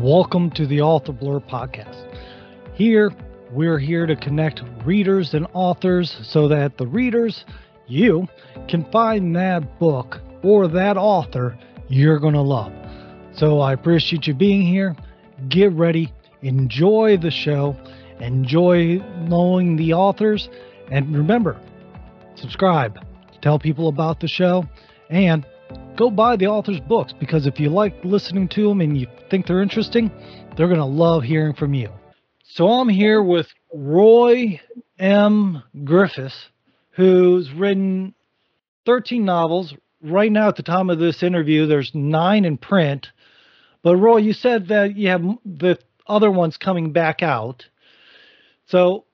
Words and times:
Welcome 0.00 0.50
to 0.52 0.66
the 0.66 0.80
Author 0.80 1.12
Blurb 1.12 1.46
podcast. 1.46 2.06
Here, 2.72 3.12
we're 3.52 3.78
here 3.78 4.06
to 4.06 4.16
connect 4.16 4.62
readers 4.82 5.34
and 5.34 5.46
authors 5.52 6.16
so 6.22 6.48
that 6.48 6.78
the 6.78 6.86
readers, 6.86 7.44
you, 7.86 8.26
can 8.66 8.90
find 8.90 9.36
that 9.36 9.78
book 9.78 10.22
or 10.42 10.68
that 10.68 10.96
author 10.96 11.58
you're 11.88 12.18
going 12.18 12.32
to 12.32 12.40
love. 12.40 12.72
So 13.34 13.60
I 13.60 13.74
appreciate 13.74 14.26
you 14.26 14.32
being 14.32 14.62
here. 14.62 14.96
Get 15.50 15.70
ready, 15.72 16.10
enjoy 16.40 17.18
the 17.18 17.30
show, 17.30 17.76
enjoy 18.20 19.02
knowing 19.28 19.76
the 19.76 19.92
authors, 19.92 20.48
and 20.90 21.14
remember, 21.14 21.60
subscribe, 22.36 22.98
tell 23.42 23.58
people 23.58 23.88
about 23.88 24.20
the 24.20 24.28
show, 24.28 24.64
and 25.10 25.44
go 25.96 26.10
buy 26.10 26.36
the 26.36 26.46
author's 26.46 26.80
books 26.80 27.12
because 27.18 27.46
if 27.46 27.60
you 27.60 27.68
like 27.68 28.04
listening 28.04 28.48
to 28.48 28.68
them 28.68 28.80
and 28.80 28.98
you 28.98 29.06
think 29.30 29.46
they're 29.46 29.62
interesting, 29.62 30.10
they're 30.56 30.68
going 30.68 30.78
to 30.78 30.84
love 30.84 31.22
hearing 31.22 31.54
from 31.54 31.74
you. 31.74 31.88
So 32.44 32.68
I'm 32.68 32.88
here 32.88 33.22
with 33.22 33.46
Roy 33.72 34.60
M. 34.98 35.62
Griffis, 35.76 36.34
who's 36.90 37.52
written 37.52 38.14
13 38.86 39.24
novels. 39.24 39.74
Right 40.02 40.32
now, 40.32 40.48
at 40.48 40.56
the 40.56 40.62
time 40.62 40.90
of 40.90 40.98
this 40.98 41.22
interview, 41.22 41.66
there's 41.66 41.92
nine 41.94 42.44
in 42.44 42.56
print. 42.56 43.08
But 43.82 43.96
Roy, 43.96 44.18
you 44.18 44.32
said 44.32 44.68
that 44.68 44.96
you 44.96 45.08
have 45.08 45.22
the 45.44 45.78
other 46.06 46.30
ones 46.30 46.56
coming 46.56 46.92
back 46.92 47.22
out. 47.22 47.64
So 48.66 49.04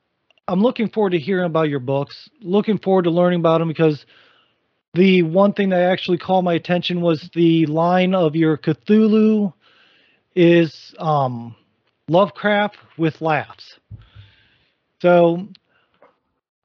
I'm 0.48 0.62
looking 0.62 0.88
forward 0.88 1.10
to 1.10 1.18
hearing 1.18 1.46
about 1.46 1.68
your 1.68 1.80
books. 1.80 2.30
Looking 2.40 2.78
forward 2.78 3.04
to 3.04 3.10
learning 3.10 3.40
about 3.40 3.58
them 3.58 3.68
because 3.68 4.06
the 4.96 5.22
one 5.22 5.52
thing 5.52 5.68
that 5.68 5.82
actually 5.82 6.18
caught 6.18 6.42
my 6.42 6.54
attention 6.54 7.02
was 7.02 7.28
the 7.34 7.66
line 7.66 8.14
of 8.14 8.34
your 8.34 8.56
Cthulhu 8.56 9.52
is 10.34 10.94
um, 10.98 11.54
Lovecraft 12.08 12.78
with 12.96 13.20
laughs. 13.20 13.78
So 15.02 15.48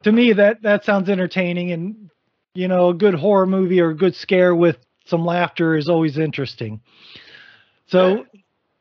to 0.03 0.11
me 0.11 0.33
that 0.33 0.61
that 0.61 0.85
sounds 0.85 1.09
entertaining 1.09 1.71
and 1.71 2.09
you 2.53 2.67
know 2.67 2.89
a 2.89 2.93
good 2.93 3.13
horror 3.13 3.45
movie 3.45 3.81
or 3.81 3.89
a 3.89 3.95
good 3.95 4.15
scare 4.15 4.55
with 4.55 4.77
some 5.05 5.25
laughter 5.25 5.75
is 5.75 5.89
always 5.89 6.17
interesting. 6.17 6.79
So 7.87 8.25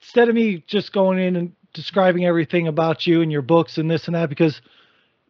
instead 0.00 0.28
of 0.28 0.34
me 0.34 0.62
just 0.66 0.92
going 0.92 1.18
in 1.18 1.34
and 1.34 1.52
describing 1.74 2.24
everything 2.24 2.68
about 2.68 3.06
you 3.06 3.20
and 3.22 3.32
your 3.32 3.42
books 3.42 3.78
and 3.78 3.90
this 3.90 4.06
and 4.06 4.14
that 4.14 4.28
because 4.28 4.60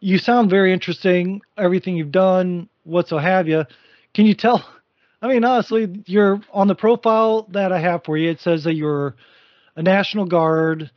you 0.01 0.19
sound 0.19 0.51
very 0.51 0.73
interesting 0.73 1.43
everything 1.59 1.97
you've 1.97 2.11
done 2.11 2.69
what 2.85 3.07
so 3.09 3.19
have 3.19 3.47
you 3.47 3.65
can 4.15 4.27
you 4.27 4.35
tell? 4.35 4.65
I 5.23 5.29
mean 5.29 5.45
honestly 5.45 6.03
you're 6.07 6.41
on 6.53 6.67
the 6.69 6.75
profile 6.75 7.47
that 7.51 7.73
i 7.73 7.81
have 7.81 8.05
for 8.05 8.17
you 8.17 8.31
it 8.31 8.41
says 8.41 8.65
that 8.65 8.75
you're 8.75 9.15
a 9.77 9.83
national 9.83 10.27
guard 10.27 10.91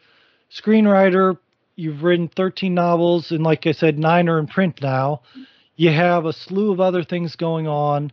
screenwriter. 0.52 1.38
You've 1.76 2.04
written 2.04 2.30
13 2.30 2.74
novels 2.74 3.32
and 3.32 3.44
like 3.44 3.68
i 3.68 3.72
said 3.72 4.00
nine 4.00 4.30
are 4.30 4.40
in 4.40 4.48
print 4.48 4.82
now. 4.82 5.22
You 5.76 5.92
have 5.92 6.26
a 6.26 6.34
slew 6.34 6.72
of 6.72 6.80
other 6.80 7.04
things 7.04 7.36
going 7.36 7.68
on. 7.68 8.12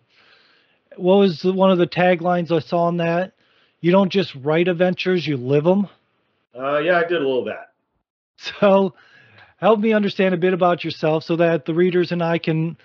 What 0.96 1.16
was 1.16 1.42
the, 1.42 1.52
one 1.52 1.70
of 1.70 1.78
the 1.78 1.86
taglines 1.86 2.50
i 2.50 2.58
saw 2.58 2.84
on 2.84 2.96
that? 2.96 3.32
You 3.80 3.92
don't 3.92 4.10
just 4.10 4.34
write 4.34 4.68
adventures 4.68 5.26
you 5.26 5.36
live 5.36 5.64
them 5.64 5.88
uh, 6.58 6.78
yeah 6.78 6.98
i 6.98 7.02
did 7.02 7.12
a 7.12 7.20
little 7.20 7.40
of 7.40 7.46
that. 7.46 7.72
So 8.60 8.94
help 9.58 9.78
me 9.78 9.92
understand 9.92 10.34
a 10.34 10.38
bit 10.38 10.54
about 10.54 10.82
yourself 10.82 11.24
so 11.24 11.36
that 11.36 11.66
the 11.66 11.74
readers 11.74 12.10
and 12.10 12.22
i 12.22 12.38
can 12.38 12.76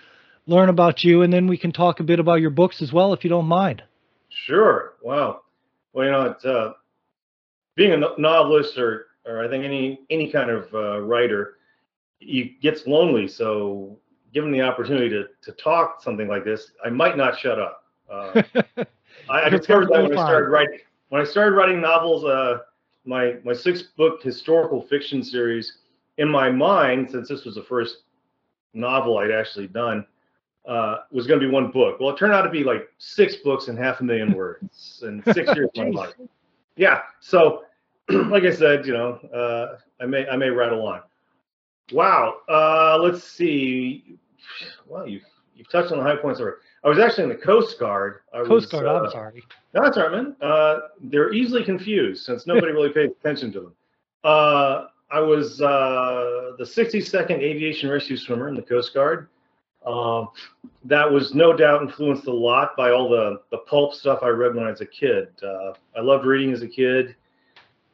learn 0.46 0.68
about 0.68 1.04
you 1.04 1.22
and 1.22 1.32
then 1.32 1.46
we 1.46 1.56
can 1.56 1.72
talk 1.72 2.00
a 2.00 2.04
bit 2.04 2.20
about 2.20 2.40
your 2.40 2.50
books 2.50 2.82
as 2.82 2.92
well 2.92 3.12
if 3.12 3.24
you 3.24 3.30
don't 3.30 3.46
mind 3.46 3.82
sure 4.28 4.94
wow 5.02 5.40
well 5.92 6.04
you 6.04 6.10
know 6.10 6.22
it's 6.22 6.44
uh, 6.44 6.72
being 7.76 7.92
a 7.92 8.08
novelist 8.18 8.78
or 8.78 9.06
or 9.26 9.44
I 9.44 9.48
think 9.48 9.64
any 9.64 10.00
any 10.10 10.30
kind 10.30 10.50
of 10.50 10.72
uh, 10.74 11.00
writer, 11.00 11.58
you 12.20 12.50
gets 12.60 12.86
lonely. 12.86 13.28
So 13.28 13.98
given 14.32 14.50
the 14.50 14.62
opportunity 14.62 15.08
to 15.10 15.24
to 15.42 15.52
talk 15.52 16.02
something 16.02 16.28
like 16.28 16.44
this, 16.44 16.72
I 16.84 16.90
might 16.90 17.16
not 17.16 17.38
shut 17.38 17.58
up. 17.58 17.84
Uh, 18.10 18.42
I, 19.28 19.42
I 19.42 19.48
discovered 19.48 19.88
that 19.90 20.02
when 20.02 20.18
I 20.18 20.24
started 20.24 20.48
writing 20.48 20.78
when 21.10 21.20
I 21.20 21.24
started 21.24 21.54
writing 21.54 21.80
novels. 21.80 22.24
Uh, 22.24 22.58
my 23.04 23.36
my 23.44 23.52
six 23.52 23.82
book 23.96 24.22
historical 24.22 24.82
fiction 24.82 25.22
series 25.22 25.78
in 26.18 26.28
my 26.28 26.50
mind, 26.50 27.10
since 27.10 27.28
this 27.28 27.44
was 27.44 27.54
the 27.54 27.62
first 27.62 27.98
novel 28.74 29.18
I'd 29.18 29.30
actually 29.30 29.68
done, 29.68 30.04
uh, 30.66 30.98
was 31.10 31.26
going 31.26 31.40
to 31.40 31.46
be 31.46 31.52
one 31.52 31.70
book. 31.70 32.00
Well, 32.00 32.10
it 32.10 32.18
turned 32.18 32.32
out 32.32 32.42
to 32.42 32.50
be 32.50 32.64
like 32.64 32.88
six 32.98 33.36
books 33.36 33.68
and 33.68 33.78
half 33.78 34.00
a 34.00 34.04
million 34.04 34.32
words 34.32 35.02
in 35.06 35.22
six 35.32 35.54
years 35.54 35.68
of 35.76 35.86
my 35.86 35.90
life. 35.90 36.14
Yeah. 36.76 37.02
So 37.20 37.64
like 38.08 38.44
I 38.44 38.52
said, 38.52 38.86
you 38.86 38.92
know, 38.92 39.14
uh, 39.34 39.78
I 40.00 40.06
may 40.06 40.26
I 40.28 40.36
may 40.36 40.50
rattle 40.50 40.86
on. 40.86 41.02
Wow. 41.92 42.36
Uh, 42.48 42.98
let's 43.00 43.24
see. 43.24 44.18
Well, 44.86 45.08
you've 45.08 45.22
you've 45.54 45.68
touched 45.68 45.92
on 45.92 45.98
the 45.98 46.04
high 46.04 46.16
points 46.16 46.40
already. 46.40 46.56
I 46.84 46.88
was 46.88 46.98
actually 46.98 47.24
in 47.24 47.30
the 47.30 47.36
Coast 47.36 47.80
Guard. 47.80 48.20
I 48.32 48.38
Coast 48.38 48.50
was, 48.50 48.66
Guard. 48.66 48.86
Uh, 48.86 49.04
I'm 49.04 49.10
sorry. 49.10 49.42
No, 49.74 49.82
that's 49.82 49.96
right, 49.96 50.10
man. 50.10 50.36
Uh, 50.40 50.78
they're 51.02 51.32
easily 51.32 51.64
confused 51.64 52.24
since 52.24 52.46
nobody 52.46 52.72
really 52.72 52.90
pays 52.90 53.10
attention 53.10 53.52
to 53.52 53.60
them. 53.60 53.74
Uh, 54.22 54.86
I 55.10 55.20
was 55.20 55.60
uh, 55.60 56.52
the 56.58 56.64
62nd 56.64 57.38
Aviation 57.38 57.90
Rescue 57.90 58.16
Swimmer 58.16 58.48
in 58.48 58.54
the 58.54 58.62
Coast 58.62 58.94
Guard. 58.94 59.28
Um, 59.86 60.30
that 60.84 61.10
was 61.10 61.34
no 61.34 61.56
doubt 61.56 61.82
influenced 61.82 62.26
a 62.26 62.32
lot 62.32 62.76
by 62.76 62.90
all 62.90 63.08
the 63.08 63.40
the 63.50 63.58
pulp 63.58 63.94
stuff 63.94 64.20
I 64.22 64.28
read 64.28 64.54
when 64.54 64.64
I 64.64 64.70
was 64.70 64.80
a 64.80 64.86
kid. 64.86 65.28
Uh, 65.42 65.74
I 65.96 66.00
loved 66.00 66.26
reading 66.26 66.52
as 66.52 66.62
a 66.62 66.68
kid. 66.68 67.14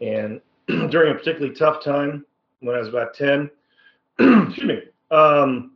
And 0.01 0.41
during 0.67 1.13
a 1.13 1.15
particularly 1.15 1.55
tough 1.55 1.85
time 1.85 2.25
when 2.61 2.75
I 2.75 2.79
was 2.79 2.89
about 2.89 3.15
10, 3.15 3.51
excuse 4.19 4.65
me, 4.65 4.83
um, 5.11 5.73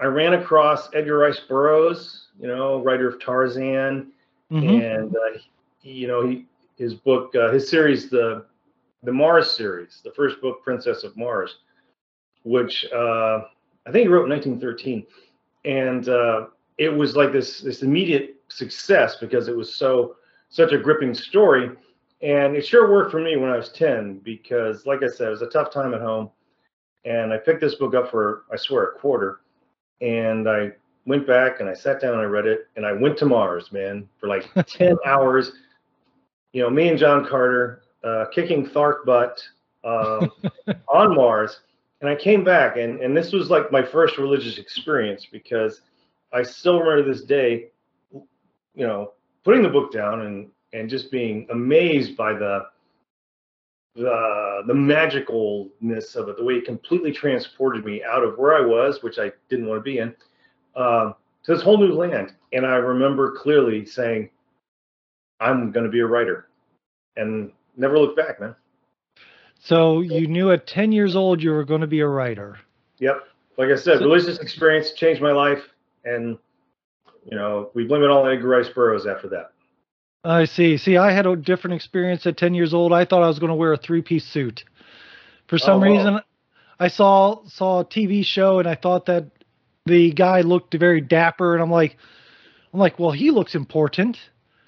I 0.00 0.06
ran 0.06 0.34
across 0.34 0.88
Edgar 0.94 1.18
Rice 1.18 1.40
Burroughs, 1.40 2.26
you 2.40 2.48
know, 2.48 2.82
writer 2.82 3.08
of 3.08 3.20
Tarzan, 3.20 4.12
mm-hmm. 4.50 4.68
and 4.68 5.14
uh, 5.14 5.38
he, 5.80 5.92
you 5.92 6.08
know, 6.08 6.26
he 6.26 6.46
his 6.76 6.94
book, 6.94 7.34
uh, 7.36 7.52
his 7.52 7.68
series, 7.68 8.10
the 8.10 8.44
the 9.04 9.12
Mars 9.12 9.50
series, 9.50 10.00
the 10.04 10.10
first 10.12 10.40
book, 10.40 10.62
Princess 10.64 11.04
of 11.04 11.16
Mars, 11.16 11.58
which 12.44 12.84
uh, 12.92 13.42
I 13.86 13.92
think 13.92 14.02
he 14.02 14.08
wrote 14.08 14.24
in 14.24 14.30
1913, 14.30 15.06
and 15.64 16.08
uh, 16.08 16.46
it 16.78 16.88
was 16.88 17.16
like 17.16 17.32
this 17.32 17.60
this 17.60 17.82
immediate 17.82 18.36
success 18.48 19.16
because 19.16 19.48
it 19.48 19.56
was 19.56 19.74
so 19.74 20.16
such 20.48 20.72
a 20.72 20.78
gripping 20.78 21.14
story 21.14 21.70
and 22.22 22.54
it 22.54 22.64
sure 22.64 22.90
worked 22.90 23.10
for 23.10 23.20
me 23.20 23.36
when 23.36 23.50
I 23.50 23.56
was 23.56 23.70
10 23.70 24.20
because, 24.20 24.86
like 24.86 25.02
I 25.02 25.08
said, 25.08 25.26
it 25.26 25.30
was 25.30 25.42
a 25.42 25.48
tough 25.48 25.72
time 25.72 25.92
at 25.92 26.00
home. 26.00 26.30
And 27.04 27.32
I 27.32 27.36
picked 27.36 27.60
this 27.60 27.74
book 27.74 27.96
up 27.96 28.10
for, 28.10 28.44
I 28.52 28.56
swear, 28.56 28.84
a 28.84 28.98
quarter. 28.98 29.40
And 30.00 30.48
I 30.48 30.70
went 31.04 31.26
back 31.26 31.58
and 31.58 31.68
I 31.68 31.74
sat 31.74 32.00
down 32.00 32.12
and 32.12 32.22
I 32.22 32.26
read 32.26 32.46
it. 32.46 32.68
And 32.76 32.86
I 32.86 32.92
went 32.92 33.18
to 33.18 33.26
Mars, 33.26 33.72
man, 33.72 34.08
for 34.20 34.28
like 34.28 34.48
10 34.68 34.96
hours. 35.04 35.50
You 36.52 36.62
know, 36.62 36.70
me 36.70 36.88
and 36.88 36.98
John 36.98 37.26
Carter 37.26 37.82
uh, 38.04 38.26
kicking 38.32 38.66
Thark 38.66 39.04
butt 39.04 39.42
uh, 39.82 40.28
on 40.88 41.16
Mars. 41.16 41.60
And 42.02 42.10
I 42.10 42.16
came 42.16 42.42
back, 42.42 42.76
and, 42.76 43.00
and 43.00 43.16
this 43.16 43.32
was 43.32 43.48
like 43.48 43.70
my 43.70 43.80
first 43.80 44.18
religious 44.18 44.58
experience 44.58 45.24
because 45.30 45.82
I 46.32 46.42
still 46.42 46.80
remember 46.80 47.08
this 47.08 47.22
day, 47.22 47.70
you 48.12 48.86
know, 48.86 49.12
putting 49.44 49.62
the 49.62 49.68
book 49.68 49.92
down 49.92 50.22
and 50.22 50.48
and 50.72 50.90
just 50.90 51.12
being 51.12 51.46
amazed 51.50 52.16
by 52.16 52.32
the 52.32 52.66
the 53.94 54.62
the 54.66 54.72
magicalness 54.72 56.16
of 56.16 56.28
it, 56.28 56.36
the 56.36 56.44
way 56.44 56.54
it 56.54 56.64
completely 56.64 57.12
transported 57.12 57.84
me 57.84 58.02
out 58.02 58.24
of 58.24 58.36
where 58.36 58.54
I 58.54 58.66
was, 58.66 59.04
which 59.04 59.20
I 59.20 59.30
didn't 59.48 59.66
want 59.66 59.78
to 59.78 59.82
be 59.84 59.98
in, 59.98 60.12
uh, 60.74 61.12
to 61.44 61.54
this 61.54 61.62
whole 61.62 61.78
new 61.78 61.92
land. 61.92 62.34
And 62.52 62.66
I 62.66 62.76
remember 62.76 63.30
clearly 63.30 63.86
saying, 63.86 64.28
"I'm 65.38 65.70
going 65.70 65.86
to 65.86 65.92
be 65.92 66.00
a 66.00 66.06
writer," 66.06 66.48
and 67.16 67.52
never 67.76 67.96
looked 67.96 68.16
back, 68.16 68.40
man. 68.40 68.56
So 69.64 70.00
you 70.00 70.26
knew 70.26 70.50
at 70.50 70.66
10 70.66 70.90
years 70.90 71.14
old 71.14 71.40
you 71.40 71.52
were 71.52 71.64
going 71.64 71.82
to 71.82 71.86
be 71.86 72.00
a 72.00 72.06
writer. 72.06 72.58
Yep. 72.98 73.22
Like 73.56 73.68
I 73.68 73.76
said, 73.76 73.98
so, 73.98 74.04
religious 74.04 74.40
experience 74.40 74.92
changed 74.92 75.22
my 75.22 75.30
life, 75.30 75.62
and 76.04 76.36
you 77.30 77.36
know 77.36 77.70
we 77.74 77.84
blame 77.84 78.02
it 78.02 78.10
all 78.10 78.24
on 78.24 78.34
Edgar 78.34 78.48
Rice 78.48 78.68
Burroughs 78.70 79.06
after 79.06 79.28
that. 79.28 79.52
I 80.24 80.46
see. 80.46 80.78
See, 80.78 80.96
I 80.96 81.12
had 81.12 81.26
a 81.26 81.36
different 81.36 81.74
experience 81.74 82.26
at 82.26 82.36
10 82.36 82.54
years 82.54 82.74
old. 82.74 82.92
I 82.92 83.04
thought 83.04 83.22
I 83.22 83.28
was 83.28 83.38
going 83.38 83.50
to 83.50 83.54
wear 83.54 83.72
a 83.72 83.76
three-piece 83.76 84.24
suit. 84.24 84.64
For 85.48 85.58
some 85.58 85.82
oh, 85.82 85.86
reason, 85.86 86.20
I 86.80 86.88
saw 86.88 87.44
saw 87.46 87.80
a 87.80 87.84
TV 87.84 88.24
show 88.24 88.58
and 88.58 88.66
I 88.66 88.74
thought 88.74 89.06
that 89.06 89.26
the 89.84 90.12
guy 90.12 90.40
looked 90.40 90.74
very 90.74 91.00
dapper 91.00 91.54
and 91.54 91.62
I'm 91.62 91.70
like 91.70 91.98
I'm 92.72 92.80
like, 92.80 92.98
"Well, 92.98 93.12
he 93.12 93.30
looks 93.30 93.54
important." 93.54 94.18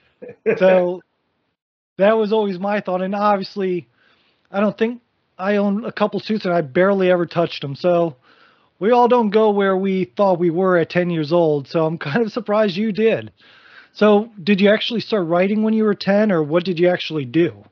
so 0.59 1.03
that 1.97 2.17
was 2.17 2.33
always 2.33 2.61
my 2.61 2.81
thought 2.81 3.03
and 3.03 3.15
obviously 3.15 3.89
I 4.55 4.61
don't 4.61 4.79
think 4.79 5.03
I 5.37 5.57
own 5.57 5.85
a 5.85 5.93
couple 5.93 6.21
suits 6.21 6.45
and 6.45 6.55
I 6.55 6.61
barely 6.61 7.11
ever 7.11 7.27
touched 7.27 7.61
them. 7.61 7.75
So 7.75 8.17
we 8.79 8.93
all 8.93 9.09
don't 9.09 9.31
go 9.31 9.51
where 9.51 9.77
we 9.77 10.05
thought 10.05 10.39
we 10.39 10.51
were 10.51 10.79
at 10.79 10.91
10 10.91 11.11
years 11.11 11.33
old. 11.33 11.67
So 11.69 11.85
I'm 11.85 11.99
kind 12.13 12.25
of 12.25 12.33
surprised 12.33 12.77
you 12.77 12.93
did. 12.93 13.33
So, 13.95 14.33
did 14.43 14.61
you 14.61 14.71
actually 14.71 15.01
start 15.01 15.29
writing 15.29 15.63
when 15.63 15.73
you 15.73 15.85
were 15.85 15.95
10, 15.95 16.33
or 16.33 16.43
what 16.43 16.65
did 16.65 16.81
you 16.81 16.89
actually 16.89 17.25
do? 17.25 17.65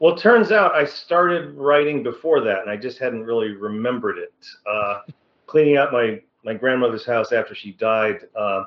Well, 0.00 0.14
it 0.14 0.20
turns 0.20 0.52
out 0.52 0.74
I 0.74 0.84
started 0.84 1.54
writing 1.54 2.02
before 2.02 2.42
that, 2.42 2.60
and 2.60 2.70
I 2.70 2.76
just 2.76 2.98
hadn't 2.98 3.24
really 3.24 3.52
remembered 3.52 4.18
it. 4.18 4.34
Uh, 4.70 5.00
cleaning 5.46 5.78
out 5.78 5.90
my 5.90 6.20
my 6.44 6.52
grandmother's 6.52 7.06
house 7.06 7.32
after 7.32 7.54
she 7.54 7.72
died, 7.72 8.16
uh, 8.36 8.64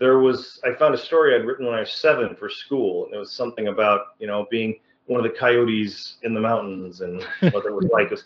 there 0.00 0.18
was 0.18 0.60
I 0.64 0.74
found 0.74 0.92
a 0.94 0.98
story 0.98 1.36
I'd 1.36 1.46
written 1.46 1.66
when 1.66 1.74
I 1.76 1.80
was 1.80 1.92
seven 1.92 2.34
for 2.34 2.48
school, 2.48 3.04
and 3.04 3.14
it 3.14 3.18
was 3.18 3.30
something 3.30 3.68
about 3.68 4.00
you 4.18 4.26
know 4.26 4.48
being 4.50 4.80
one 5.06 5.24
of 5.24 5.30
the 5.30 5.38
coyotes 5.38 6.16
in 6.22 6.34
the 6.34 6.40
mountains 6.40 7.00
and 7.00 7.22
what 7.52 7.66
it 7.66 7.72
was 7.72 7.88
like. 7.92 8.06
It, 8.06 8.12
was, 8.12 8.24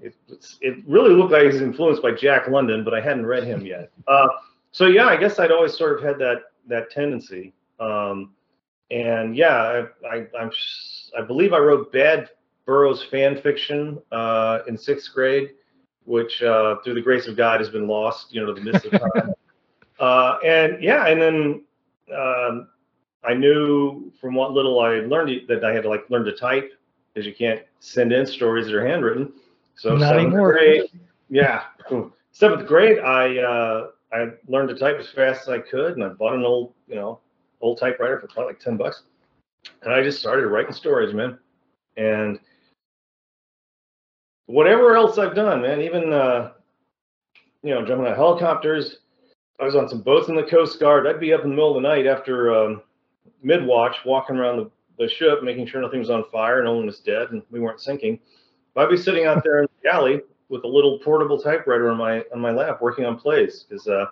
it, 0.00 0.14
it 0.60 0.84
really 0.86 1.14
looked 1.14 1.32
like 1.32 1.42
he 1.42 1.48
was 1.48 1.60
influenced 1.60 2.02
by 2.02 2.12
Jack 2.12 2.48
London, 2.48 2.84
but 2.84 2.94
I 2.94 3.00
hadn't 3.00 3.26
read 3.26 3.44
him 3.44 3.64
yet. 3.64 3.90
Uh, 4.08 4.28
so 4.72 4.86
yeah, 4.86 5.06
I 5.06 5.16
guess 5.16 5.38
I'd 5.38 5.50
always 5.50 5.76
sort 5.76 5.98
of 5.98 6.04
had 6.04 6.18
that 6.18 6.44
that 6.68 6.90
tendency. 6.90 7.52
Um, 7.80 8.32
and 8.90 9.36
yeah, 9.36 9.84
I, 10.04 10.16
I, 10.16 10.26
I'm 10.38 10.50
I 11.18 11.22
believe 11.22 11.52
I 11.52 11.58
wrote 11.58 11.92
Bad 11.92 12.30
Burroughs 12.64 13.02
fan 13.02 13.40
fiction 13.40 13.98
uh, 14.12 14.60
in 14.66 14.76
sixth 14.76 15.12
grade, 15.14 15.50
which 16.04 16.42
uh, 16.42 16.76
through 16.84 16.94
the 16.94 17.02
grace 17.02 17.26
of 17.26 17.36
God 17.36 17.60
has 17.60 17.68
been 17.68 17.86
lost, 17.86 18.32
you 18.32 18.40
know, 18.40 18.52
to 18.52 18.60
the 18.60 18.72
mist 18.72 18.86
of 18.86 18.92
time. 18.92 19.34
uh, 20.00 20.38
and 20.44 20.82
yeah, 20.82 21.06
and 21.06 21.20
then 21.20 21.64
um, 22.14 22.68
I 23.28 23.34
knew 23.34 24.10
from 24.20 24.34
what 24.34 24.52
little 24.52 24.80
I 24.80 25.00
learned 25.00 25.42
that 25.48 25.64
I 25.64 25.72
had 25.72 25.82
to 25.84 25.88
like 25.88 26.08
learn 26.08 26.24
to 26.24 26.32
type 26.32 26.72
because 27.12 27.26
you 27.26 27.34
can't 27.34 27.62
send 27.80 28.12
in 28.12 28.26
stories 28.26 28.66
that 28.66 28.74
are 28.74 28.86
handwritten. 28.86 29.32
So 29.76 29.90
Not 29.90 30.08
seventh 30.08 30.26
anymore. 30.28 30.52
grade, 30.52 30.90
yeah, 31.28 31.64
seventh 32.32 32.66
grade, 32.66 32.98
I 32.98 33.38
uh, 33.38 33.88
I 34.12 34.30
learned 34.48 34.70
to 34.70 34.74
type 34.74 34.98
as 34.98 35.10
fast 35.10 35.42
as 35.42 35.48
I 35.48 35.58
could, 35.58 35.94
and 35.94 36.04
I 36.04 36.08
bought 36.08 36.34
an 36.34 36.44
old, 36.44 36.72
you 36.88 36.94
know, 36.96 37.20
old 37.60 37.78
typewriter 37.78 38.18
for 38.18 38.26
probably 38.28 38.54
like 38.54 38.60
ten 38.60 38.76
bucks 38.76 39.02
and 39.82 39.92
I 39.92 40.02
just 40.02 40.18
started 40.18 40.46
writing 40.46 40.72
stories, 40.72 41.14
man. 41.14 41.38
And 41.96 42.38
whatever 44.46 44.96
else 44.96 45.18
I've 45.18 45.34
done, 45.34 45.62
man, 45.62 45.80
even 45.80 46.12
uh, 46.12 46.52
you 47.62 47.74
know, 47.74 47.84
jumping 47.84 48.06
out 48.06 48.16
helicopters. 48.16 48.98
I 49.60 49.64
was 49.64 49.74
on 49.74 49.88
some 49.88 50.02
boats 50.02 50.28
in 50.28 50.36
the 50.36 50.44
Coast 50.44 50.78
Guard. 50.78 51.06
I'd 51.06 51.18
be 51.18 51.32
up 51.32 51.42
in 51.42 51.50
the 51.50 51.56
middle 51.56 51.76
of 51.76 51.82
the 51.82 51.88
night 51.88 52.06
after 52.06 52.54
um, 52.54 52.82
mid 53.42 53.64
watch, 53.64 53.96
walking 54.04 54.36
around 54.36 54.56
the, 54.56 54.70
the 54.98 55.08
ship, 55.08 55.42
making 55.42 55.66
sure 55.66 55.80
nothing 55.80 56.00
was 56.00 56.10
on 56.10 56.24
fire, 56.30 56.62
no 56.62 56.74
one 56.74 56.86
was 56.86 57.00
dead, 57.00 57.30
and 57.30 57.42
we 57.50 57.60
weren't 57.60 57.80
sinking. 57.80 58.18
But 58.74 58.84
I'd 58.84 58.90
be 58.90 58.96
sitting 58.96 59.26
out 59.26 59.42
there 59.44 59.60
in 59.60 59.64
the 59.66 59.88
galley 59.88 60.22
with 60.48 60.64
a 60.64 60.68
little 60.68 60.98
portable 61.00 61.40
typewriter 61.40 61.90
on 61.90 61.98
my 61.98 62.24
on 62.32 62.40
my 62.40 62.50
lap, 62.50 62.80
working 62.80 63.04
on 63.04 63.18
plays. 63.18 63.64
Because, 63.68 63.86
uh, 63.86 64.06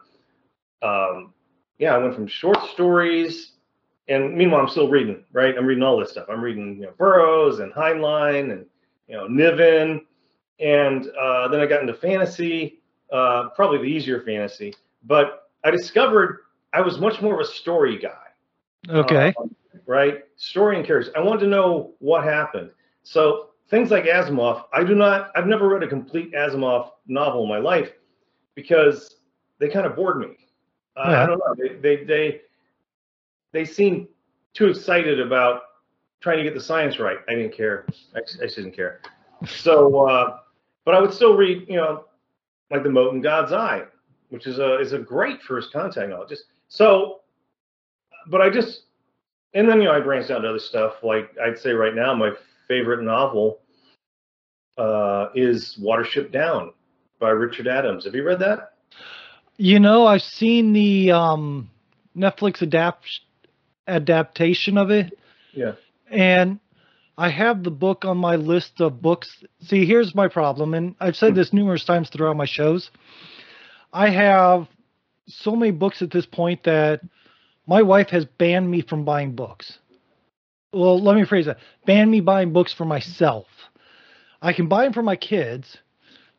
um, 0.82 1.32
yeah, 1.78 1.94
I 1.94 1.98
went 1.98 2.14
from 2.14 2.26
short 2.26 2.62
stories 2.72 3.52
and 4.08 4.36
meanwhile, 4.36 4.60
I'm 4.60 4.68
still 4.68 4.88
reading, 4.88 5.24
right? 5.32 5.56
I'm 5.56 5.66
reading 5.66 5.82
all 5.82 5.98
this 5.98 6.10
stuff. 6.12 6.26
I'm 6.28 6.40
reading, 6.40 6.76
you 6.76 6.82
know, 6.82 6.92
Burroughs 6.96 7.58
and 7.58 7.72
Heinlein 7.72 8.52
and 8.52 8.66
you 9.08 9.16
know 9.16 9.26
Niven, 9.26 10.06
and 10.60 11.08
uh, 11.20 11.48
then 11.48 11.60
I 11.60 11.66
got 11.66 11.80
into 11.80 11.94
fantasy, 11.94 12.80
uh, 13.12 13.48
probably 13.50 13.78
the 13.78 13.84
easier 13.84 14.22
fantasy. 14.22 14.74
But 15.04 15.50
I 15.64 15.70
discovered 15.70 16.40
I 16.72 16.80
was 16.80 16.98
much 16.98 17.20
more 17.20 17.34
of 17.34 17.40
a 17.40 17.50
story 17.50 17.98
guy. 17.98 18.25
Okay. 18.88 19.34
Uh, 19.38 19.44
right, 19.86 20.24
story 20.36 20.76
and 20.76 20.86
characters. 20.86 21.12
I 21.16 21.20
wanted 21.20 21.40
to 21.40 21.46
know 21.48 21.94
what 21.98 22.24
happened. 22.24 22.70
So 23.02 23.50
things 23.68 23.90
like 23.90 24.04
Asimov, 24.04 24.64
I 24.72 24.84
do 24.84 24.94
not. 24.94 25.30
I've 25.34 25.46
never 25.46 25.68
read 25.68 25.82
a 25.82 25.88
complete 25.88 26.32
Asimov 26.32 26.90
novel 27.06 27.42
in 27.44 27.48
my 27.48 27.58
life 27.58 27.92
because 28.54 29.16
they 29.58 29.68
kind 29.68 29.86
of 29.86 29.96
bored 29.96 30.18
me. 30.18 30.36
Uh, 30.96 31.10
Yeah. 31.10 31.22
I 31.22 31.26
don't 31.26 31.38
know. 31.38 31.54
They 31.56 31.74
they 31.76 32.04
they 32.04 32.40
they 33.52 33.64
seemed 33.64 34.08
too 34.54 34.68
excited 34.68 35.20
about 35.20 35.62
trying 36.20 36.38
to 36.38 36.42
get 36.42 36.54
the 36.54 36.60
science 36.60 36.98
right. 36.98 37.18
I 37.28 37.34
didn't 37.34 37.52
care. 37.54 37.86
I, 38.14 38.20
just- 38.20 38.40
I 38.42 38.46
didn't 38.46 38.72
care. 38.72 39.00
So, 39.46 40.06
uh, 40.06 40.38
but 40.84 40.94
I 40.94 41.00
would 41.00 41.12
still 41.12 41.36
read, 41.36 41.68
you 41.68 41.76
know, 41.76 42.06
like 42.70 42.82
the 42.82 42.88
Mote 42.90 43.12
in 43.14 43.20
God's 43.20 43.52
Eye, 43.52 43.84
which 44.30 44.46
is 44.46 44.58
a 44.58 44.78
is 44.80 44.92
a 44.94 44.98
great 44.98 45.42
first 45.42 45.72
contact 45.72 46.08
novel. 46.08 46.26
Just 46.26 46.44
so, 46.68 47.20
but 48.28 48.40
I 48.40 48.50
just 48.50 48.82
and 49.54 49.68
then 49.68 49.78
you 49.80 49.84
know 49.88 49.92
I 49.92 50.00
branched 50.00 50.30
out 50.30 50.40
to 50.40 50.48
other 50.48 50.58
stuff. 50.58 50.94
Like 51.02 51.30
I'd 51.44 51.58
say 51.58 51.70
right 51.72 51.94
now, 51.94 52.14
my 52.14 52.30
favorite 52.68 53.02
novel 53.02 53.60
uh, 54.78 55.28
is 55.34 55.78
Watership 55.80 56.32
Down 56.32 56.72
by 57.18 57.30
Richard 57.30 57.66
Adams. 57.66 58.04
Have 58.04 58.14
you 58.14 58.24
read 58.24 58.40
that? 58.40 58.72
You 59.56 59.80
know, 59.80 60.06
I've 60.06 60.22
seen 60.22 60.72
the 60.72 61.12
um, 61.12 61.70
Netflix 62.16 62.60
adapt 62.60 63.06
adaptation 63.88 64.76
of 64.76 64.90
it, 64.90 65.16
Yeah. 65.54 65.72
and 66.10 66.58
I 67.16 67.30
have 67.30 67.62
the 67.62 67.70
book 67.70 68.04
on 68.04 68.18
my 68.18 68.36
list 68.36 68.80
of 68.80 69.00
books. 69.00 69.42
See, 69.62 69.86
here's 69.86 70.14
my 70.14 70.28
problem, 70.28 70.74
and 70.74 70.94
I've 71.00 71.16
said 71.16 71.34
this 71.34 71.52
numerous 71.54 71.84
times 71.84 72.10
throughout 72.10 72.36
my 72.36 72.44
shows. 72.44 72.90
I 73.92 74.10
have 74.10 74.66
so 75.26 75.56
many 75.56 75.72
books 75.72 76.02
at 76.02 76.10
this 76.10 76.26
point 76.26 76.64
that 76.64 77.00
my 77.66 77.82
wife 77.82 78.10
has 78.10 78.24
banned 78.24 78.70
me 78.70 78.80
from 78.80 79.04
buying 79.04 79.32
books. 79.34 79.78
Well, 80.72 81.00
let 81.02 81.16
me 81.16 81.24
phrase 81.24 81.46
that: 81.46 81.58
banned 81.86 82.10
me 82.10 82.20
buying 82.20 82.52
books 82.52 82.72
for 82.72 82.84
myself. 82.84 83.46
I 84.42 84.52
can 84.52 84.68
buy 84.68 84.84
them 84.84 84.92
for 84.92 85.02
my 85.02 85.16
kids. 85.16 85.78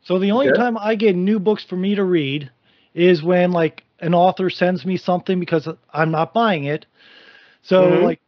So 0.02 0.20
the 0.20 0.32
only 0.32 0.52
Okay. 0.52 0.52
time 0.52 0.78
I 0.78 0.96
get 0.96 1.16
new 1.16 1.40
books 1.40 1.64
for 1.64 1.76
me 1.76 1.96
to 1.96 2.04
read 2.04 2.52
is 2.94 3.24
when 3.24 3.52
like 3.52 3.84
an 4.00 4.14
author 4.14 4.50
sends 4.50 4.86
me 4.86 4.98
something 4.98 5.40
because 5.40 5.68
I'm 5.94 6.12
not 6.12 6.34
buying 6.34 6.66
it. 6.66 6.86
So 7.62 7.98
Mhm. 7.98 8.00
like 8.00 8.20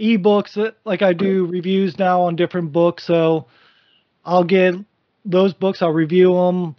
ebooks, 0.00 0.56
uh, 0.58 0.72
like 0.84 1.02
I 1.02 1.12
do 1.12 1.46
reviews 1.46 1.98
now 1.98 2.22
on 2.22 2.36
different 2.36 2.72
books. 2.72 3.04
So 3.04 3.46
I'll 4.24 4.44
get 4.44 4.74
those 5.24 5.52
books, 5.54 5.82
I'll 5.82 5.92
review 5.92 6.34
them. 6.34 6.76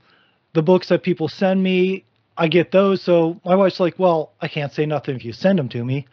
The 0.53 0.63
books 0.63 0.89
that 0.89 1.03
people 1.03 1.27
send 1.29 1.61
me, 1.63 2.05
I 2.37 2.47
get 2.47 2.71
those. 2.71 3.01
So 3.01 3.39
my 3.45 3.55
wife's 3.55 3.79
like, 3.79 3.97
well, 3.97 4.33
I 4.41 4.47
can't 4.47 4.71
say 4.71 4.85
nothing 4.85 5.15
if 5.15 5.25
you 5.25 5.33
send 5.33 5.57
them 5.59 5.69
to 5.69 5.83
me. 5.83 6.07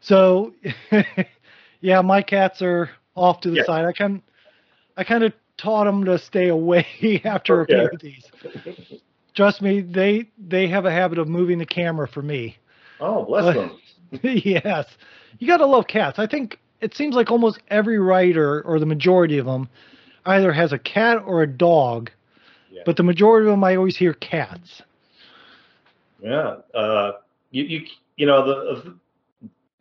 So 0.00 0.54
yeah, 1.80 2.00
my 2.02 2.22
cats 2.22 2.62
are 2.62 2.90
off 3.14 3.40
to 3.40 3.50
the 3.50 3.56
Yeah. 3.56 3.64
side. 3.64 3.84
I 3.84 3.92
can, 3.92 4.22
I 4.96 5.04
kind 5.04 5.24
of 5.24 5.32
taught 5.56 5.84
them 5.84 6.04
to 6.04 6.18
stay 6.18 6.48
away 6.48 6.86
after 7.24 7.60
a 7.62 7.66
few 7.66 7.86
of 7.92 8.00
these. 8.00 8.24
Trust 9.34 9.60
me, 9.60 9.80
they 9.80 10.30
they 10.38 10.66
have 10.68 10.86
a 10.86 10.90
habit 10.90 11.18
of 11.18 11.28
moving 11.28 11.58
the 11.58 11.66
camera 11.66 12.08
for 12.08 12.22
me. 12.22 12.56
Oh, 13.00 13.24
bless 13.24 13.54
them. 13.54 13.78
yes, 14.22 14.86
you 15.38 15.46
gotta 15.46 15.66
love 15.66 15.86
cats. 15.86 16.18
I 16.18 16.26
think 16.26 16.58
it 16.80 16.94
seems 16.94 17.14
like 17.14 17.30
almost 17.30 17.58
every 17.68 17.98
writer 17.98 18.62
or 18.62 18.78
the 18.78 18.86
majority 18.86 19.38
of 19.38 19.46
them 19.46 19.68
either 20.24 20.52
has 20.52 20.72
a 20.72 20.78
cat 20.78 21.22
or 21.26 21.42
a 21.42 21.46
dog, 21.46 22.10
Yeah. 22.70 22.82
but 22.86 22.96
the 22.96 23.02
majority 23.02 23.46
of 23.46 23.52
them 23.52 23.64
I 23.64 23.76
always 23.76 23.96
hear 23.96 24.14
cats. 24.14 24.82
Yeah. 26.26 26.56
Uh, 26.74 27.12
you, 27.50 27.64
you, 27.64 27.86
you 28.16 28.26
know, 28.26 28.44
the, 28.44 28.98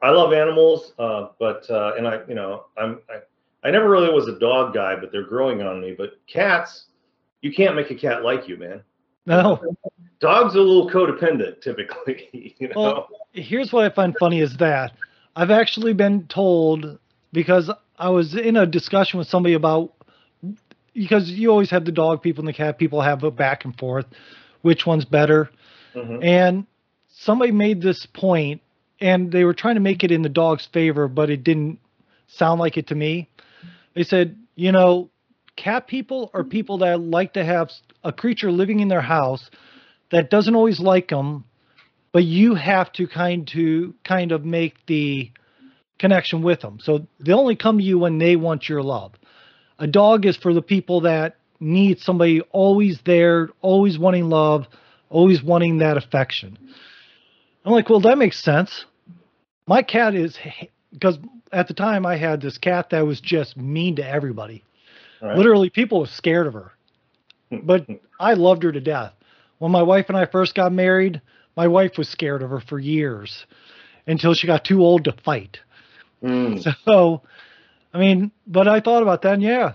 I 0.01 0.11
love 0.11 0.31
animals, 0.31 0.93
uh, 0.99 1.29
but, 1.39 1.69
uh, 1.69 1.93
and 1.97 2.07
I, 2.07 2.19
you 2.27 2.35
know, 2.35 2.65
I'm, 2.77 2.99
I, 3.09 3.67
I 3.67 3.71
never 3.71 3.89
really 3.89 4.13
was 4.13 4.27
a 4.27 4.37
dog 4.37 4.73
guy, 4.73 4.95
but 4.95 5.11
they're 5.11 5.27
growing 5.27 5.61
on 5.63 5.81
me. 5.81 5.95
But 5.97 6.19
cats, 6.27 6.85
you 7.41 7.51
can't 7.51 7.75
make 7.75 7.89
a 7.89 7.95
cat 7.95 8.23
like 8.23 8.47
you, 8.47 8.57
man. 8.57 8.83
No, 9.25 9.59
Dogs 10.19 10.55
are 10.55 10.59
a 10.59 10.61
little 10.61 10.89
codependent 10.89 11.61
typically, 11.61 12.55
you 12.59 12.67
know. 12.69 12.73
Well, 12.75 13.07
here's 13.33 13.73
what 13.73 13.85
I 13.85 13.93
find 13.93 14.15
funny 14.19 14.39
is 14.39 14.55
that 14.57 14.93
I've 15.35 15.51
actually 15.51 15.93
been 15.93 16.27
told 16.27 16.99
because 17.33 17.69
I 17.97 18.09
was 18.09 18.35
in 18.35 18.55
a 18.55 18.65
discussion 18.65 19.17
with 19.17 19.27
somebody 19.27 19.55
about 19.55 19.93
because 20.93 21.29
you 21.29 21.49
always 21.49 21.69
have 21.71 21.85
the 21.85 21.91
dog 21.91 22.21
people 22.21 22.41
and 22.41 22.47
the 22.47 22.53
cat 22.53 22.77
people 22.77 23.01
have 23.01 23.23
a 23.23 23.31
back 23.31 23.65
and 23.65 23.77
forth, 23.77 24.05
which 24.61 24.85
one's 24.85 25.05
better. 25.05 25.49
Mhm. 25.95 26.23
And 26.23 26.65
somebody 27.09 27.51
made 27.51 27.81
this 27.81 28.05
point, 28.05 28.61
and 28.99 29.31
they 29.31 29.43
were 29.43 29.53
trying 29.53 29.75
to 29.75 29.81
make 29.81 30.03
it 30.03 30.11
in 30.11 30.21
the 30.21 30.29
dog's 30.29 30.65
favor, 30.67 31.07
but 31.07 31.29
it 31.29 31.43
didn't 31.43 31.79
sound 32.27 32.59
like 32.59 32.77
it 32.77 32.87
to 32.87 32.95
me. 32.95 33.29
They 33.93 34.03
said, 34.03 34.35
you 34.55 34.71
know, 34.71 35.09
cat 35.55 35.87
people 35.87 36.29
are 36.33 36.43
people 36.43 36.79
that 36.79 36.99
like 36.99 37.33
to 37.33 37.43
have 37.43 37.71
a 38.03 38.11
creature 38.11 38.51
living 38.51 38.79
in 38.79 38.87
their 38.89 39.01
house 39.01 39.49
that 40.11 40.29
doesn't 40.29 40.55
always 40.55 40.79
like 40.79 41.07
them, 41.07 41.45
but 42.11 42.23
you 42.23 42.55
have 42.55 42.91
to 42.93 43.07
kind 43.07 43.47
to 43.47 43.93
kind 44.03 44.31
of 44.31 44.45
make 44.45 44.85
the 44.85 45.31
connection 45.97 46.41
with 46.43 46.61
them. 46.61 46.79
So 46.81 47.07
they 47.19 47.31
only 47.31 47.55
come 47.55 47.77
to 47.77 47.83
you 47.83 47.99
when 47.99 48.17
they 48.17 48.35
want 48.35 48.67
your 48.67 48.83
love. 48.83 49.13
A 49.79 49.87
dog 49.87 50.25
is 50.25 50.37
for 50.37 50.53
the 50.53 50.61
people 50.61 51.01
that 51.01 51.35
need 51.59 51.99
somebody 51.99 52.41
always 52.51 52.99
there, 53.05 53.49
always 53.61 53.97
wanting 53.97 54.29
love, 54.29 54.67
always 55.09 55.43
wanting 55.43 55.79
that 55.79 55.97
affection. 55.97 56.57
I'm 57.63 57.71
like, 57.71 57.89
well, 57.89 58.01
that 58.01 58.17
makes 58.17 58.41
sense. 58.41 58.85
My 59.67 59.81
cat 59.81 60.13
is 60.15 60.37
because 60.91 61.17
at 61.51 61.67
the 61.67 61.73
time 61.73 62.05
I 62.05 62.17
had 62.17 62.41
this 62.41 62.57
cat 62.57 62.91
that 62.91 63.05
was 63.05 63.19
just 63.19 63.57
mean 63.57 63.95
to 63.97 64.07
everybody. 64.07 64.63
Right. 65.21 65.37
Literally, 65.37 65.69
people 65.69 66.01
were 66.01 66.07
scared 66.07 66.47
of 66.47 66.53
her. 66.53 66.71
But 67.63 67.85
I 68.19 68.33
loved 68.33 68.63
her 68.63 68.71
to 68.71 68.81
death. 68.81 69.13
When 69.59 69.71
my 69.71 69.83
wife 69.83 70.07
and 70.09 70.17
I 70.17 70.25
first 70.25 70.55
got 70.55 70.73
married, 70.73 71.21
my 71.55 71.67
wife 71.67 71.97
was 71.97 72.09
scared 72.09 72.41
of 72.41 72.49
her 72.49 72.59
for 72.59 72.79
years 72.79 73.45
until 74.07 74.33
she 74.33 74.47
got 74.47 74.65
too 74.65 74.83
old 74.83 75.05
to 75.05 75.13
fight. 75.23 75.59
Mm. 76.23 76.65
So 76.85 77.21
I 77.93 77.97
mean, 77.97 78.31
but 78.45 78.67
I 78.67 78.81
thought 78.81 79.03
about 79.03 79.21
that. 79.21 79.35
And 79.35 79.41
yeah, 79.41 79.73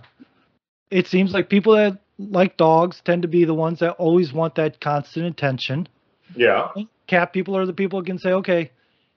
it 0.90 1.06
seems 1.06 1.32
like 1.32 1.48
people 1.48 1.74
that 1.76 1.98
like 2.30 2.56
dogs 2.56 3.00
tend 3.04 3.22
to 3.22 3.28
be 3.28 3.44
the 3.44 3.54
ones 3.54 3.78
that 3.78 3.92
always 3.92 4.32
want 4.32 4.54
that 4.56 4.80
constant 4.80 5.26
attention. 5.26 5.88
Yeah. 6.36 6.68
Cat 7.06 7.32
people 7.32 7.56
are 7.56 7.66
the 7.66 7.72
people 7.72 7.98
who 7.98 8.04
can 8.04 8.18
say, 8.18 8.30
okay, 8.32 8.70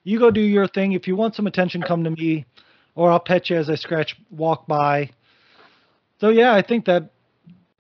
you 0.04 0.20
go 0.20 0.32
do 0.32 0.42
your 0.42 0.68
thing. 0.68 0.94
If 0.94 1.08
you 1.08 1.16
want 1.16 1.36
some 1.36 1.48
attention, 1.48 1.82
come 1.82 2.04
to 2.04 2.10
me, 2.10 2.46
or 2.96 3.12
I'll 3.12 3.20
pet 3.20 3.50
you 3.50 3.58
as 3.58 3.70
I 3.70 3.76
scratch, 3.76 4.16
walk 4.32 4.68
by. 4.68 5.10
So 6.20 6.30
yeah, 6.30 6.54
I 6.54 6.62
think 6.62 6.86
that 6.86 7.12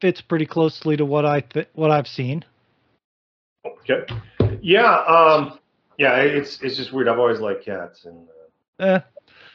fits 0.01 0.21
pretty 0.21 0.45
closely 0.45 0.97
to 0.97 1.05
what 1.05 1.25
I 1.25 1.39
th- 1.41 1.69
what 1.73 1.89
I've 1.91 2.07
seen. 2.07 2.43
Okay. 3.65 4.05
Yeah. 4.61 4.95
Um, 5.07 5.59
yeah. 5.97 6.17
It's 6.17 6.61
it's 6.61 6.75
just 6.77 6.91
weird. 6.93 7.07
I've 7.07 7.19
always 7.19 7.39
liked 7.39 7.65
cats, 7.65 8.05
and 8.05 8.27
uh, 8.79 8.83
Eh, 8.85 8.99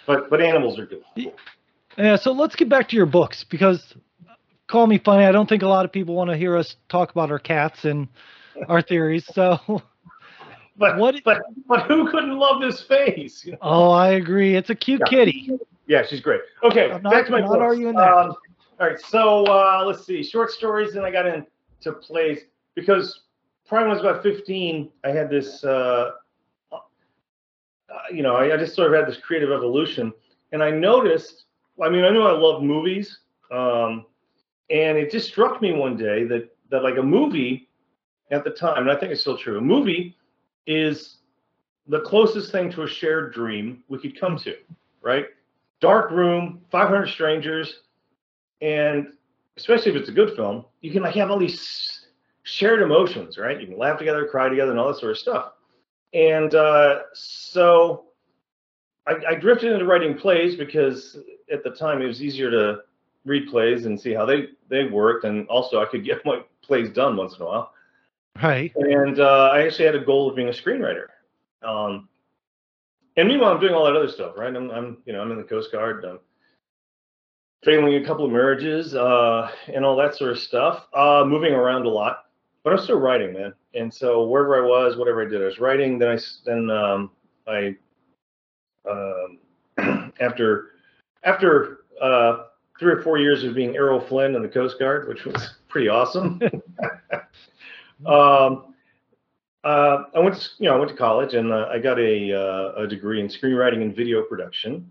but 0.07 0.31
but 0.31 0.41
animals 0.41 0.79
are 0.79 0.87
good. 0.87 1.03
yeah. 1.97 2.17
So 2.17 2.33
let's 2.33 2.57
get 2.57 2.69
back 2.69 2.89
to 2.91 2.97
your 2.97 3.07
books 3.07 3.45
because, 3.45 3.95
call 4.69 4.87
me 4.87 4.99
funny, 4.99 5.25
I 5.25 5.33
don't 5.33 5.49
think 5.49 5.63
a 5.63 5.69
lot 5.69 5.85
of 5.85 5.91
people 5.93 6.15
want 6.15 6.31
to 6.31 6.37
hear 6.37 6.57
us 6.57 6.77
talk 6.89 7.11
about 7.11 7.31
our 7.33 7.39
cats 7.41 7.85
and 7.85 8.07
our 8.69 8.81
theories. 8.81 9.27
So, 9.35 9.59
But 10.77 10.97
What- 10.97 11.17
but 11.25 11.43
but 11.67 11.83
who 11.89 12.09
couldn't 12.09 12.39
love 12.39 12.61
this 12.61 12.81
face? 12.83 13.45
you 13.45 13.53
know? 13.53 13.59
oh, 13.63 13.91
I 13.91 14.11
agree. 14.11 14.55
It's 14.55 14.71
a 14.71 14.75
cute 14.77 15.01
Yeah. 15.07 15.11
kitty. 15.11 15.51
Yeah, 15.89 16.05
she's 16.07 16.21
great. 16.21 16.41
Okay, 16.63 16.93
I'm 16.93 17.03
not- 17.03 17.13
back 17.13 17.27
to 17.27 17.33
my 17.33 17.41
not 17.41 17.49
books. 17.49 17.61
arguing 17.63 17.97
that. 17.97 18.13
Um, 18.13 18.37
all 18.81 18.87
right, 18.87 19.01
so 19.01 19.45
uh, 19.47 19.83
let's 19.85 20.07
see, 20.07 20.23
short 20.23 20.53
stories. 20.53 20.93
Then 20.95 21.05
I 21.05 21.11
got 21.11 21.27
into 21.27 21.93
plays 22.01 22.43
because 22.77 23.23
probably 23.67 23.89
when 23.89 23.97
I 23.99 24.01
was 24.03 24.09
about 24.09 24.23
15, 24.23 24.89
I 25.03 25.09
had 25.11 25.29
this, 25.31 25.65
uh, 25.65 26.13
uh, 26.73 26.79
you 28.13 28.23
know, 28.23 28.37
I, 28.37 28.55
I 28.55 28.57
just 28.57 28.77
sort 28.77 28.93
of 28.93 28.99
had 29.01 29.09
this 29.13 29.21
creative 29.21 29.51
evolution, 29.51 30.13
and 30.53 30.63
I 30.63 30.71
noticed. 30.71 31.45
I 31.83 31.89
mean, 31.89 32.05
I 32.05 32.11
knew 32.11 32.23
I 32.23 32.33
loved 32.33 32.65
movies, 32.65 33.19
um, 33.51 34.07
and 34.71 34.99
it 34.99 35.11
just 35.11 35.29
struck 35.29 35.61
me 35.63 35.73
one 35.73 35.97
day 35.97 36.25
that 36.25 36.51
that 36.71 36.83
like 36.83 36.99
a 36.99 37.03
movie 37.03 37.69
at 38.31 38.45
the 38.45 38.51
time, 38.51 38.83
and 38.83 38.91
I 38.91 38.97
think 38.97 39.13
it's 39.13 39.23
still 39.23 39.39
true. 39.39 39.59
A 39.59 39.61
movie 39.61 40.17
is 40.67 41.19
the 41.87 42.01
closest 42.01 42.53
thing 42.53 42.71
to 42.73 42.83
a 42.83 42.89
shared 42.89 43.33
dream 43.33 43.83
we 43.89 43.99
could 43.99 44.21
come 44.21 44.37
to, 44.39 44.55
right? 45.01 45.27
dark 45.81 46.11
room, 46.11 46.61
500 46.71 47.07
strangers, 47.09 47.81
and 48.61 49.13
especially 49.57 49.93
if 49.93 49.97
it's 49.97 50.09
a 50.09 50.13
good 50.13 50.35
film, 50.35 50.65
you 50.81 50.91
can 50.91 51.03
like 51.03 51.15
have 51.15 51.31
all 51.31 51.39
these 51.39 52.07
shared 52.43 52.83
emotions, 52.83 53.39
right? 53.39 53.61
You 53.61 53.67
can 53.67 53.79
laugh 53.79 53.99
together, 53.99 54.27
cry 54.27 54.49
together, 54.49 54.71
and 54.71 54.81
all 54.81 54.89
that 54.89 54.99
sort 54.99 55.13
of 55.13 55.19
stuff. 55.19 55.53
And 56.15 56.55
uh, 56.55 57.01
so 57.15 58.07
I, 59.07 59.17
I 59.31 59.35
drifted 59.35 59.73
into 59.73 59.85
writing 59.85 60.17
plays 60.17 60.57
because 60.57 61.19
at 61.53 61.63
the 61.63 61.71
time 61.71 62.03
it 62.03 62.07
was 62.07 62.23
easier 62.23 62.51
to 62.51 62.79
read 63.25 63.49
plays 63.49 63.87
and 63.87 64.01
see 64.01 64.15
how 64.15 64.25
they 64.25 64.49
they 64.69 64.85
worked, 64.85 65.25
and 65.25 65.47
also 65.49 65.81
I 65.81 65.87
could 65.87 66.05
get 66.05 66.23
my 66.25 66.41
plays 66.63 66.91
done 66.91 67.17
once 67.17 67.37
in 67.37 67.43
a 67.43 67.47
while. 67.47 67.73
Right. 68.43 68.73
And 68.77 69.19
uh, 69.19 69.51
I 69.53 69.63
actually 69.63 69.87
had 69.87 69.97
a 69.97 70.05
goal 70.05 70.31
of 70.31 70.37
being 70.37 70.49
a 70.49 70.53
screenwriter. 70.53 71.07
Um, 71.63 72.09
and 73.17 73.27
meanwhile, 73.27 73.53
I'm 73.53 73.61
doing 73.61 73.75
all 73.75 73.85
that 73.87 73.97
other 73.97 74.09
stuff, 74.09 74.35
right? 74.37 74.55
I'm, 74.55 74.71
I'm 74.71 74.99
you 75.05 75.13
know, 75.13 75.21
I'm 75.21 75.33
in 75.33 75.39
the 75.39 75.45
Coast 75.45 75.73
Guard. 75.73 76.05
I'm 76.05 76.21
failing 77.65 77.97
a 77.97 78.07
couple 78.07 78.25
of 78.25 78.31
marriages 78.31 78.95
uh, 78.95 79.51
and 79.67 79.85
all 79.85 79.97
that 79.97 80.15
sort 80.15 80.31
of 80.31 80.39
stuff. 80.39 80.87
Uh, 80.95 81.25
moving 81.27 81.53
around 81.53 81.85
a 81.85 81.89
lot, 81.89 82.27
but 82.63 82.73
I'm 82.73 82.79
still 82.79 83.01
writing, 83.01 83.33
man. 83.33 83.55
And 83.75 83.93
so 83.93 84.25
wherever 84.27 84.63
I 84.63 84.67
was, 84.67 84.97
whatever 84.97 85.27
I 85.27 85.29
did, 85.29 85.43
I 85.43 85.47
was 85.47 85.59
writing. 85.59 85.99
Then 85.99 86.11
I 86.11 86.19
then 86.45 86.71
um, 86.71 87.11
I 87.49 87.75
um, 88.89 90.13
after 90.21 90.71
after 91.25 91.81
uh, 92.01 92.45
three 92.79 92.93
or 92.93 93.03
four 93.03 93.19
years 93.19 93.45
of 93.45 93.55
being 93.55 93.77
Errol 93.77 94.01
Flynn 94.01 94.35
in 94.35 94.43
the 94.43 94.49
Coast 94.49 94.79
Guard, 94.79 95.09
which 95.09 95.25
was 95.25 95.55
pretty 95.69 95.89
awesome. 95.89 96.41
um, 98.07 98.75
uh, 99.65 100.05
I 100.15 100.19
went, 100.21 100.37
to, 100.37 100.49
you 100.59 100.69
know, 100.69 100.77
I 100.77 100.79
went 100.79 100.91
to 100.91 100.97
college 100.97 101.35
and 101.35 101.53
uh, 101.53 101.69
I 101.71 101.79
got 101.79 101.99
a, 101.99 102.33
uh, 102.33 102.83
a 102.83 102.87
degree 102.87 103.21
in 103.21 103.29
screenwriting 103.29 103.83
and 103.83 103.95
video 103.95 104.23
production, 104.23 104.91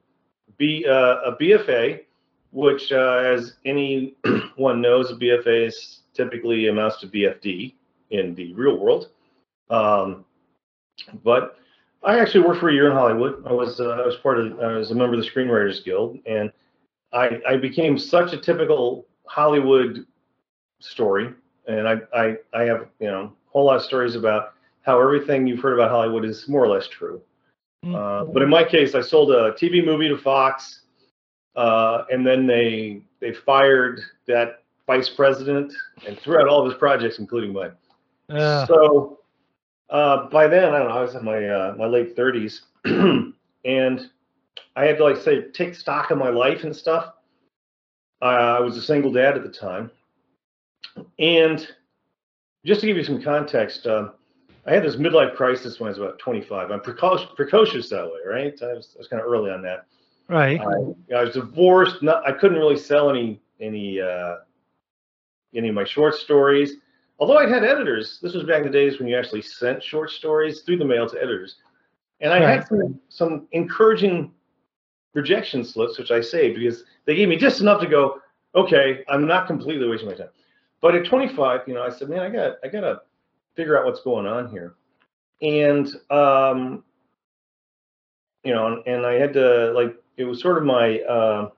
B, 0.57 0.85
uh, 0.87 1.21
a 1.25 1.35
BFA, 1.39 2.01
which, 2.51 2.91
uh, 2.91 3.21
as 3.23 3.53
anyone 3.65 4.13
knows, 4.81 5.11
a 5.11 5.15
BFA 5.15 5.67
is 5.67 6.01
typically 6.13 6.67
amounts 6.67 6.99
to 7.01 7.07
BFD 7.07 7.73
in 8.09 8.35
the 8.35 8.53
real 8.53 8.77
world. 8.77 9.09
Um, 9.69 10.25
but 11.23 11.57
I 12.03 12.19
actually 12.19 12.45
worked 12.45 12.59
for 12.59 12.69
a 12.69 12.73
year 12.73 12.87
in 12.87 12.93
Hollywood. 12.93 13.43
I 13.45 13.53
was 13.53 13.79
uh, 13.79 13.89
I 13.89 14.05
was 14.05 14.15
part 14.17 14.39
of 14.39 14.59
I 14.59 14.77
was 14.77 14.91
a 14.91 14.95
member 14.95 15.15
of 15.15 15.21
the 15.21 15.29
Screenwriters 15.29 15.83
Guild, 15.83 16.17
and 16.25 16.51
I 17.13 17.39
I 17.47 17.57
became 17.57 17.97
such 17.97 18.33
a 18.33 18.37
typical 18.37 19.05
Hollywood 19.25 20.05
story, 20.79 21.33
and 21.67 21.87
I 21.87 22.01
I 22.13 22.37
I 22.53 22.63
have 22.63 22.87
you 22.99 23.07
know 23.07 23.23
a 23.23 23.51
whole 23.51 23.65
lot 23.65 23.77
of 23.77 23.83
stories 23.83 24.15
about 24.15 24.53
how 24.81 25.01
everything 25.01 25.47
you've 25.47 25.59
heard 25.59 25.73
about 25.73 25.91
Hollywood 25.91 26.25
is 26.25 26.47
more 26.47 26.63
or 26.63 26.67
less 26.67 26.87
true. 26.87 27.21
Mm. 27.85 27.95
Uh, 27.95 28.25
but 28.25 28.41
in 28.41 28.49
my 28.49 28.63
case, 28.63 28.95
I 28.95 29.01
sold 29.01 29.31
a 29.31 29.51
TV 29.53 29.85
movie 29.85 30.07
to 30.07 30.17
Fox, 30.17 30.81
uh, 31.55 32.05
and 32.11 32.25
then 32.25 32.47
they 32.47 33.01
they 33.19 33.33
fired 33.33 34.01
that 34.27 34.63
vice 34.87 35.09
president 35.09 35.73
and 36.07 36.17
threw 36.17 36.39
out 36.39 36.47
all 36.47 36.61
of 36.61 36.65
his 36.65 36.77
projects, 36.77 37.19
including 37.19 37.53
mine. 37.53 37.71
Yeah. 38.29 38.65
So 38.65 39.19
uh, 39.89 40.27
by 40.29 40.47
then, 40.47 40.73
I 40.73 40.79
don't 40.79 40.89
know, 40.89 40.97
I 40.97 41.01
was 41.01 41.15
in 41.15 41.23
my 41.23 41.47
uh, 41.47 41.75
my 41.77 41.85
late 41.85 42.15
30s, 42.15 42.61
and 43.65 44.09
I 44.77 44.85
had 44.85 44.97
to 44.99 45.03
like 45.03 45.17
say 45.17 45.41
take 45.41 45.73
stock 45.73 46.11
of 46.11 46.19
my 46.19 46.29
life 46.29 46.63
and 46.63 46.73
stuff. 46.73 47.13
Uh, 48.21 48.25
I 48.25 48.59
was 48.59 48.77
a 48.77 48.81
single 48.81 49.11
dad 49.11 49.35
at 49.35 49.43
the 49.43 49.49
time, 49.49 49.89
and 51.17 51.67
just 52.63 52.81
to 52.81 52.87
give 52.87 52.95
you 52.95 53.03
some 53.03 53.21
context, 53.21 53.87
um, 53.87 54.13
I 54.67 54.73
had 54.73 54.83
this 54.83 54.95
midlife 54.95 55.35
crisis 55.35 55.79
when 55.79 55.87
I 55.87 55.91
was 55.91 55.97
about 55.97 56.19
25. 56.19 56.69
I'm 56.71 56.81
precocious, 56.81 57.27
precocious 57.35 57.89
that 57.89 58.05
way, 58.05 58.19
right? 58.25 58.53
I 58.61 58.73
was, 58.73 58.93
I 58.95 58.99
was 58.99 59.07
kind 59.07 59.21
of 59.21 59.27
early 59.27 59.49
on 59.49 59.63
that. 59.63 59.85
Right. 60.29 60.59
I, 60.59 61.15
I 61.15 61.23
was 61.23 61.33
divorced. 61.33 62.03
Not, 62.03 62.27
I 62.27 62.31
couldn't 62.31 62.57
really 62.57 62.77
sell 62.77 63.09
any 63.09 63.41
any 63.59 63.99
uh, 63.99 64.35
any 65.55 65.69
of 65.69 65.75
my 65.75 65.85
short 65.85 66.13
stories. 66.15 66.73
Although 67.19 67.37
I 67.37 67.49
had 67.49 67.63
editors. 67.63 68.19
This 68.21 68.33
was 68.33 68.43
back 68.43 68.57
in 68.59 68.63
the 68.63 68.69
days 68.69 68.99
when 68.99 69.07
you 69.07 69.17
actually 69.17 69.41
sent 69.41 69.81
short 69.81 70.11
stories 70.11 70.61
through 70.61 70.77
the 70.77 70.85
mail 70.85 71.09
to 71.09 71.17
editors, 71.17 71.55
and 72.19 72.31
I 72.31 72.39
Right. 72.39 72.49
had 72.59 72.67
some, 72.67 72.99
some 73.09 73.47
encouraging 73.53 74.31
rejection 75.13 75.63
slips, 75.63 75.97
which 75.97 76.11
I 76.11 76.21
saved 76.21 76.59
because 76.59 76.83
they 77.05 77.15
gave 77.15 77.29
me 77.29 77.37
just 77.37 77.61
enough 77.61 77.81
to 77.81 77.87
go. 77.87 78.19
Okay, 78.55 79.03
I'm 79.09 79.27
not 79.27 79.47
completely 79.47 79.87
wasting 79.87 80.09
my 80.09 80.15
time. 80.15 80.29
But 80.81 80.95
at 80.95 81.05
25, 81.05 81.61
you 81.67 81.73
know, 81.73 81.83
I 81.83 81.89
said, 81.89 82.09
man, 82.09 82.19
I 82.19 82.29
got 82.29 82.57
I 82.63 82.67
got 82.67 82.81
to 82.81 83.01
figure 83.55 83.77
out 83.77 83.85
what's 83.85 84.01
going 84.01 84.27
on 84.27 84.49
here, 84.49 84.75
and 85.41 85.87
um, 86.11 86.83
you 88.43 88.53
know, 88.53 88.67
and, 88.67 88.87
and 88.87 89.05
I 89.05 89.13
had 89.13 89.33
to 89.33 89.71
like 89.73 89.95
it 90.17 90.25
was 90.25 90.41
sort 90.41 90.57
of 90.57 90.63
my 90.63 90.99
uh, 90.99 91.49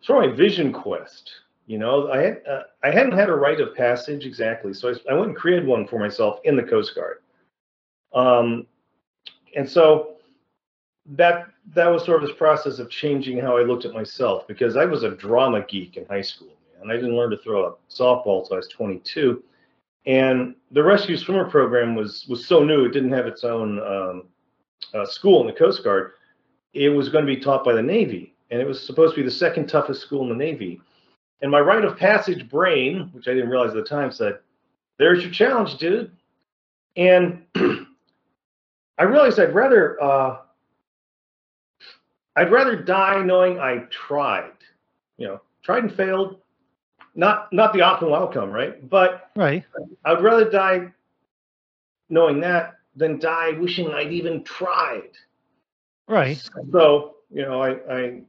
sort 0.00 0.24
of 0.24 0.30
my 0.30 0.36
vision 0.36 0.72
quest. 0.72 1.30
You 1.66 1.78
know, 1.78 2.10
I 2.10 2.18
had 2.18 2.42
uh, 2.50 2.62
I 2.82 2.90
hadn't 2.90 3.12
had 3.12 3.28
a 3.28 3.34
rite 3.34 3.60
of 3.60 3.74
passage 3.74 4.26
exactly, 4.26 4.74
so 4.74 4.90
I, 4.90 5.12
I 5.12 5.14
went 5.14 5.28
and 5.28 5.36
created 5.36 5.66
one 5.66 5.86
for 5.86 5.98
myself 5.98 6.40
in 6.44 6.56
the 6.56 6.62
Coast 6.62 6.94
Guard. 6.94 7.18
Um, 8.12 8.66
and 9.56 9.68
so 9.68 10.17
that 11.16 11.46
that 11.74 11.86
was 11.86 12.04
sort 12.04 12.22
of 12.22 12.28
this 12.28 12.36
process 12.36 12.78
of 12.78 12.90
changing 12.90 13.38
how 13.38 13.56
I 13.56 13.62
looked 13.62 13.84
at 13.84 13.94
myself 13.94 14.46
because 14.46 14.76
I 14.76 14.84
was 14.84 15.02
a 15.02 15.10
drama 15.10 15.64
geek 15.66 15.96
in 15.96 16.04
high 16.06 16.22
school, 16.22 16.56
and 16.80 16.90
I 16.90 16.96
didn't 16.96 17.16
learn 17.16 17.30
to 17.30 17.38
throw 17.38 17.66
a 17.66 17.72
softball 17.90 18.42
until 18.42 18.54
I 18.54 18.56
was 18.56 18.68
22, 18.68 19.42
and 20.06 20.54
the 20.70 20.82
rescue 20.82 21.16
swimmer 21.16 21.48
program 21.48 21.94
was 21.94 22.26
was 22.28 22.46
so 22.46 22.62
new; 22.62 22.84
it 22.84 22.92
didn't 22.92 23.12
have 23.12 23.26
its 23.26 23.44
own 23.44 23.80
um, 23.80 24.24
uh, 24.94 25.06
school 25.06 25.40
in 25.40 25.46
the 25.46 25.52
Coast 25.58 25.82
Guard. 25.82 26.12
It 26.74 26.90
was 26.90 27.08
going 27.08 27.26
to 27.26 27.34
be 27.34 27.40
taught 27.40 27.64
by 27.64 27.72
the 27.72 27.82
Navy, 27.82 28.34
and 28.50 28.60
it 28.60 28.66
was 28.66 28.84
supposed 28.84 29.14
to 29.14 29.20
be 29.20 29.24
the 29.24 29.34
second 29.34 29.68
toughest 29.68 30.02
school 30.02 30.22
in 30.22 30.28
the 30.28 30.44
Navy. 30.44 30.80
And 31.40 31.50
my 31.50 31.60
rite 31.60 31.84
of 31.84 31.96
passage 31.96 32.48
brain, 32.48 33.10
which 33.12 33.28
I 33.28 33.34
didn't 33.34 33.50
realize 33.50 33.70
at 33.70 33.76
the 33.76 33.82
time, 33.82 34.12
said, 34.12 34.40
"There's 34.98 35.22
your 35.22 35.32
challenge, 35.32 35.78
dude." 35.78 36.10
And 36.96 37.44
I 38.98 39.04
realized 39.04 39.38
I'd 39.38 39.54
rather 39.54 40.02
uh, 40.02 40.38
I'd 42.38 42.52
rather 42.52 42.76
die 42.76 43.20
knowing 43.20 43.58
I 43.58 43.78
tried. 43.90 44.52
You 45.16 45.26
know, 45.26 45.40
tried 45.62 45.82
and 45.82 45.92
failed. 45.92 46.40
Not 47.16 47.52
not 47.52 47.72
the 47.72 47.80
optimal 47.80 48.16
outcome, 48.16 48.52
right? 48.52 48.88
But 48.88 49.30
Right. 49.34 49.64
I'd 50.04 50.22
rather 50.22 50.48
die 50.48 50.92
knowing 52.08 52.38
that 52.40 52.76
than 52.94 53.18
die 53.18 53.50
wishing 53.58 53.88
I'd 53.90 54.12
even 54.12 54.44
tried. 54.44 55.10
Right. 56.06 56.40
So, 56.72 57.16
you 57.30 57.42
know, 57.42 57.60
I 57.60 57.70
I, 57.92 58.22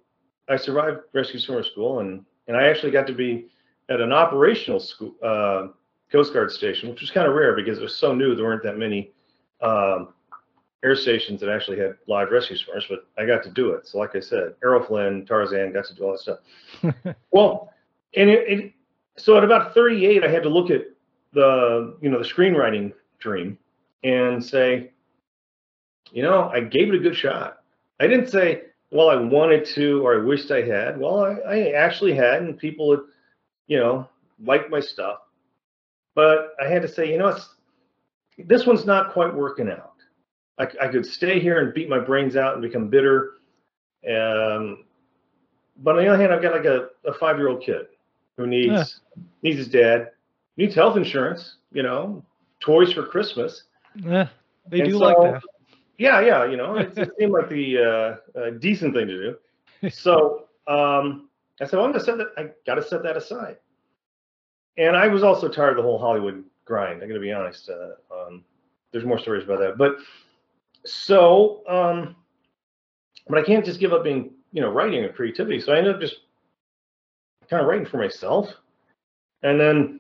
I 0.48 0.58
survived 0.58 1.02
rescue 1.14 1.40
swimmer 1.40 1.64
school 1.64 2.00
and 2.00 2.26
and 2.48 2.58
I 2.58 2.68
actually 2.68 2.92
got 2.92 3.06
to 3.06 3.14
be 3.14 3.48
at 3.90 4.02
an 4.02 4.12
operational 4.12 4.80
school 4.80 5.14
uh, 5.24 5.68
Coast 6.12 6.34
Guard 6.34 6.50
station, 6.52 6.90
which 6.90 7.02
was 7.02 7.12
kind 7.12 7.28
of 7.28 7.36
rare 7.36 7.56
because 7.56 7.78
it 7.78 7.84
was 7.84 7.96
so 7.96 8.16
new. 8.16 8.34
There 8.34 8.46
weren't 8.46 8.64
that 8.64 8.80
many 8.80 9.12
um, 9.62 10.16
air 10.84 10.96
stations 10.96 11.42
that 11.42 11.50
actually 11.50 11.80
had 11.80 11.96
live 12.08 12.32
rescue 12.32 12.58
swimmers, 12.58 12.86
but 12.90 13.08
I 13.18 13.26
got 13.26 13.44
to 13.44 13.50
do 13.50 13.72
it. 13.72 13.88
So, 13.88 13.98
like 13.98 14.16
I 14.16 14.20
said, 14.20 14.56
Errol 14.64 14.84
Flynn, 14.84 15.26
Tarzan, 15.26 15.74
got 15.74 15.86
to 15.86 15.96
do 15.96 16.04
all 16.04 16.12
that 16.12 16.20
stuff. 16.20 16.40
well, 17.32 17.74
and 18.16 18.30
it, 18.30 18.48
it, 18.48 18.74
so 19.18 19.38
at 19.38 19.44
about 19.44 19.74
38, 19.74 20.24
I 20.24 20.28
had 20.30 20.44
to 20.44 20.50
look 20.50 20.70
at 20.72 20.84
the 21.34 21.98
you 22.02 22.10
know 22.10 22.20
the 22.20 22.28
screenwriting 22.28 22.94
dream 23.20 23.58
and 24.04 24.44
say, 24.44 24.92
you 26.12 26.24
know, 26.24 26.50
I 26.50 26.62
gave 26.62 26.90
it 26.90 26.96
a 26.96 27.00
good 27.00 27.16
shot. 27.16 27.60
I 28.00 28.08
didn't 28.08 28.28
say, 28.28 28.64
well, 28.92 29.10
I 29.10 29.16
wanted 29.16 29.66
to 29.76 30.02
or 30.06 30.20
I 30.20 30.24
wished 30.24 30.52
I 30.52 30.62
had. 30.62 31.00
Well, 31.00 31.24
I, 31.24 31.34
I 31.34 31.72
actually 31.72 32.16
had, 32.16 32.42
and 32.42 32.58
people 32.58 32.88
would, 32.88 33.02
you 33.68 33.78
know, 33.78 34.08
like 34.44 34.70
my 34.70 34.80
stuff. 34.80 35.20
But 36.16 36.56
I 36.64 36.68
had 36.68 36.82
to 36.82 36.88
say, 36.88 37.12
you 37.12 37.18
know, 37.18 37.28
it's, 37.28 37.50
this 38.38 38.66
one's 38.66 38.86
not 38.86 39.14
quite 39.14 39.34
working 39.34 39.70
out. 39.70 39.89
I, 40.60 40.68
I 40.82 40.88
could 40.90 41.06
stay 41.06 41.40
here 41.40 41.60
and 41.62 41.74
beat 41.74 41.90
my 41.90 42.00
brains 42.00 42.36
out 42.36 42.54
and 42.54 42.62
become 42.62 42.90
bitter. 42.90 43.36
Um, 44.08 44.84
but 45.78 45.96
on 45.98 46.04
the 46.04 46.08
other 46.08 46.18
hand, 46.18 46.34
I've 46.34 46.42
got 46.42 46.54
like 46.54 46.66
a, 46.66 46.90
a 47.06 47.14
five 47.14 47.38
year 47.38 47.48
old 47.48 47.64
kid 47.64 47.88
who 48.38 48.46
needs 48.46 49.02
yeah. 49.16 49.24
needs 49.42 49.58
his 49.58 49.68
dad, 49.70 50.12
needs 50.58 50.76
health 50.76 50.98
insurance, 50.98 51.58
you 51.72 51.84
know, 51.84 52.24
toys 52.60 52.94
for 52.94 53.04
Christmas. 53.04 53.64
Yeah, 53.96 54.28
they 54.68 54.82
and 54.82 54.90
do 54.90 54.98
so, 54.98 55.06
like 55.06 55.18
that. 55.18 55.42
Yeah, 55.98 56.22
yeah, 56.22 56.46
you 56.46 56.56
know, 56.56 56.76
it, 56.78 56.98
it 56.98 57.12
seemed 57.18 57.34
like 57.34 57.50
the 57.50 57.78
uh, 57.78 58.40
uh, 58.40 58.50
decent 58.60 58.94
thing 58.94 59.08
to 59.08 59.18
do. 59.18 59.38
So 59.90 60.50
um, 60.68 61.30
I 61.62 61.66
said, 61.66 61.78
well, 61.78 61.86
I'm 61.86 61.94
gonna 61.94 62.04
set 62.04 62.18
that. 62.18 62.34
I 62.38 62.50
got 62.66 62.76
to 62.76 62.84
set 62.84 63.02
that 63.04 63.16
aside. 63.16 63.56
And 64.78 64.94
I 64.94 65.08
was 65.08 65.24
also 65.24 65.48
tired 65.48 65.72
of 65.72 65.78
the 65.78 65.84
whole 65.84 65.98
Hollywood 65.98 66.44
grind. 66.66 67.02
I'm 67.02 67.08
gonna 67.08 67.22
be 67.22 67.32
honest. 67.32 67.70
Uh, 67.70 67.92
um, 68.14 68.44
there's 68.92 69.06
more 69.06 69.20
stories 69.20 69.46
about 69.46 69.60
that, 69.60 69.78
but 69.78 69.96
so, 70.92 71.64
um, 71.68 72.16
but 73.28 73.38
I 73.38 73.44
can't 73.44 73.66
just 73.66 73.80
give 73.80 73.94
up 73.94 74.04
being, 74.04 74.32
you 74.52 74.62
know, 74.62 74.70
writing 74.70 75.04
or 75.04 75.14
creativity. 75.14 75.60
So 75.62 75.74
I 75.74 75.78
ended 75.78 75.96
up 75.96 76.02
just 76.02 76.18
kind 77.50 77.62
of 77.62 77.68
writing 77.68 77.86
for 77.86 77.98
myself. 77.98 78.50
And 79.44 79.60
then 79.60 80.00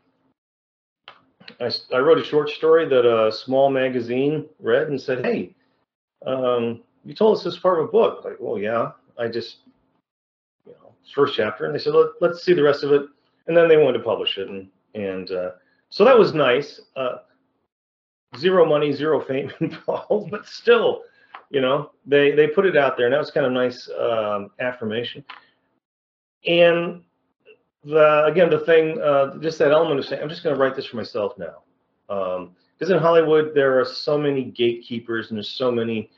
I, 1.60 1.72
I 1.94 2.00
wrote 2.00 2.20
a 2.20 2.24
short 2.24 2.50
story 2.50 2.88
that 2.88 3.06
a 3.06 3.32
small 3.32 3.70
magazine 3.70 4.48
read 4.60 4.88
and 4.90 5.00
said, 5.00 5.26
Hey, 5.26 5.56
um, 6.26 6.82
you 7.06 7.14
told 7.14 7.38
us 7.38 7.44
this 7.44 7.58
part 7.58 7.80
of 7.80 7.86
a 7.86 7.92
book. 7.92 8.24
Like, 8.26 8.38
well, 8.40 8.58
yeah, 8.58 8.92
I 9.18 9.28
just, 9.28 9.58
you 10.66 10.74
know, 10.74 10.94
first 11.14 11.36
chapter. 11.36 11.66
And 11.66 11.74
they 11.74 11.80
said, 11.80 11.94
Let, 11.94 12.32
us 12.32 12.44
see 12.44 12.54
the 12.54 12.64
rest 12.64 12.84
of 12.84 12.92
it. 12.92 13.04
And 13.48 13.56
then 13.56 13.68
they 13.68 13.78
wanted 13.78 14.00
to 14.00 14.04
publish 14.04 14.38
it. 14.38 14.50
And, 14.50 14.68
and 14.94 15.32
uh, 15.32 15.52
so 15.90 16.06
that 16.06 16.18
was 16.18 16.34
nice. 16.34 16.82
Uh, 16.96 17.18
zero 18.38 18.66
money, 18.66 18.92
zero 18.94 19.20
fame 19.20 19.52
involved, 19.60 20.32
but 20.32 20.46
still, 20.46 21.04
you 21.50 21.62
know, 21.62 21.92
they 22.06 22.32
they 22.32 22.48
put 22.48 22.66
it 22.66 22.78
out 22.78 22.98
there, 22.98 23.06
and 23.06 23.14
that 23.14 23.20
was 23.20 23.32
kind 23.32 23.46
of 23.46 23.52
nice 23.52 23.90
um, 24.00 24.52
affirmation. 24.60 25.24
And 26.46 27.02
the 27.84 28.26
again, 28.26 28.50
the 28.50 28.60
thing, 28.60 29.02
uh, 29.02 29.38
just 29.40 29.60
that 29.60 29.72
element 29.72 30.00
of 30.00 30.06
saying, 30.06 30.22
I'm 30.22 30.30
just 30.30 30.44
going 30.44 30.56
to 30.56 30.62
write 30.62 30.76
this 30.76 30.86
for 30.86 30.98
myself 30.98 31.38
now, 31.38 31.64
because 32.08 32.90
um, 32.90 32.96
in 32.96 33.00
Hollywood 33.00 33.54
there 33.56 33.80
are 33.80 33.86
so 33.86 34.18
many 34.18 34.44
gatekeepers 34.44 35.30
and 35.30 35.38
there's 35.38 35.50
so 35.50 35.72
many 35.72 36.10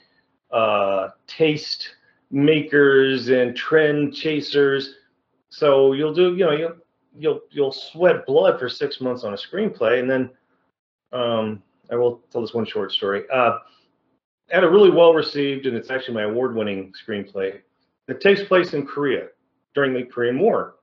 uh, 0.51 1.09
taste 1.27 1.95
makers 2.29 3.29
and 3.29 3.55
trend 3.55 4.13
chasers. 4.13 4.95
So 5.49 5.93
you'll 5.93 6.13
do, 6.13 6.35
you 6.35 6.45
know, 6.45 6.51
you'll 6.51 6.75
you'll 7.17 7.41
you'll 7.51 7.71
sweat 7.71 8.25
blood 8.25 8.59
for 8.59 8.69
six 8.69 9.01
months 9.01 9.23
on 9.23 9.33
a 9.33 9.37
screenplay, 9.37 9.99
and 9.99 10.09
then 10.09 10.29
um, 11.13 11.61
I 11.91 11.95
will 11.95 12.21
tell 12.31 12.41
this 12.41 12.53
one 12.53 12.65
short 12.65 12.91
story. 12.91 13.24
Uh, 13.31 13.60
had 14.50 14.63
a 14.63 14.69
really 14.69 14.89
well 14.89 15.13
received, 15.13 15.65
and 15.65 15.75
it's 15.75 15.91
actually 15.91 16.15
my 16.15 16.24
award 16.24 16.55
winning 16.55 16.93
screenplay. 16.93 17.60
It 18.07 18.21
takes 18.21 18.43
place 18.43 18.74
in 18.74 18.86
Korea 18.86 19.27
during 19.75 19.93
the 19.93 20.03
Korean 20.03 20.39
War, 20.39 20.75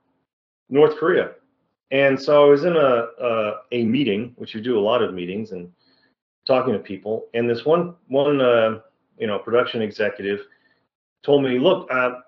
North 0.69 0.97
Korea. 0.97 1.33
And 1.91 2.21
so 2.21 2.47
I 2.47 2.49
was 2.49 2.65
in 2.65 2.77
a, 2.77 3.09
a, 3.21 3.55
a 3.73 3.85
meeting, 3.85 4.33
which 4.37 4.55
you 4.55 4.61
do 4.61 4.79
a 4.79 4.81
lot 4.81 5.03
of 5.03 5.15
meetings 5.15 5.53
and 5.53 5.71
talking 6.47 6.75
to 6.75 6.79
people. 6.79 7.27
And 7.35 7.49
this 7.49 7.65
one, 7.65 7.95
one, 8.09 8.41
uh, 8.41 8.81
you 9.19 9.27
know, 9.27 9.39
production 9.39 9.83
executive 9.83 10.41
told 11.23 11.43
me, 11.43 11.59
look, 11.59 11.91
uh, 11.91 12.21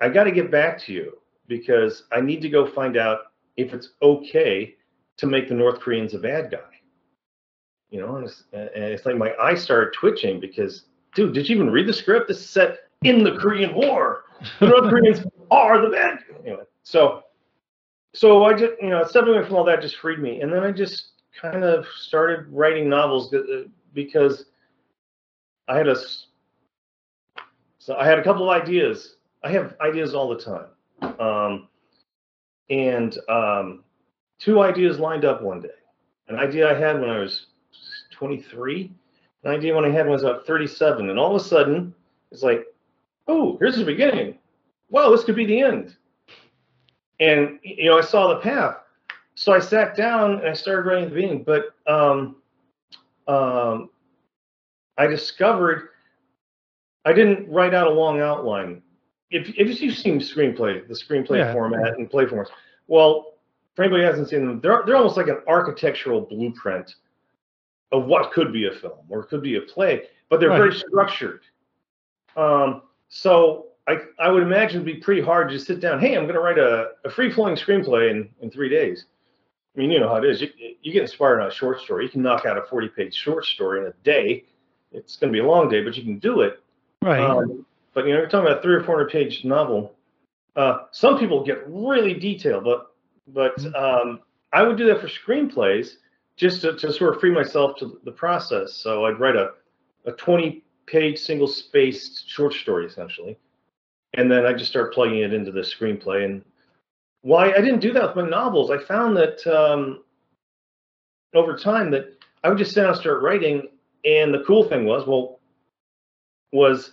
I 0.00 0.10
got 0.10 0.24
to 0.24 0.30
get 0.30 0.50
back 0.50 0.78
to 0.84 0.92
you 0.92 1.18
because 1.48 2.04
I 2.12 2.20
need 2.20 2.42
to 2.42 2.48
go 2.50 2.66
find 2.66 2.96
out 2.96 3.32
if 3.56 3.72
it's 3.72 3.90
okay 4.02 4.74
to 5.16 5.26
make 5.26 5.48
the 5.48 5.54
North 5.54 5.80
Koreans 5.80 6.12
a 6.12 6.18
bad 6.18 6.50
guy 6.50 6.75
you 7.90 8.00
know, 8.00 8.16
and 8.16 8.26
it's, 8.26 8.44
and 8.52 8.84
it's 8.84 9.06
like 9.06 9.16
my 9.16 9.32
eyes 9.40 9.62
started 9.62 9.92
twitching 9.92 10.40
because, 10.40 10.84
dude, 11.14 11.34
did 11.34 11.48
you 11.48 11.56
even 11.56 11.70
read 11.70 11.86
the 11.86 11.92
script? 11.92 12.28
This 12.28 12.38
is 12.38 12.48
set 12.48 12.78
in 13.02 13.22
the 13.22 13.36
Korean 13.36 13.74
War. 13.74 14.24
The 14.60 14.68
North 14.68 14.84
Koreans 14.90 15.20
are 15.50 15.80
the 15.80 15.90
bad. 15.90 16.18
Anyway, 16.44 16.64
so, 16.82 17.22
so 18.12 18.44
I 18.44 18.54
just, 18.54 18.72
you 18.82 18.90
know, 18.90 19.04
stepping 19.04 19.34
away 19.34 19.44
from 19.46 19.56
all 19.56 19.64
that 19.64 19.80
just 19.80 19.96
freed 19.96 20.18
me, 20.18 20.40
and 20.40 20.52
then 20.52 20.62
I 20.62 20.72
just 20.72 21.10
kind 21.40 21.64
of 21.64 21.86
started 21.86 22.46
writing 22.48 22.88
novels 22.88 23.32
uh, 23.32 23.64
because 23.94 24.46
I 25.68 25.76
had 25.76 25.88
a, 25.88 25.96
so 27.78 27.96
I 27.96 28.06
had 28.06 28.18
a 28.18 28.24
couple 28.24 28.50
of 28.50 28.62
ideas. 28.62 29.16
I 29.44 29.50
have 29.50 29.76
ideas 29.80 30.14
all 30.14 30.28
the 30.28 30.42
time, 30.42 31.20
um, 31.20 31.68
and 32.68 33.16
um, 33.28 33.84
two 34.40 34.60
ideas 34.60 34.98
lined 34.98 35.24
up 35.24 35.42
one 35.42 35.60
day. 35.60 35.68
An 36.28 36.36
idea 36.36 36.68
I 36.68 36.78
had 36.78 37.00
when 37.00 37.10
I 37.10 37.18
was 37.18 37.46
23. 38.16 38.92
An 39.44 39.50
idea 39.50 39.74
when 39.74 39.84
I 39.84 39.90
had 39.90 40.06
when 40.06 40.08
I 40.08 40.12
was 40.12 40.22
about 40.22 40.46
37. 40.46 41.10
And 41.10 41.18
all 41.18 41.34
of 41.34 41.40
a 41.40 41.44
sudden, 41.44 41.94
it's 42.32 42.42
like, 42.42 42.64
oh, 43.28 43.56
here's 43.58 43.76
the 43.76 43.84
beginning. 43.84 44.38
Wow, 44.90 45.10
this 45.10 45.24
could 45.24 45.36
be 45.36 45.46
the 45.46 45.60
end. 45.60 45.96
And, 47.20 47.58
you 47.62 47.90
know, 47.90 47.98
I 47.98 48.02
saw 48.02 48.28
the 48.28 48.40
path. 48.40 48.76
So 49.34 49.52
I 49.52 49.58
sat 49.58 49.96
down 49.96 50.40
and 50.40 50.48
I 50.48 50.52
started 50.54 50.88
writing 50.88 51.08
the 51.08 51.14
beginning. 51.14 51.42
But 51.44 51.74
um, 51.86 52.36
um, 53.28 53.90
I 54.96 55.06
discovered 55.06 55.90
I 57.04 57.12
didn't 57.12 57.48
write 57.48 57.72
out 57.72 57.86
a 57.86 57.90
long 57.90 58.20
outline. 58.20 58.82
If, 59.30 59.48
if 59.56 59.80
you've 59.80 59.96
seen 59.96 60.18
screenplay, 60.18 60.86
the 60.86 60.94
screenplay 60.94 61.38
yeah. 61.38 61.52
format 61.52 61.96
and 61.96 62.10
play 62.10 62.24
formats, 62.24 62.48
well, 62.88 63.34
for 63.74 63.82
anybody 63.82 64.02
who 64.02 64.08
hasn't 64.08 64.28
seen 64.28 64.46
them, 64.46 64.60
they're, 64.60 64.82
they're 64.86 64.96
almost 64.96 65.16
like 65.16 65.28
an 65.28 65.38
architectural 65.46 66.22
blueprint 66.22 66.96
of 67.92 68.06
what 68.06 68.32
could 68.32 68.52
be 68.52 68.66
a 68.66 68.72
film 68.72 68.98
or 69.08 69.24
could 69.24 69.42
be 69.42 69.56
a 69.56 69.60
play, 69.60 70.02
but 70.28 70.40
they're 70.40 70.50
right. 70.50 70.58
very 70.58 70.74
structured. 70.74 71.42
Um, 72.36 72.82
so 73.08 73.68
I, 73.86 73.98
I 74.18 74.30
would 74.30 74.42
imagine 74.42 74.82
it'd 74.82 74.86
be 74.86 75.00
pretty 75.00 75.22
hard 75.22 75.48
to 75.50 75.58
sit 75.58 75.80
down. 75.80 76.00
Hey, 76.00 76.16
I'm 76.16 76.24
going 76.24 76.34
to 76.34 76.40
write 76.40 76.58
a, 76.58 76.90
a 77.04 77.10
free 77.10 77.30
flowing 77.30 77.56
screenplay 77.56 78.10
in, 78.10 78.28
in 78.40 78.50
three 78.50 78.68
days. 78.68 79.06
I 79.74 79.78
mean, 79.80 79.90
you 79.90 80.00
know 80.00 80.08
how 80.08 80.16
it 80.16 80.24
is. 80.24 80.40
You, 80.40 80.48
you 80.82 80.92
get 80.92 81.02
inspired 81.02 81.40
on 81.40 81.48
a 81.48 81.52
short 81.54 81.80
story. 81.80 82.04
You 82.04 82.10
can 82.10 82.22
knock 82.22 82.46
out 82.46 82.58
a 82.58 82.62
40 82.62 82.88
page 82.88 83.14
short 83.14 83.44
story 83.44 83.80
in 83.80 83.86
a 83.86 83.92
day. 84.02 84.44
It's 84.92 85.16
going 85.16 85.32
to 85.32 85.36
be 85.36 85.44
a 85.44 85.46
long 85.46 85.68
day, 85.68 85.82
but 85.82 85.96
you 85.96 86.02
can 86.02 86.18
do 86.18 86.40
it. 86.40 86.60
Right. 87.02 87.20
Um, 87.20 87.64
but 87.94 88.06
you 88.06 88.12
know, 88.12 88.20
you're 88.20 88.28
talking 88.28 88.46
about 88.46 88.58
a 88.58 88.62
three 88.62 88.74
or 88.74 88.82
400 88.82 89.10
page 89.10 89.44
novel. 89.44 89.94
Uh, 90.56 90.84
some 90.90 91.18
people 91.18 91.44
get 91.44 91.62
really 91.68 92.14
detailed, 92.14 92.64
but 92.64 92.92
but 93.28 93.56
mm-hmm. 93.58 93.74
um, 93.74 94.20
I 94.52 94.62
would 94.62 94.78
do 94.78 94.86
that 94.86 95.00
for 95.00 95.08
screenplays 95.08 95.96
just 96.36 96.60
to, 96.62 96.76
to 96.76 96.92
sort 96.92 97.14
of 97.14 97.20
free 97.20 97.30
myself 97.30 97.76
to 97.78 97.98
the 98.04 98.12
process. 98.12 98.74
So 98.74 99.06
I'd 99.06 99.18
write 99.18 99.36
a, 99.36 99.52
a 100.04 100.12
20 100.12 100.62
page 100.86 101.18
single 101.18 101.48
spaced 101.48 102.28
short 102.28 102.52
story 102.54 102.86
essentially. 102.86 103.36
And 104.14 104.30
then 104.30 104.46
I 104.46 104.52
just 104.52 104.70
start 104.70 104.94
plugging 104.94 105.18
it 105.18 105.32
into 105.32 105.50
the 105.50 105.60
screenplay. 105.60 106.24
And 106.24 106.44
why 107.22 107.52
I 107.52 107.60
didn't 107.60 107.80
do 107.80 107.92
that 107.92 108.14
with 108.14 108.24
my 108.24 108.30
novels, 108.30 108.70
I 108.70 108.78
found 108.78 109.16
that 109.16 109.46
um, 109.46 110.04
over 111.34 111.56
time 111.56 111.90
that 111.90 112.14
I 112.44 112.48
would 112.48 112.58
just 112.58 112.72
sit 112.72 112.80
down 112.80 112.90
and 112.90 112.98
start 112.98 113.22
writing. 113.22 113.68
And 114.04 114.32
the 114.32 114.44
cool 114.46 114.68
thing 114.68 114.84
was, 114.84 115.06
well, 115.06 115.40
was 116.52 116.92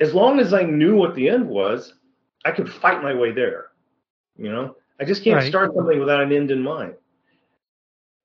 as 0.00 0.14
long 0.14 0.38
as 0.38 0.54
I 0.54 0.62
knew 0.62 0.96
what 0.96 1.14
the 1.14 1.28
end 1.28 1.48
was, 1.48 1.94
I 2.44 2.52
could 2.52 2.72
fight 2.72 3.02
my 3.02 3.14
way 3.14 3.32
there. 3.32 3.66
You 4.36 4.50
know, 4.50 4.76
I 5.00 5.04
just 5.04 5.24
can't 5.24 5.36
right. 5.36 5.48
start 5.48 5.74
something 5.74 5.98
without 5.98 6.22
an 6.22 6.32
end 6.32 6.50
in 6.50 6.62
mind. 6.62 6.94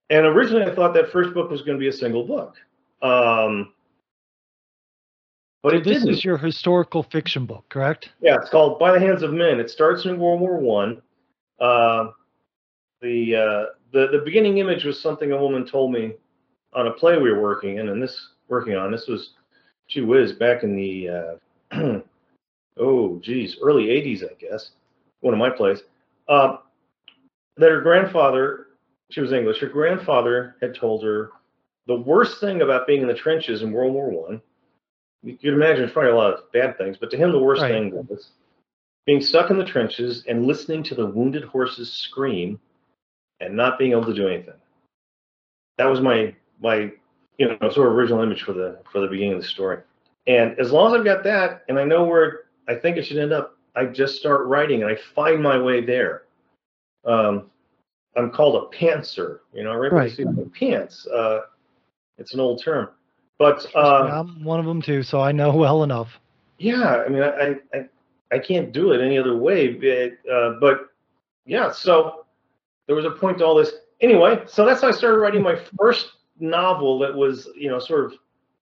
And 0.10 0.26
originally, 0.26 0.63
I 0.63 0.74
thought 0.74 0.93
that 0.93 1.12
first 1.12 1.34
book 1.34 1.50
was 1.50 1.62
going 1.62 1.78
to 1.78 1.80
be 1.80 1.89
a 1.89 1.93
single 1.93 2.24
book. 2.26 2.56
Um, 3.02 3.74
but 5.63 5.72
so 5.72 5.78
this 5.80 6.00
didn't. 6.00 6.10
is 6.10 6.24
your 6.24 6.38
historical 6.38 7.04
fiction 7.04 7.46
book, 7.46 7.65
correct? 7.70 8.10
Yeah, 8.22 8.36
it's 8.36 8.50
called 8.50 8.80
By 8.80 8.91
the 8.91 9.00
Hands 9.00 9.22
of 9.22 9.34
Men. 9.34 9.60
It 9.60 9.70
starts 9.70 10.06
in 10.06 10.17
World 10.17 10.39
War 10.39 10.58
One. 10.58 11.02
Uh, 11.60 12.12
the 13.02 13.36
uh, 13.36 13.65
the 13.91 14.08
the 14.08 14.22
beginning 14.24 14.60
image 14.60 14.86
was 14.86 15.02
something 15.02 15.32
a 15.32 15.38
woman 15.38 15.65
told 15.65 15.91
me 15.91 16.13
on 16.74 16.88
a 16.88 16.91
play 16.91 17.17
we 17.17 17.32
were 17.32 17.41
working 17.41 17.78
in, 17.78 17.89
and 17.89 18.02
this 18.02 18.30
working 18.48 18.76
on 18.76 18.91
this 18.91 19.08
was, 19.08 19.32
gee 19.88 20.02
whiz, 20.02 20.34
back 20.34 20.63
in 20.63 20.76
the 20.76 21.10
uh, 21.10 22.00
oh 22.78 23.20
geez, 23.20 23.58
early 23.62 23.88
'80s, 23.88 24.24
I 24.24 24.34
guess, 24.39 24.72
one 25.22 25.34
of 25.34 25.39
my 25.39 25.50
plays. 25.50 25.84
Uh, 26.28 26.58
that 27.58 27.72
her 27.72 27.82
grandfather 27.82 28.66
she 29.10 29.22
was 29.22 29.32
English. 29.34 29.60
Her 29.60 29.67
grandfather 29.67 30.56
had 30.62 30.76
told 30.76 31.04
her 31.04 31.32
the 31.88 31.96
worst 31.96 32.39
thing 32.39 32.62
about 32.62 32.88
being 32.88 33.02
in 33.02 33.08
the 33.08 33.13
trenches 33.13 33.62
in 33.62 33.72
World 33.72 33.93
War 33.93 34.10
One 34.10 34.41
you 35.24 35.38
could 35.38 35.54
imagine 35.54 35.80
there's 35.80 35.91
probably 35.91 36.12
a 36.12 36.15
lot 36.15 36.34
of 36.34 36.52
bad 36.52 36.78
things, 36.78 36.98
but 36.98 37.10
to 37.12 37.17
him 37.17 37.32
the 37.32 37.39
worst 37.39 37.62
Right. 37.62 37.72
thing 37.72 38.08
was 38.08 38.32
being 39.06 39.22
stuck 39.22 39.50
in 39.50 39.58
the 39.58 39.65
trenches 39.65 40.24
and 40.28 40.46
listening 40.46 40.84
to 40.84 40.96
the 40.96 41.06
wounded 41.06 41.43
horses 41.43 41.91
scream 41.91 42.60
and 43.39 43.56
not 43.56 43.80
being 43.80 43.91
able 43.91 44.06
to 44.06 44.13
do 44.13 44.28
anything. 44.28 44.54
That 45.78 45.86
was 45.86 46.02
my 46.02 46.36
my 46.60 46.91
you 47.38 47.48
know 47.48 47.70
sort 47.70 47.88
of 47.88 47.93
original 47.93 48.22
image 48.22 48.43
for 48.43 48.54
the 48.54 48.80
for 48.91 49.00
the 49.00 49.08
beginning 49.08 49.34
of 49.34 49.41
the 49.41 49.48
story. 49.48 49.80
And 50.28 50.60
as 50.60 50.72
long 50.72 50.93
as 50.93 51.00
I've 51.00 51.06
got 51.06 51.24
that 51.24 51.63
and 51.70 51.80
I 51.80 51.84
know 51.84 52.06
where 52.06 52.46
I 52.67 52.76
think 52.76 52.98
it 52.98 53.06
should 53.06 53.17
end 53.17 53.32
up, 53.32 53.58
I 53.76 53.86
just 53.86 54.17
start 54.17 54.48
writing 54.48 54.82
and 54.84 54.91
I 54.91 54.98
find 55.15 55.41
my 55.41 55.58
way 55.58 55.86
there. 55.86 56.24
Um, 57.06 57.50
I'm 58.17 58.32
called 58.32 58.56
a 58.63 58.75
pantser, 58.75 59.39
you 59.53 59.63
know, 59.63 59.75
right? 59.75 59.91
Right. 59.91 60.53
Pants. 60.53 61.06
Uh, 61.08 61.41
it's 62.17 62.34
an 62.34 62.39
old 62.39 62.62
term, 62.63 62.89
but 63.38 63.65
uh, 63.75 64.10
I'm 64.12 64.43
one 64.43 64.60
of 64.60 64.65
them 64.65 64.82
too, 64.82 65.03
so 65.03 65.21
I 65.21 65.32
know 65.32 65.56
well 65.56 65.84
enough. 65.84 66.19
yeah, 66.58 67.03
I 67.06 67.10
mean, 67.10 67.21
I, 67.21 67.56
I, 67.73 67.86
I 68.32 68.39
can't 68.39 68.71
do 68.71 68.91
it 68.91 69.01
any 69.01 69.17
other 69.17 69.38
way. 69.38 69.67
But, 69.73 70.32
uh, 70.32 70.53
but 70.60 70.89
yeah, 71.45 71.71
so 71.71 72.25
there 72.88 72.95
was 72.95 73.06
a 73.06 73.12
point 73.12 73.38
to 73.39 73.45
all 73.45 73.56
this. 73.56 73.71
Anyway, 74.01 74.43
so 74.47 74.65
that's 74.65 74.82
how 74.82 74.88
I 74.88 74.91
started 74.91 75.17
writing 75.19 75.43
my 75.43 75.56
first 75.77 76.13
novel 76.39 76.99
that 76.99 77.13
was, 77.13 77.49
you 77.56 77.69
know, 77.69 77.80
sort 77.80 78.06
of 78.06 78.13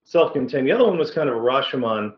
self-contained. 0.03 0.67
The 0.67 0.71
other 0.71 0.85
one 0.85 0.97
was 0.97 1.11
kind 1.11 1.29
of 1.29 1.35
a 1.35 1.39
Rashomon 1.39 2.13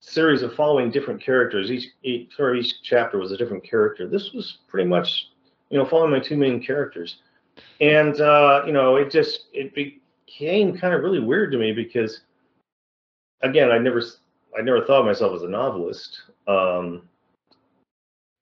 series 0.00 0.42
of 0.42 0.54
following 0.54 0.90
different 0.90 1.22
characters. 1.22 1.70
Each, 1.70 1.86
each 2.02 2.34
sort 2.34 2.56
of 2.56 2.64
each 2.64 2.82
chapter 2.82 3.18
was 3.18 3.32
a 3.32 3.36
different 3.36 3.64
character. 3.64 4.08
This 4.08 4.32
was 4.32 4.58
pretty 4.68 4.88
much, 4.88 5.30
you 5.70 5.78
know, 5.78 5.84
following 5.84 6.10
my 6.10 6.20
two 6.20 6.36
main 6.36 6.62
characters. 6.62 7.16
And 7.80 8.20
uh, 8.20 8.62
you 8.66 8.72
know, 8.72 8.96
it 8.96 9.10
just 9.10 9.46
it 9.52 9.74
became 9.74 10.76
kind 10.76 10.94
of 10.94 11.02
really 11.02 11.20
weird 11.20 11.52
to 11.52 11.58
me 11.58 11.72
because 11.72 12.20
again, 13.42 13.70
I 13.70 13.78
never 13.78 14.02
I 14.58 14.62
never 14.62 14.84
thought 14.84 15.00
of 15.00 15.06
myself 15.06 15.34
as 15.34 15.42
a 15.42 15.48
novelist. 15.48 16.22
Um, 16.46 17.08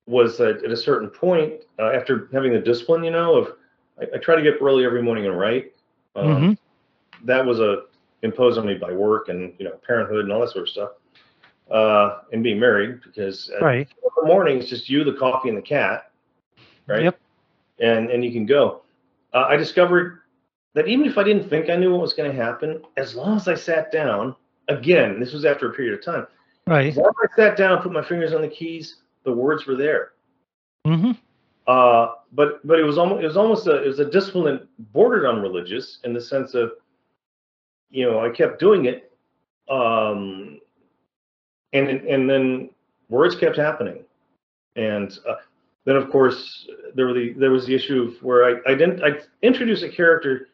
was 0.07 0.37
that 0.37 0.63
at 0.63 0.71
a 0.71 0.77
certain 0.77 1.09
point, 1.09 1.63
uh, 1.79 1.91
after 1.93 2.29
having 2.31 2.53
the 2.53 2.59
discipline, 2.59 3.03
you 3.03 3.11
know, 3.11 3.35
of 3.35 3.53
I, 3.99 4.15
I 4.15 4.17
try 4.19 4.35
to 4.35 4.41
get 4.41 4.55
up 4.55 4.61
early 4.61 4.85
every 4.85 5.01
morning 5.01 5.25
and 5.25 5.37
write. 5.37 5.73
Um, 6.15 6.25
Mhm. 6.27 6.57
That 7.25 7.45
was 7.45 7.59
a 7.59 7.83
imposed 8.23 8.57
on 8.57 8.65
me 8.65 8.75
by 8.75 8.91
work 8.91 9.29
and 9.29 9.53
you 9.59 9.65
know 9.65 9.73
parenthood 9.85 10.23
and 10.23 10.31
all 10.31 10.41
that 10.41 10.49
sort 10.49 10.63
of 10.63 10.69
stuff, 10.69 10.91
uh, 11.71 12.19
and 12.31 12.43
being 12.43 12.59
married 12.59 13.01
because 13.03 13.51
Right. 13.61 13.87
in 13.87 14.09
the 14.15 14.27
morning 14.27 14.59
it's 14.59 14.69
just 14.69 14.89
you, 14.89 15.03
the 15.03 15.13
coffee, 15.13 15.49
and 15.49 15.57
the 15.57 15.61
cat, 15.61 16.11
right? 16.87 17.03
Yep. 17.03 17.19
And 17.79 18.09
and 18.09 18.23
you 18.23 18.31
can 18.31 18.45
go. 18.45 18.81
Uh, 19.33 19.45
I 19.49 19.55
discovered 19.55 20.21
that 20.73 20.87
even 20.87 21.05
if 21.05 21.17
I 21.17 21.23
didn't 21.23 21.49
think 21.49 21.69
I 21.69 21.75
knew 21.75 21.91
what 21.91 22.01
was 22.01 22.13
going 22.13 22.31
to 22.31 22.43
happen, 22.43 22.81
as 22.97 23.15
long 23.15 23.37
as 23.37 23.47
I 23.47 23.55
sat 23.55 23.91
down, 23.91 24.35
again, 24.67 25.19
this 25.19 25.33
was 25.33 25.45
after 25.45 25.69
a 25.69 25.73
period 25.73 25.97
of 25.97 26.03
time. 26.03 26.27
Right. 26.65 26.87
As 26.87 26.97
long 26.97 27.11
as 27.23 27.29
I 27.31 27.35
sat 27.35 27.57
down, 27.57 27.81
put 27.81 27.91
my 27.91 28.03
fingers 28.03 28.33
on 28.33 28.41
the 28.41 28.47
keys, 28.47 28.97
the 29.23 29.31
words 29.31 29.65
were 29.65 29.75
there. 29.75 30.11
Mm-hmm. 30.85 31.11
Uh, 31.67 32.13
but 32.31 32.65
but 32.65 32.79
it 32.79 32.83
was 32.83 32.97
almost 32.97 33.21
it 33.21 33.27
was 33.27 33.37
almost 33.37 33.67
a 33.67 33.83
it 33.83 33.87
was 33.87 33.99
a 33.99 34.09
discipline 34.09 34.45
that 34.45 34.93
bordered 34.93 35.25
on 35.25 35.41
religious 35.41 35.99
in 36.03 36.13
the 36.13 36.21
sense 36.21 36.53
of, 36.53 36.71
you 37.89 38.09
know, 38.09 38.19
I 38.19 38.29
kept 38.29 38.59
doing 38.59 38.85
it, 38.85 39.11
um, 39.69 40.59
and 41.73 41.89
and 41.89 42.29
then 42.29 42.69
words 43.09 43.35
kept 43.35 43.57
happening, 43.57 44.03
and 44.75 45.17
uh, 45.27 45.35
then 45.87 45.95
of 45.95 46.09
course 46.11 46.67
there 46.95 47.07
were 47.07 47.13
the 47.13 47.31
there 47.33 47.49
was 47.49 47.65
the 47.65 47.73
issue 47.73 48.03
of 48.03 48.21
where 48.21 48.43
I 48.43 48.71
I 48.71 48.75
didn't 48.75 49.01
I 49.01 49.21
introduce 49.41 49.83
a 49.83 49.89
character 49.89 50.49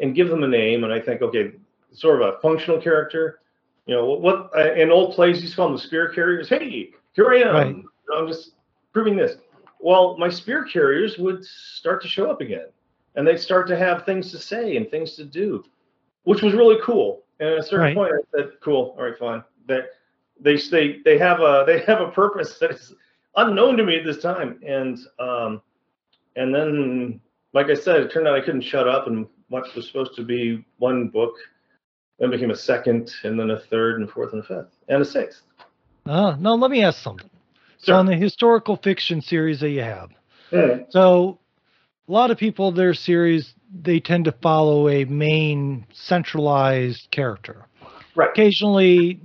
and 0.00 0.12
give 0.12 0.28
them 0.28 0.42
a 0.42 0.48
name, 0.48 0.82
and 0.82 0.92
I 0.92 0.98
think 1.00 1.22
okay, 1.22 1.52
sort 1.92 2.20
of 2.20 2.34
a 2.34 2.40
functional 2.40 2.80
character, 2.80 3.38
you 3.86 3.94
know 3.94 4.04
what, 4.06 4.20
what 4.22 4.50
uh, 4.56 4.72
in 4.74 4.90
old 4.90 5.14
plays 5.14 5.36
you 5.36 5.42
used 5.42 5.52
to 5.54 5.56
call 5.56 5.68
them 5.68 5.76
the 5.76 5.82
spear 5.82 6.08
carriers. 6.08 6.48
Hey, 6.48 6.90
here 7.12 7.30
I 7.32 7.36
am. 7.42 7.54
Right. 7.54 7.76
I'm 8.16 8.26
just 8.26 8.54
proving 8.92 9.16
this. 9.16 9.36
Well, 9.78 10.16
my 10.18 10.28
spear 10.28 10.64
carriers 10.64 11.16
would 11.16 11.44
start 11.44 12.02
to 12.02 12.08
show 12.08 12.28
up 12.28 12.40
again, 12.40 12.66
and 13.14 13.24
they'd 13.24 13.38
start 13.38 13.68
to 13.68 13.76
have 13.76 14.04
things 14.04 14.32
to 14.32 14.38
say 14.38 14.76
and 14.76 14.90
things 14.90 15.14
to 15.14 15.24
do, 15.24 15.64
which 16.24 16.42
was 16.42 16.54
really 16.54 16.78
cool. 16.82 17.22
And 17.38 17.50
at 17.50 17.58
a 17.58 17.62
certain 17.62 17.86
Right. 17.86 17.94
point, 17.94 18.12
I 18.14 18.36
said, 18.36 18.50
"Cool, 18.60 18.96
all 18.98 19.04
right, 19.04 19.16
fine." 19.16 19.44
That 19.68 19.90
they 20.40 20.56
they 20.56 20.98
they 21.04 21.18
have 21.18 21.38
a 21.38 21.62
they 21.68 21.78
have 21.82 22.00
a 22.00 22.10
purpose 22.10 22.58
that 22.60 22.72
is 22.72 22.94
unknown 23.36 23.76
to 23.76 23.84
me 23.84 23.98
at 23.98 24.04
this 24.04 24.18
time, 24.22 24.60
and 24.66 24.98
um, 25.18 25.62
and 26.36 26.54
then 26.54 27.20
like 27.52 27.66
I 27.68 27.74
said, 27.74 28.00
it 28.00 28.10
turned 28.12 28.26
out 28.26 28.34
I 28.34 28.40
couldn't 28.40 28.62
shut 28.62 28.88
up, 28.88 29.06
and 29.06 29.26
what 29.48 29.74
was 29.74 29.86
supposed 29.86 30.14
to 30.16 30.24
be 30.24 30.64
one 30.78 31.08
book 31.08 31.34
then 32.18 32.30
became 32.30 32.50
a 32.50 32.56
second, 32.56 33.12
and 33.24 33.38
then 33.38 33.50
a 33.50 33.58
third, 33.58 34.00
and 34.00 34.08
fourth, 34.10 34.32
and 34.32 34.42
a 34.42 34.46
fifth, 34.46 34.76
and 34.88 35.02
a 35.02 35.04
sixth. 35.04 35.42
Uh, 36.06 36.36
now 36.38 36.54
let 36.54 36.70
me 36.70 36.82
ask 36.82 37.00
something. 37.02 37.28
So 37.78 37.86
Sure. 37.92 37.96
on 37.96 38.06
the 38.06 38.14
historical 38.14 38.76
fiction 38.76 39.20
series 39.20 39.60
that 39.60 39.70
you 39.70 39.82
have, 39.82 40.10
Mm. 40.52 40.86
so 40.90 41.38
a 42.08 42.12
lot 42.12 42.30
of 42.30 42.38
people 42.38 42.70
their 42.72 42.94
series 42.94 43.54
they 43.82 43.98
tend 43.98 44.26
to 44.26 44.32
follow 44.32 44.88
a 44.88 45.04
main 45.06 45.86
centralized 45.92 47.10
character. 47.10 47.64
Right. 48.14 48.28
Occasionally 48.28 49.20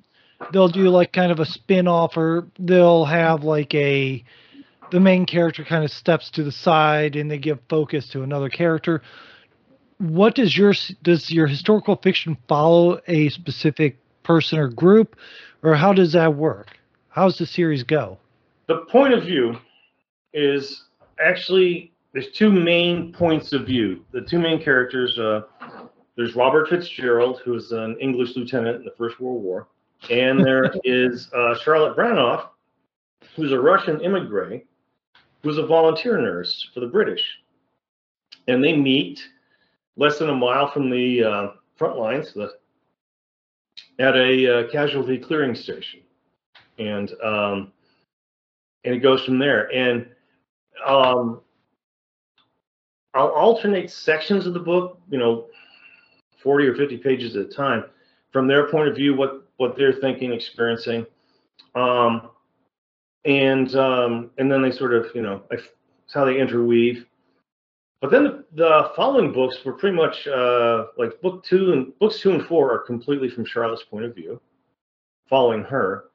they'll 0.52 0.68
do 0.68 0.90
like 0.90 1.14
kind 1.14 1.32
of 1.32 1.40
a 1.40 1.46
spin-off 1.46 2.18
or 2.18 2.48
they'll 2.60 3.06
have 3.06 3.44
like 3.44 3.74
a 3.74 4.24
the 4.92 5.00
main 5.00 5.26
character 5.26 5.66
kind 5.66 5.84
of 5.84 5.92
steps 5.92 6.30
to 6.32 6.44
the 6.44 6.52
side 6.52 7.16
and 7.16 7.30
they 7.30 7.38
give 7.38 7.60
focus 7.70 8.08
to 8.10 8.24
another 8.24 8.50
character. 8.50 9.02
What 9.98 10.36
does 10.36 10.56
your 10.56 10.74
does 11.04 11.32
your 11.32 11.48
historical 11.48 11.96
fiction 11.96 12.38
follow 12.48 13.02
a 13.08 13.30
specific 13.30 13.98
person 14.24 14.60
or 14.60 14.70
group 14.70 15.16
or 15.64 15.76
how 15.76 15.94
does 15.94 16.14
that 16.14 16.36
work? 16.36 16.78
How 17.10 17.26
does 17.26 17.38
the 17.38 17.46
series 17.46 17.84
go? 17.84 18.20
The 18.68 18.86
point 18.90 19.14
of 19.14 19.24
view 19.24 19.58
is 20.34 20.86
actually 21.24 21.92
there's 22.14 22.32
two 22.32 22.52
main 22.52 23.12
points 23.12 23.54
of 23.54 23.66
view. 23.66 24.06
The 24.12 24.22
two 24.22 24.40
main 24.40 24.62
characters. 24.62 25.18
Uh, 25.18 25.42
there's 26.16 26.36
Robert 26.36 26.68
Fitzgerald, 26.68 27.42
who's 27.46 27.72
an 27.72 27.96
English 28.02 28.36
lieutenant 28.36 28.78
in 28.78 28.84
the 28.84 28.94
First 28.98 29.20
World 29.20 29.44
War, 29.44 29.68
and 30.10 30.44
there 30.44 30.74
is 30.84 31.30
uh, 31.34 31.56
Charlotte 31.58 31.98
Branoff, 31.98 32.50
who's 33.36 33.52
a 33.52 33.60
Russian 33.60 34.02
immigrant, 34.02 34.64
who's 35.44 35.58
a 35.58 35.66
volunteer 35.66 36.20
nurse 36.20 36.70
for 36.74 36.80
the 36.80 36.88
British. 36.88 37.24
And 38.48 38.64
they 38.64 38.76
meet 38.76 39.22
less 39.98 40.20
than 40.20 40.30
a 40.30 40.36
mile 40.36 40.72
from 40.72 40.90
the 40.90 41.24
uh, 41.24 41.48
front 41.76 41.98
lines 41.98 42.34
the, 42.34 42.54
at 44.00 44.16
a 44.16 44.60
uh, 44.60 44.72
casualty 44.72 45.18
clearing 45.18 45.56
station, 45.56 46.02
and 46.80 47.12
um, 47.24 47.72
and 48.84 48.96
it 48.96 49.00
goes 49.00 49.24
from 49.26 49.40
there. 49.40 49.74
And 49.74 50.08
um, 50.86 51.42
I'll 53.14 53.30
alternate 53.30 53.90
sections 53.90 54.46
of 54.46 54.54
the 54.54 54.60
book, 54.60 55.00
you 55.10 55.18
know, 55.18 55.48
40 56.44 56.68
or 56.68 56.76
50 56.76 56.98
pages 56.98 57.36
at 57.36 57.46
a 57.48 57.50
time, 57.50 57.86
from 58.32 58.48
their 58.48 58.70
point 58.70 58.88
of 58.88 58.96
view, 58.96 59.16
what 59.16 59.47
what 59.58 59.76
they're 59.76 59.94
thinking, 59.94 60.32
experiencing, 60.32 61.06
um, 61.76 62.30
and 63.26 63.76
um, 63.76 64.32
and 64.38 64.52
then 64.52 64.62
they 64.62 64.72
sort 64.72 64.94
of, 64.94 65.08
you 65.14 65.22
know, 65.22 65.44
it's 65.52 65.68
how 66.14 66.26
they 66.26 66.40
interweave. 66.40 67.06
But 68.00 68.12
then 68.12 68.24
the, 68.24 68.46
the 68.54 68.92
following 68.96 69.34
books 69.34 69.58
were 69.66 69.74
pretty 69.74 69.96
much 69.96 70.28
uh, 70.28 70.86
like 70.98 71.20
book 71.22 71.44
two 71.44 71.74
and 71.74 71.98
books 72.00 72.20
two 72.20 72.32
and 72.32 72.46
four 72.46 72.72
are 72.72 72.80
completely 72.80 73.30
from 73.30 73.44
Charlotte's 73.46 73.84
point 73.84 74.06
of 74.06 74.14
view, 74.14 74.40
following 75.28 75.64
her, 75.64 76.06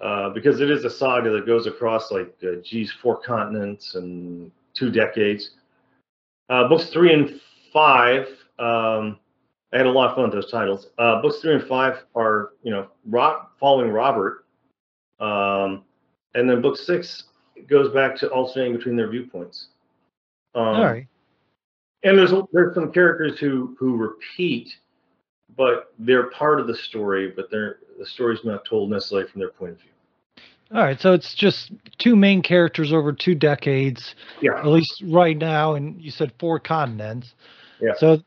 uh, 0.00 0.30
because 0.30 0.60
it 0.60 0.70
is 0.70 0.84
a 0.84 0.90
saga 0.90 1.30
that 1.30 1.46
goes 1.46 1.66
across 1.66 2.10
like, 2.10 2.34
uh, 2.42 2.56
geez, 2.64 2.90
four 2.90 3.20
continents 3.20 3.94
and 3.94 4.50
two 4.74 4.90
decades. 4.90 5.50
Uh, 6.48 6.66
books 6.66 6.86
three 6.86 7.12
and 7.12 7.40
five, 7.72 8.26
um, 8.58 9.18
I 9.72 9.78
had 9.78 9.86
a 9.86 9.90
lot 9.90 10.10
of 10.10 10.14
fun 10.16 10.24
with 10.24 10.32
those 10.32 10.50
titles. 10.50 10.88
Uh, 10.98 11.22
books 11.22 11.38
three 11.40 11.54
and 11.54 11.64
five 11.64 12.04
are, 12.14 12.50
you 12.62 12.70
know, 12.70 12.88
Ro- 13.06 13.46
following 13.58 13.90
Robert, 13.90 14.44
um, 15.18 15.84
and 16.34 16.48
then 16.48 16.60
book 16.60 16.76
six 16.76 17.24
goes 17.68 17.92
back 17.92 18.16
to 18.16 18.28
alternating 18.28 18.76
between 18.76 18.96
their 18.96 19.08
viewpoints. 19.08 19.68
Um, 20.54 20.62
All 20.64 20.84
right. 20.84 21.06
and 22.02 22.18
there's 22.18 22.32
there's 22.52 22.74
some 22.74 22.92
characters 22.92 23.38
who 23.38 23.74
who 23.78 23.96
repeat, 23.96 24.68
but 25.56 25.92
they're 25.98 26.28
part 26.30 26.60
of 26.60 26.66
the 26.66 26.74
story, 26.76 27.32
but 27.34 27.50
they're 27.50 27.78
the 27.98 28.06
story's 28.06 28.44
not 28.44 28.64
told 28.66 28.90
necessarily 28.90 29.28
from 29.30 29.40
their 29.40 29.50
point 29.50 29.72
of 29.72 29.78
view. 29.78 29.88
All 30.74 30.82
right, 30.82 30.98
so 31.00 31.12
it's 31.12 31.34
just 31.34 31.70
two 31.98 32.16
main 32.16 32.40
characters 32.42 32.92
over 32.94 33.12
two 33.12 33.34
decades, 33.34 34.14
Yeah. 34.40 34.58
at 34.58 34.66
least 34.66 35.02
right 35.06 35.36
now, 35.36 35.74
and 35.74 36.00
you 36.00 36.10
said 36.10 36.32
four 36.38 36.58
continents. 36.58 37.34
Yeah. 37.78 37.92
So 37.98 38.22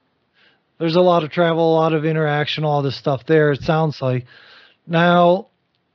there's 0.80 0.96
a 0.96 1.02
lot 1.02 1.24
of 1.24 1.32
travel, 1.32 1.74
a 1.74 1.76
lot 1.76 1.94
of 1.94 2.06
interaction, 2.06 2.64
all 2.64 2.82
this 2.82 2.98
stuff 2.98 3.26
there. 3.26 3.52
It 3.52 3.62
sounds 3.62 4.02
like. 4.02 4.26
Now, 4.88 5.48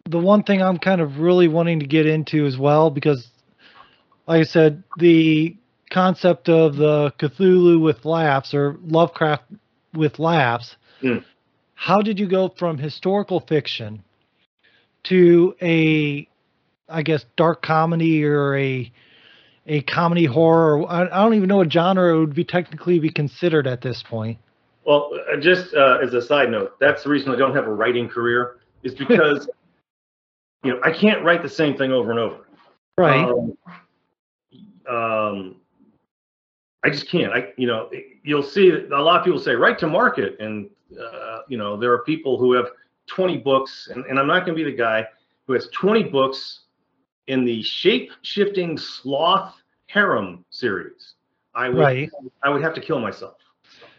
the 0.09 0.19
one 0.19 0.43
thing 0.43 0.63
I'm 0.63 0.79
kind 0.79 1.01
of 1.01 1.19
really 1.19 1.49
wanting 1.49 1.81
to 1.81 1.87
get 1.87 2.07
into 2.07 2.47
as 2.47 2.59
well, 2.59 2.91
because, 2.91 3.29
like 4.27 4.41
I 4.41 4.45
said, 4.45 4.83
the 4.99 5.57
concept 5.91 6.49
of 6.49 6.77
the 6.77 7.13
Cthulhu 7.19 7.81
with 7.81 8.05
laughs 8.05 8.55
or 8.55 8.79
Lovecraft 8.83 9.45
with 9.95 10.19
laughs. 10.19 10.77
Mm. 11.03 11.25
how 11.75 12.03
did 12.03 12.19
you 12.19 12.29
go 12.29 12.53
from 12.59 12.77
historical 12.77 13.41
fiction 13.41 14.05
to 15.05 15.55
a, 15.63 16.29
I 16.91 17.03
guess, 17.03 17.25
dark 17.37 17.63
comedy 17.63 18.23
or 18.23 18.55
a 18.57 18.93
a 19.67 19.81
comedy 19.83 20.27
horror? 20.27 20.87
I, 20.87 21.05
I 21.05 21.23
don't 21.25 21.35
even 21.35 21.49
know 21.49 21.57
what 21.57 21.73
genre 21.73 22.15
it 22.15 22.21
would 22.21 22.35
be 22.35 22.45
technically 22.45 22.99
be 22.99 23.11
considered 23.11 23.67
at 23.67 23.81
this 23.81 24.03
point. 24.03 24.39
Well, 24.85 25.11
uh, 25.31 25.37
just 25.37 25.75
uh, 25.75 25.99
as 26.03 26.15
a 26.15 26.23
side 26.23 26.51
note, 26.51 26.79
that's 26.81 27.05
the 27.05 27.11
reason 27.11 27.31
I 27.31 27.37
don't 27.37 27.55
have 27.55 27.67
a 27.67 27.73
writing 27.73 28.09
career 28.09 28.59
is 28.83 28.95
because 28.95 29.49
you 30.65 30.73
know 30.73 30.81
I 30.83 30.91
can't 30.91 31.23
write 31.25 31.43
the 31.43 31.49
same 31.49 31.77
thing 31.77 31.93
over 31.93 32.11
and 32.11 32.19
over. 32.19 32.47
Right. 32.97 33.29
Um, 33.29 33.57
um, 34.89 35.57
I 36.83 36.91
just 36.91 37.09
can't. 37.09 37.33
I 37.33 37.53
you 37.57 37.67
know 37.67 37.91
you'll 38.23 38.43
see 38.43 38.71
that 38.71 38.91
a 38.91 39.03
lot 39.03 39.19
of 39.19 39.25
people 39.25 39.39
say 39.39 39.55
write 39.55 39.79
to 39.81 39.87
market, 39.87 40.39
and 40.41 40.71
uh, 40.99 41.41
you 41.49 41.59
know 41.59 41.77
there 41.77 41.93
are 41.93 42.03
people 42.05 42.39
who 42.39 42.53
have 42.53 42.67
20 43.07 43.39
books, 43.39 43.89
and, 43.93 44.05
and 44.07 44.19
I'm 44.19 44.27
not 44.27 44.47
going 44.47 44.57
to 44.57 44.65
be 44.65 44.71
the 44.71 44.77
guy 44.77 45.05
who 45.47 45.53
has 45.53 45.69
20 45.75 46.05
books 46.05 46.61
in 47.27 47.45
the 47.45 47.63
shape 47.63 48.11
shifting 48.23 48.79
sloth 48.79 49.55
harem 49.87 50.45
series. 50.51 51.15
I 51.55 51.69
would 51.69 51.79
Right. 51.79 52.11
I 52.43 52.51
would 52.51 52.63
have 52.63 52.75
to 52.75 52.81
kill 52.81 53.01
myself. 53.01 53.37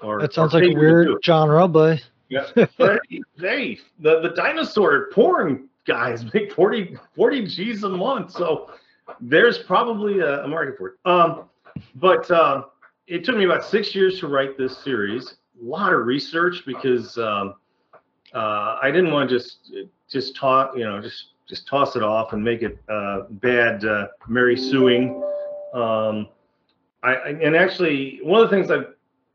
Or 0.01 0.19
that 0.19 0.33
sounds 0.33 0.53
like 0.53 0.63
a 0.63 0.67
pay 0.67 0.75
me 0.75 0.75
to 0.75 0.81
do 0.81 0.85
weird 0.85 1.23
genre, 1.23 1.67
but 1.67 2.03
Yeah. 2.29 2.45
but 2.77 3.01
hey, 3.37 3.79
the, 3.99 4.21
the 4.21 4.29
dinosaur 4.35 5.09
porn 5.11 5.67
guys 5.85 6.25
make 6.33 6.53
40, 6.53 6.97
40 7.15 7.45
G's 7.47 7.83
a 7.83 7.89
month. 7.89 8.31
So 8.31 8.71
there's 9.19 9.59
probably 9.59 10.19
a, 10.19 10.43
a 10.43 10.47
market 10.47 10.77
for 10.77 10.89
it. 10.89 10.95
Um, 11.05 11.49
but 11.95 12.29
uh, 12.31 12.63
it 13.07 13.23
took 13.25 13.35
me 13.35 13.45
about 13.45 13.65
six 13.65 13.93
years 13.93 14.19
to 14.19 14.27
write 14.27 14.57
this 14.57 14.77
series. 14.77 15.35
A 15.61 15.65
lot 15.65 15.93
of 15.93 16.05
research 16.05 16.63
because 16.65 17.17
um, 17.17 17.55
uh, 18.33 18.79
I 18.81 18.89
didn't 18.91 19.11
want 19.11 19.29
to 19.29 19.37
just 19.37 19.73
just 20.09 20.35
talk, 20.35 20.75
you 20.75 20.83
know, 20.83 21.01
just 21.01 21.27
just 21.47 21.67
toss 21.67 21.95
it 21.95 22.03
off 22.03 22.33
and 22.33 22.43
make 22.43 22.61
it 22.61 22.77
uh, 22.89 23.23
bad 23.29 23.83
uh, 23.83 24.07
Mary 24.27 24.57
suing. 24.57 25.21
Um, 25.73 26.29
I, 27.03 27.13
I 27.13 27.29
and 27.29 27.55
actually 27.55 28.19
one 28.23 28.41
of 28.41 28.49
the 28.49 28.55
things 28.55 28.71
I 28.71 28.83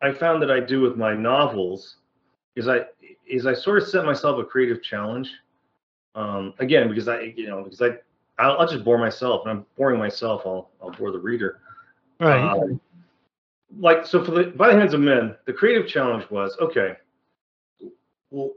I 0.02 0.12
found 0.12 0.42
that 0.42 0.50
I 0.50 0.60
do 0.60 0.80
with 0.80 0.96
my 0.96 1.14
novels 1.14 1.96
is 2.54 2.68
I 2.68 2.86
is 3.28 3.46
I 3.46 3.54
sort 3.54 3.82
of 3.82 3.88
set 3.88 4.04
myself 4.04 4.38
a 4.38 4.44
creative 4.44 4.82
challenge. 4.82 5.30
Um, 6.14 6.54
again, 6.58 6.88
because 6.88 7.08
I 7.08 7.34
you 7.36 7.46
know 7.48 7.62
because 7.62 7.82
I 7.82 7.96
I'll, 8.38 8.58
I'll 8.58 8.68
just 8.68 8.84
bore 8.84 8.98
myself, 8.98 9.42
and 9.44 9.50
I'm 9.58 9.66
boring 9.76 9.98
myself. 9.98 10.42
I'll 10.44 10.70
I'll 10.82 10.90
bore 10.90 11.12
the 11.12 11.18
reader. 11.18 11.60
right. 12.20 12.40
Um, 12.40 12.80
like 13.78 14.06
so 14.06 14.24
for 14.24 14.30
the 14.30 14.44
by 14.44 14.72
the 14.72 14.78
hands 14.78 14.94
of 14.94 15.00
men, 15.00 15.34
the 15.44 15.52
creative 15.52 15.88
challenge 15.88 16.28
was 16.30 16.56
okay. 16.60 16.96
Well, 18.30 18.52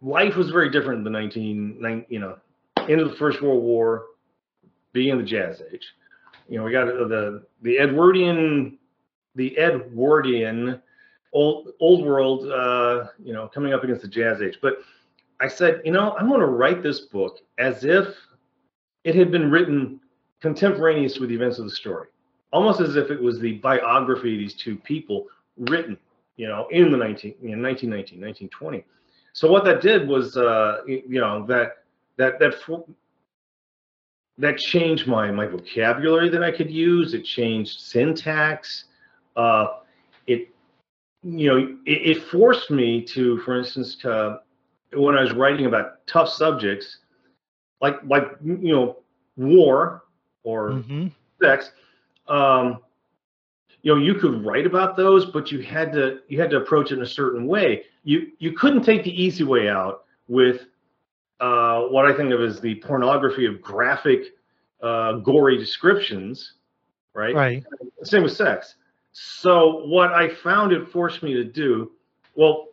life 0.00 0.36
was 0.36 0.50
very 0.50 0.70
different 0.70 0.98
in 0.98 1.04
the 1.04 1.10
19, 1.10 1.80
nine- 1.80 2.06
you 2.08 2.18
know, 2.20 2.38
end 2.88 3.00
of 3.00 3.10
the 3.10 3.16
First 3.16 3.42
World 3.42 3.62
War, 3.62 4.06
beginning 4.92 5.20
of 5.20 5.24
the 5.24 5.30
Jazz 5.30 5.62
Age. 5.72 5.86
You 6.48 6.58
know, 6.58 6.64
we 6.64 6.72
got 6.72 6.86
the 6.86 7.44
the 7.62 7.78
Edwardian, 7.78 8.77
the 9.38 9.58
Edwardian, 9.58 10.82
old 11.32 11.70
old 11.80 12.04
world, 12.04 12.50
uh, 12.50 13.08
you 13.24 13.32
know, 13.32 13.48
coming 13.48 13.72
up 13.72 13.82
against 13.82 14.02
the 14.02 14.08
Jazz 14.08 14.42
Age. 14.42 14.58
But 14.60 14.80
I 15.40 15.48
said, 15.48 15.80
you 15.84 15.92
know, 15.92 16.14
I'm 16.18 16.28
going 16.28 16.40
to 16.40 16.46
write 16.46 16.82
this 16.82 17.00
book 17.00 17.38
as 17.56 17.84
if 17.84 18.14
it 19.04 19.14
had 19.14 19.30
been 19.30 19.50
written 19.50 20.00
contemporaneous 20.42 21.18
with 21.18 21.30
the 21.30 21.34
events 21.34 21.58
of 21.58 21.64
the 21.64 21.70
story 21.70 22.08
almost 22.52 22.80
as 22.80 22.96
if 22.96 23.10
it 23.10 23.20
was 23.20 23.38
the 23.40 23.54
biography 23.54 24.34
of 24.34 24.38
these 24.38 24.54
two 24.54 24.76
people 24.76 25.26
written, 25.56 25.96
you 26.36 26.48
know, 26.48 26.66
in 26.70 26.90
the 26.90 26.96
19, 26.96 27.34
you 27.40 27.56
know, 27.56 27.62
1919, 27.62 28.20
1920. 28.20 28.84
So 29.32 29.50
what 29.50 29.64
that 29.64 29.80
did 29.80 30.08
was, 30.08 30.36
uh, 30.36 30.78
you 30.86 31.20
know, 31.20 31.46
that 31.46 31.78
that 32.16 32.38
that 32.38 32.54
that 34.38 34.58
changed 34.58 35.06
my 35.06 35.30
my 35.30 35.46
vocabulary 35.46 36.28
that 36.30 36.42
I 36.42 36.50
could 36.50 36.70
use. 36.70 37.14
It 37.14 37.24
changed 37.24 37.80
syntax. 37.80 38.84
Uh, 39.38 39.68
it, 40.26 40.48
you 41.22 41.48
know, 41.48 41.56
it, 41.86 42.18
it 42.18 42.24
forced 42.24 42.70
me 42.70 43.02
to, 43.04 43.38
for 43.38 43.58
instance, 43.58 43.94
to 44.02 44.40
when 44.92 45.16
I 45.16 45.22
was 45.22 45.32
writing 45.32 45.66
about 45.66 46.06
tough 46.06 46.28
subjects, 46.28 46.98
like 47.80 47.96
like 48.04 48.24
you 48.44 48.74
know, 48.74 48.98
war 49.36 50.02
or 50.42 50.72
hmm 50.72 51.06
sex 51.40 51.70
um 52.26 52.80
you 53.82 53.94
know 53.94 54.00
you 54.00 54.14
could 54.14 54.44
write 54.44 54.66
about 54.66 54.96
those 54.96 55.26
but 55.26 55.52
you 55.52 55.62
had 55.62 55.92
to 55.92 56.18
you 56.26 56.40
had 56.40 56.50
to 56.50 56.56
approach 56.56 56.90
it 56.90 56.96
in 56.96 57.02
a 57.02 57.06
certain 57.06 57.46
way. 57.46 57.84
You 58.02 58.32
you 58.38 58.52
couldn't 58.52 58.82
take 58.82 59.04
the 59.04 59.22
easy 59.22 59.44
way 59.44 59.68
out 59.68 60.04
with 60.26 60.66
uh 61.38 61.82
what 61.82 62.04
i 62.06 62.16
think 62.16 62.32
of 62.32 62.40
as 62.40 62.60
the 62.60 62.74
pornography 62.76 63.46
of 63.46 63.62
graphic 63.62 64.34
uh 64.82 65.12
gory 65.12 65.56
descriptions 65.56 66.54
right? 67.14 67.34
Right. 67.34 67.64
same 68.02 68.22
with 68.24 68.32
sex 68.32 68.74
so 69.20 69.84
what 69.86 70.12
i 70.12 70.28
found 70.28 70.72
it 70.72 70.88
forced 70.90 71.22
me 71.22 71.34
to 71.34 71.44
do 71.44 71.90
well 72.36 72.66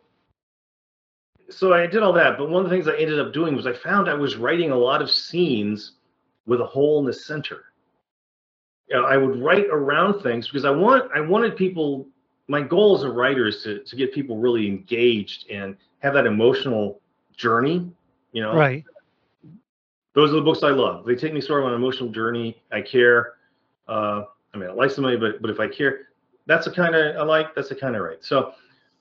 so 1.50 1.72
i 1.72 1.86
did 1.86 2.02
all 2.02 2.12
that 2.12 2.38
but 2.38 2.48
one 2.48 2.64
of 2.64 2.70
the 2.70 2.74
things 2.76 2.88
i 2.88 2.96
ended 2.96 3.18
up 3.18 3.32
doing 3.32 3.56
was 3.56 3.66
i 3.66 3.72
found 3.72 4.08
i 4.08 4.14
was 4.14 4.36
writing 4.36 4.70
a 4.70 4.76
lot 4.76 5.02
of 5.02 5.10
scenes 5.10 5.92
with 6.46 6.60
a 6.60 6.66
hole 6.66 7.00
in 7.00 7.04
the 7.06 7.12
center 7.12 7.64
you 8.88 8.96
know, 8.96 9.04
I 9.04 9.16
would 9.16 9.42
write 9.42 9.66
around 9.70 10.22
things 10.22 10.46
because 10.46 10.64
I 10.64 10.70
want 10.70 11.10
I 11.14 11.20
wanted 11.20 11.56
people. 11.56 12.06
My 12.48 12.62
goal 12.62 12.96
as 12.96 13.02
a 13.02 13.10
writer 13.10 13.48
is 13.48 13.62
to 13.64 13.80
to 13.80 13.96
get 13.96 14.12
people 14.12 14.38
really 14.38 14.68
engaged 14.68 15.50
and 15.50 15.76
have 16.00 16.14
that 16.14 16.26
emotional 16.26 17.00
journey. 17.36 17.90
You 18.32 18.42
know, 18.42 18.54
Right. 18.54 18.84
those 20.14 20.30
are 20.30 20.36
the 20.36 20.42
books 20.42 20.62
I 20.62 20.70
love. 20.70 21.04
They 21.04 21.16
take 21.16 21.32
me 21.34 21.40
sort 21.40 21.60
of 21.62 21.66
on 21.66 21.72
an 21.72 21.80
emotional 21.80 22.10
journey. 22.10 22.62
I 22.70 22.80
care. 22.82 23.34
Uh, 23.88 24.24
I 24.54 24.58
mean, 24.58 24.70
I 24.70 24.72
like 24.72 24.90
somebody, 24.90 25.16
but 25.16 25.42
but 25.42 25.50
if 25.50 25.58
I 25.58 25.66
care, 25.68 26.08
that's 26.46 26.66
the 26.66 26.72
kind 26.72 26.94
of 26.94 27.16
I 27.16 27.22
like. 27.22 27.54
That's 27.54 27.68
the 27.68 27.74
kind 27.74 27.96
of 27.96 28.02
right. 28.02 28.22
So 28.24 28.52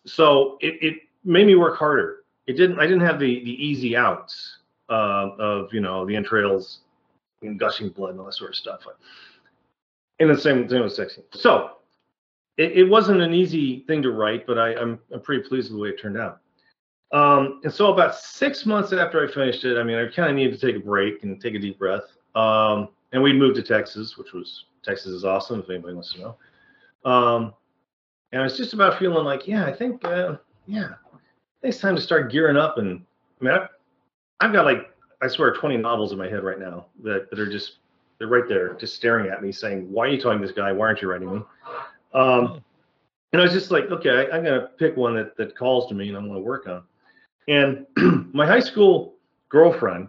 so 0.06 0.58
it, 0.62 0.82
it 0.82 1.00
made 1.24 1.48
me 1.48 1.56
work 1.56 1.78
harder. 1.78 2.24
It 2.48 2.54
didn't. 2.54 2.80
I 2.80 2.84
didn't 2.84 3.06
have 3.06 3.20
the 3.20 3.44
the 3.44 3.66
easy 3.66 3.96
outs 3.96 4.60
uh, 4.90 5.30
of 5.40 5.74
you 5.74 5.82
know 5.82 6.06
the 6.06 6.16
entrails 6.16 6.82
and 7.42 7.60
gushing 7.60 7.90
blood 7.90 8.12
and 8.12 8.20
all 8.20 8.26
that 8.26 8.34
sort 8.34 8.52
of 8.52 8.56
stuff. 8.56 8.82
And 10.20 10.30
the 10.30 10.38
same 10.38 10.68
thing 10.68 10.82
with 10.82 10.94
sexy. 10.94 11.24
So 11.32 11.72
it, 12.58 12.72
it 12.72 12.84
wasn't 12.84 13.22
an 13.22 13.34
easy 13.34 13.82
thing 13.82 14.02
to 14.04 14.12
write, 14.12 14.48
but 14.48 14.58
I, 14.58 14.76
I'm 14.76 15.00
I'm 15.14 15.22
pretty 15.22 15.48
pleased 15.48 15.70
with 15.70 15.78
the 15.78 15.82
way 15.82 15.90
it 15.90 16.00
turned 16.00 16.18
out. 16.18 16.40
Um, 17.12 17.62
and 17.64 17.74
so 17.74 17.94
about 17.94 18.16
six 18.16 18.66
months 18.66 18.92
after 18.92 19.26
I 19.26 19.32
finished 19.32 19.64
it, 19.64 19.78
I 19.78 19.84
mean, 19.84 19.98
I 19.98 20.08
kind 20.08 20.30
of 20.30 20.36
needed 20.36 20.60
to 20.60 20.66
take 20.66 20.76
a 20.76 20.86
break 20.86 21.24
and 21.24 21.40
take 21.40 21.56
a 21.56 21.60
deep 21.60 21.78
breath. 21.78 22.04
Um, 22.34 22.90
and 23.14 23.22
we 23.22 23.32
moved 23.32 23.56
to 23.56 23.64
Texas, 23.64 24.18
which 24.18 24.34
was 24.34 24.66
Texas 24.84 25.08
is 25.08 25.24
awesome 25.24 25.62
if 25.62 25.70
anybody 25.70 25.94
wants 25.94 26.14
to 26.14 26.20
know. 26.20 26.38
Um, 27.06 27.54
and 28.32 28.42
I 28.42 28.44
was 28.44 28.58
just 28.58 28.74
about 28.74 29.00
feeling 29.00 29.24
like, 29.24 29.48
yeah, 29.48 29.66
I 29.66 29.74
think, 29.74 30.04
uh, 30.04 30.38
yeah, 30.68 30.86
I 31.14 31.58
think 31.62 31.74
it's 31.74 31.80
time 31.80 31.96
to 31.96 32.02
start 32.02 32.32
gearing 32.32 32.58
up. 32.58 32.78
And 32.78 33.06
I 33.40 33.44
mean, 33.44 33.54
I, 33.54 33.68
I've 34.44 34.52
got 34.52 34.66
like, 34.66 34.92
I 35.22 35.28
swear, 35.28 35.54
20 35.54 35.78
novels 35.78 36.12
in 36.12 36.18
my 36.18 36.28
head 36.28 36.44
right 36.44 36.60
now 36.60 36.88
that, 37.04 37.30
that 37.30 37.40
are 37.40 37.50
just, 37.50 37.78
they're 38.18 38.28
right 38.28 38.48
there, 38.48 38.74
just 38.76 38.96
staring 38.96 39.30
at 39.30 39.42
me, 39.42 39.52
saying, 39.52 39.92
"Why 39.92 40.06
are 40.06 40.10
you 40.10 40.22
talking 40.22 40.40
to 40.40 40.48
this 40.48 40.56
guy? 40.56 40.72
Why 40.72 40.88
aren't 40.88 41.02
you 41.02 41.10
writing 41.10 41.34
me?" 41.34 41.42
Um, 42.14 42.64
and 43.34 43.42
I 43.42 43.44
was 43.44 43.54
just 43.54 43.72
like, 43.72 43.86
"Okay, 43.92 44.10
I, 44.10 44.36
I'm 44.36 44.44
gonna 44.44 44.70
pick 44.78 44.96
one 44.96 45.16
that 45.16 45.36
that 45.38 45.58
calls 45.58 45.88
to 45.90 45.96
me, 45.96 46.08
and 46.08 46.18
I'm 46.18 46.28
gonna 46.28 46.40
work 46.40 46.68
on." 46.68 46.84
And 47.48 47.86
my 48.34 48.48
high 48.48 48.62
school 48.62 49.16
girlfriend, 49.50 50.08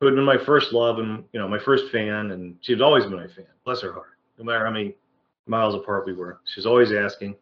who 0.00 0.06
had 0.06 0.14
been 0.14 0.24
my 0.24 0.38
first 0.38 0.72
love 0.72 0.98
and 0.98 1.24
you 1.32 1.40
know 1.40 1.48
my 1.48 1.58
first 1.58 1.90
fan, 1.90 2.32
and 2.32 2.56
she'd 2.60 2.82
always 2.82 3.04
been 3.04 3.16
my 3.16 3.28
fan. 3.28 3.46
Bless 3.64 3.80
her 3.80 3.92
heart. 3.92 4.18
No 4.38 4.44
matter 4.44 4.64
how 4.64 4.70
many 4.70 4.94
miles 5.46 5.74
apart 5.74 6.06
we 6.06 6.12
were, 6.12 6.40
she's 6.44 6.66
always 6.66 6.92
asking. 6.92 7.36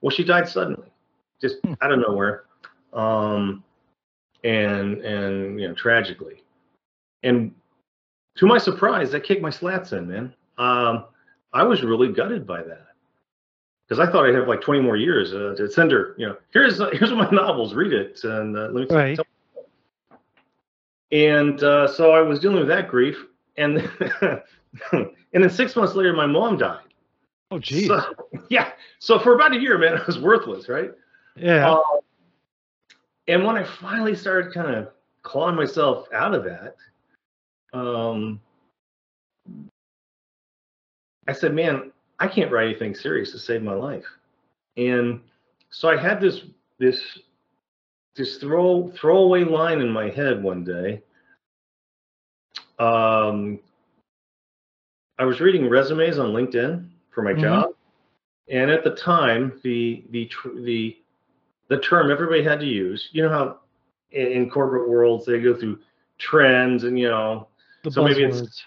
Well, 0.00 0.10
she 0.10 0.24
died 0.24 0.48
suddenly, 0.48 0.92
just 1.40 1.56
Hmm. 1.64 1.74
out 1.80 1.92
of 1.92 1.98
nowhere, 2.00 2.44
um, 2.92 3.62
and 4.44 4.98
and 5.02 5.60
you 5.60 5.68
know 5.68 5.74
tragically. 5.74 6.42
And 7.22 7.54
to 8.36 8.46
my 8.46 8.58
surprise, 8.58 9.10
that 9.12 9.24
kicked 9.24 9.42
my 9.42 9.50
slats 9.50 9.92
in, 9.92 10.08
man. 10.08 10.34
Um, 10.58 11.04
I 11.52 11.62
was 11.62 11.82
really 11.82 12.12
gutted 12.12 12.46
by 12.46 12.62
that 12.62 12.88
because 13.88 13.98
I 14.06 14.10
thought 14.10 14.26
I'd 14.26 14.34
have 14.34 14.48
like 14.48 14.60
20 14.60 14.80
more 14.80 14.96
years 14.96 15.32
uh, 15.32 15.54
to 15.56 15.70
send 15.70 15.90
her. 15.92 16.14
You 16.18 16.28
know, 16.28 16.36
here's 16.52 16.80
uh, 16.80 16.90
here's 16.92 17.12
my 17.12 17.28
novels, 17.30 17.74
read 17.74 17.92
it, 17.92 18.22
and 18.24 18.56
uh, 18.56 18.68
let 18.72 18.88
me 18.90 18.94
Right. 18.94 19.16
tell 19.16 19.24
and 21.12 21.62
uh, 21.62 21.86
so 21.86 22.12
I 22.12 22.20
was 22.20 22.40
dealing 22.40 22.58
with 22.58 22.68
that 22.68 22.88
grief, 22.88 23.24
and 23.56 23.78
and 24.92 25.10
then 25.32 25.50
six 25.50 25.76
months 25.76 25.94
later, 25.94 26.12
my 26.12 26.26
mom 26.26 26.58
died. 26.58 26.83
Oh, 27.54 27.58
geez. 27.60 27.86
So, 27.86 28.02
yeah. 28.50 28.72
So 28.98 29.18
for 29.20 29.34
about 29.34 29.54
a 29.54 29.60
year, 29.60 29.78
man, 29.78 29.94
it 29.98 30.06
was 30.06 30.18
worthless, 30.18 30.68
right? 30.68 30.90
yeah. 31.36 31.70
Uh, 31.70 31.80
and 33.28 33.44
when 33.44 33.56
I 33.56 33.64
finally 33.64 34.14
started 34.14 34.52
kind 34.52 34.74
of 34.74 34.88
clawing 35.22 35.54
myself 35.54 36.06
out 36.12 36.34
of 36.34 36.44
that, 36.44 36.76
um, 37.72 38.40
I 41.28 41.32
said, 41.32 41.54
"Man, 41.54 41.92
I 42.18 42.28
can't 42.28 42.52
write 42.52 42.68
anything 42.68 42.94
serious 42.94 43.30
to 43.32 43.38
save 43.38 43.62
my 43.62 43.72
life." 43.72 44.04
And 44.76 45.20
so 45.70 45.88
I 45.88 45.96
had 45.96 46.20
this 46.20 46.42
this 46.78 47.20
this 48.16 48.36
throw 48.38 48.90
throwaway 48.96 49.44
line 49.44 49.80
in 49.80 49.90
my 49.90 50.10
head 50.10 50.42
one 50.42 50.64
day. 50.64 51.02
Um, 52.78 53.60
I 55.18 55.24
was 55.24 55.40
reading 55.40 55.68
resumes 55.70 56.18
on 56.18 56.32
LinkedIn 56.32 56.90
for 57.14 57.22
my 57.22 57.32
Mhm. 57.32 57.40
job, 57.40 57.70
and 58.48 58.70
at 58.70 58.84
the 58.84 58.90
time, 58.94 59.60
the 59.62 60.04
the 60.10 60.30
the 60.56 60.96
the 61.68 61.78
term 61.78 62.10
everybody 62.10 62.42
had 62.42 62.60
to 62.60 62.66
use. 62.66 63.08
You 63.12 63.22
know 63.22 63.28
how 63.30 63.58
in, 64.12 64.26
in 64.28 64.50
corporate 64.50 64.88
worlds 64.88 65.24
they 65.26 65.40
go 65.40 65.54
through 65.54 65.78
trends, 66.18 66.84
and 66.84 66.98
you 66.98 67.08
know 67.08 67.48
The 67.84 67.90
So 67.90 68.02
maybe 68.04 68.24
it's- 68.24 68.64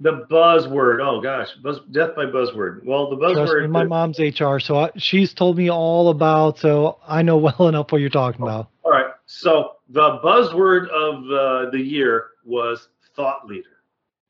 the 0.00 0.26
buzzword. 0.30 1.00
Oh 1.00 1.20
gosh, 1.20 1.54
buzz, 1.56 1.80
death 1.90 2.14
by 2.14 2.24
buzzword. 2.26 2.84
Well, 2.84 3.08
the 3.10 3.16
Trust 3.16 3.34
me, 3.36 3.60
buzzword. 3.60 3.70
my 3.70 3.82
that- 3.84 3.88
mom's 3.88 4.18
HR, 4.20 4.58
so 4.60 4.76
I, 4.78 4.90
she's 4.96 5.32
told 5.34 5.56
me 5.56 5.70
all 5.70 6.10
about. 6.10 6.58
So 6.58 6.98
I 7.06 7.22
know 7.22 7.36
well 7.36 7.68
enough 7.68 7.90
what 7.92 8.00
you're 8.00 8.10
talking 8.10 8.42
about. 8.42 8.68
all 8.84 8.92
right. 8.92 9.06
So 9.26 9.76
the 9.90 10.18
buzzword 10.24 10.88
of 10.90 11.24
uh, 11.30 11.70
the 11.70 11.80
year 11.80 12.26
was 12.44 12.88
thought 13.14 13.46
leader. 13.46 13.80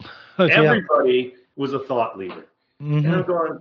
yeah. 0.38 0.46
Everybody 0.46 1.34
was 1.56 1.72
a 1.74 1.78
thought 1.80 2.16
leader. 2.18 2.46
And 2.80 3.04
Mhm. 3.04 3.12
I'm 3.12 3.22
going, 3.24 3.58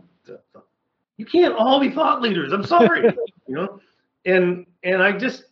you 1.17 1.25
can't 1.25 1.55
all 1.55 1.79
be 1.79 1.89
thought 1.91 2.21
leaders. 2.21 2.51
I'm 2.53 2.63
sorry, 2.63 3.03
you 3.47 3.55
know. 3.55 3.79
And 4.25 4.65
and 4.83 5.01
I 5.01 5.11
just 5.17 5.45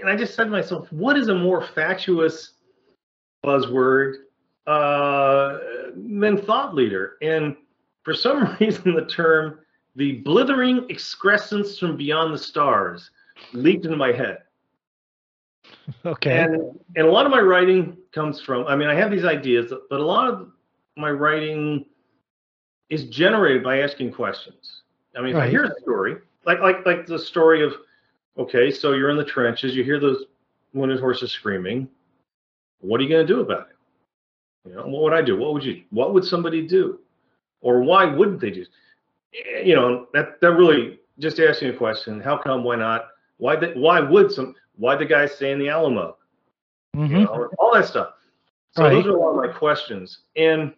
and 0.00 0.08
I 0.08 0.16
just 0.16 0.34
said 0.34 0.44
to 0.44 0.50
myself, 0.50 0.92
what 0.92 1.16
is 1.16 1.28
a 1.28 1.34
more 1.34 1.62
fatuous 1.62 2.54
buzzword 3.44 4.14
uh, 4.66 5.58
than 5.96 6.36
thought 6.36 6.74
leader? 6.74 7.16
And 7.22 7.56
for 8.02 8.12
some 8.14 8.56
reason, 8.60 8.94
the 8.94 9.06
term 9.06 9.60
"the 9.94 10.12
blithering 10.22 10.86
excrescence 10.90 11.78
from 11.78 11.96
beyond 11.96 12.34
the 12.34 12.38
stars" 12.38 13.10
leaped 13.52 13.84
into 13.84 13.96
my 13.96 14.12
head. 14.12 14.38
Okay. 16.04 16.38
And 16.38 16.78
and 16.96 17.06
a 17.06 17.10
lot 17.10 17.26
of 17.26 17.32
my 17.32 17.40
writing 17.40 17.96
comes 18.12 18.40
from. 18.40 18.66
I 18.66 18.76
mean, 18.76 18.88
I 18.88 18.94
have 18.94 19.10
these 19.10 19.24
ideas, 19.24 19.72
but 19.90 20.00
a 20.00 20.04
lot 20.04 20.28
of 20.28 20.48
my 20.96 21.10
writing 21.10 21.84
is 22.88 23.04
generated 23.04 23.62
by 23.62 23.80
asking 23.82 24.12
questions. 24.12 24.82
I 25.16 25.20
mean, 25.20 25.30
if 25.30 25.36
I 25.36 25.48
hear 25.48 25.64
a 25.64 25.80
story, 25.80 26.16
like 26.44 26.60
like 26.60 26.84
like 26.86 27.06
the 27.06 27.18
story 27.18 27.62
of, 27.62 27.74
okay, 28.38 28.70
so 28.70 28.92
you're 28.92 29.10
in 29.10 29.16
the 29.16 29.24
trenches, 29.24 29.74
you 29.74 29.84
hear 29.84 30.00
those 30.00 30.24
wounded 30.72 31.00
horses 31.00 31.30
screaming. 31.32 31.88
What 32.80 33.00
are 33.00 33.04
you 33.04 33.08
going 33.08 33.26
to 33.26 33.32
do 33.32 33.40
about 33.40 33.68
it? 33.70 34.68
You 34.68 34.74
know, 34.76 34.86
what 34.86 35.02
would 35.02 35.12
I 35.14 35.22
do? 35.22 35.36
What 35.38 35.54
would 35.54 35.64
you? 35.64 35.82
What 35.90 36.12
would 36.14 36.24
somebody 36.24 36.66
do? 36.66 37.00
Or 37.60 37.82
why 37.82 38.04
wouldn't 38.04 38.40
they 38.40 38.50
do? 38.50 38.64
Eh, 39.34 39.62
You 39.62 39.74
know, 39.74 40.06
that 40.12 40.40
that 40.40 40.52
really 40.52 41.00
just 41.18 41.40
asking 41.40 41.70
a 41.70 41.76
question. 41.76 42.20
How 42.20 42.36
come? 42.36 42.62
Why 42.64 42.76
not? 42.76 43.08
Why? 43.38 43.56
The, 43.56 43.68
why 43.74 44.00
would 44.00 44.30
some? 44.32 44.54
Why 44.76 44.96
the 44.96 45.06
guy 45.06 45.26
stay 45.26 45.52
in 45.52 45.58
the 45.58 45.68
Alamo? 45.68 46.16
you 46.94 47.00
Mhm. 47.02 47.24
know, 47.24 47.50
all 47.58 47.74
that 47.74 47.84
stuff. 47.86 48.14
So 48.72 48.84
Right. 48.84 48.92
those 48.92 49.06
are 49.06 49.10
a 49.16 49.20
lot 49.20 49.30
of 49.30 49.36
my 49.36 49.48
questions. 49.48 50.20
And 50.36 50.72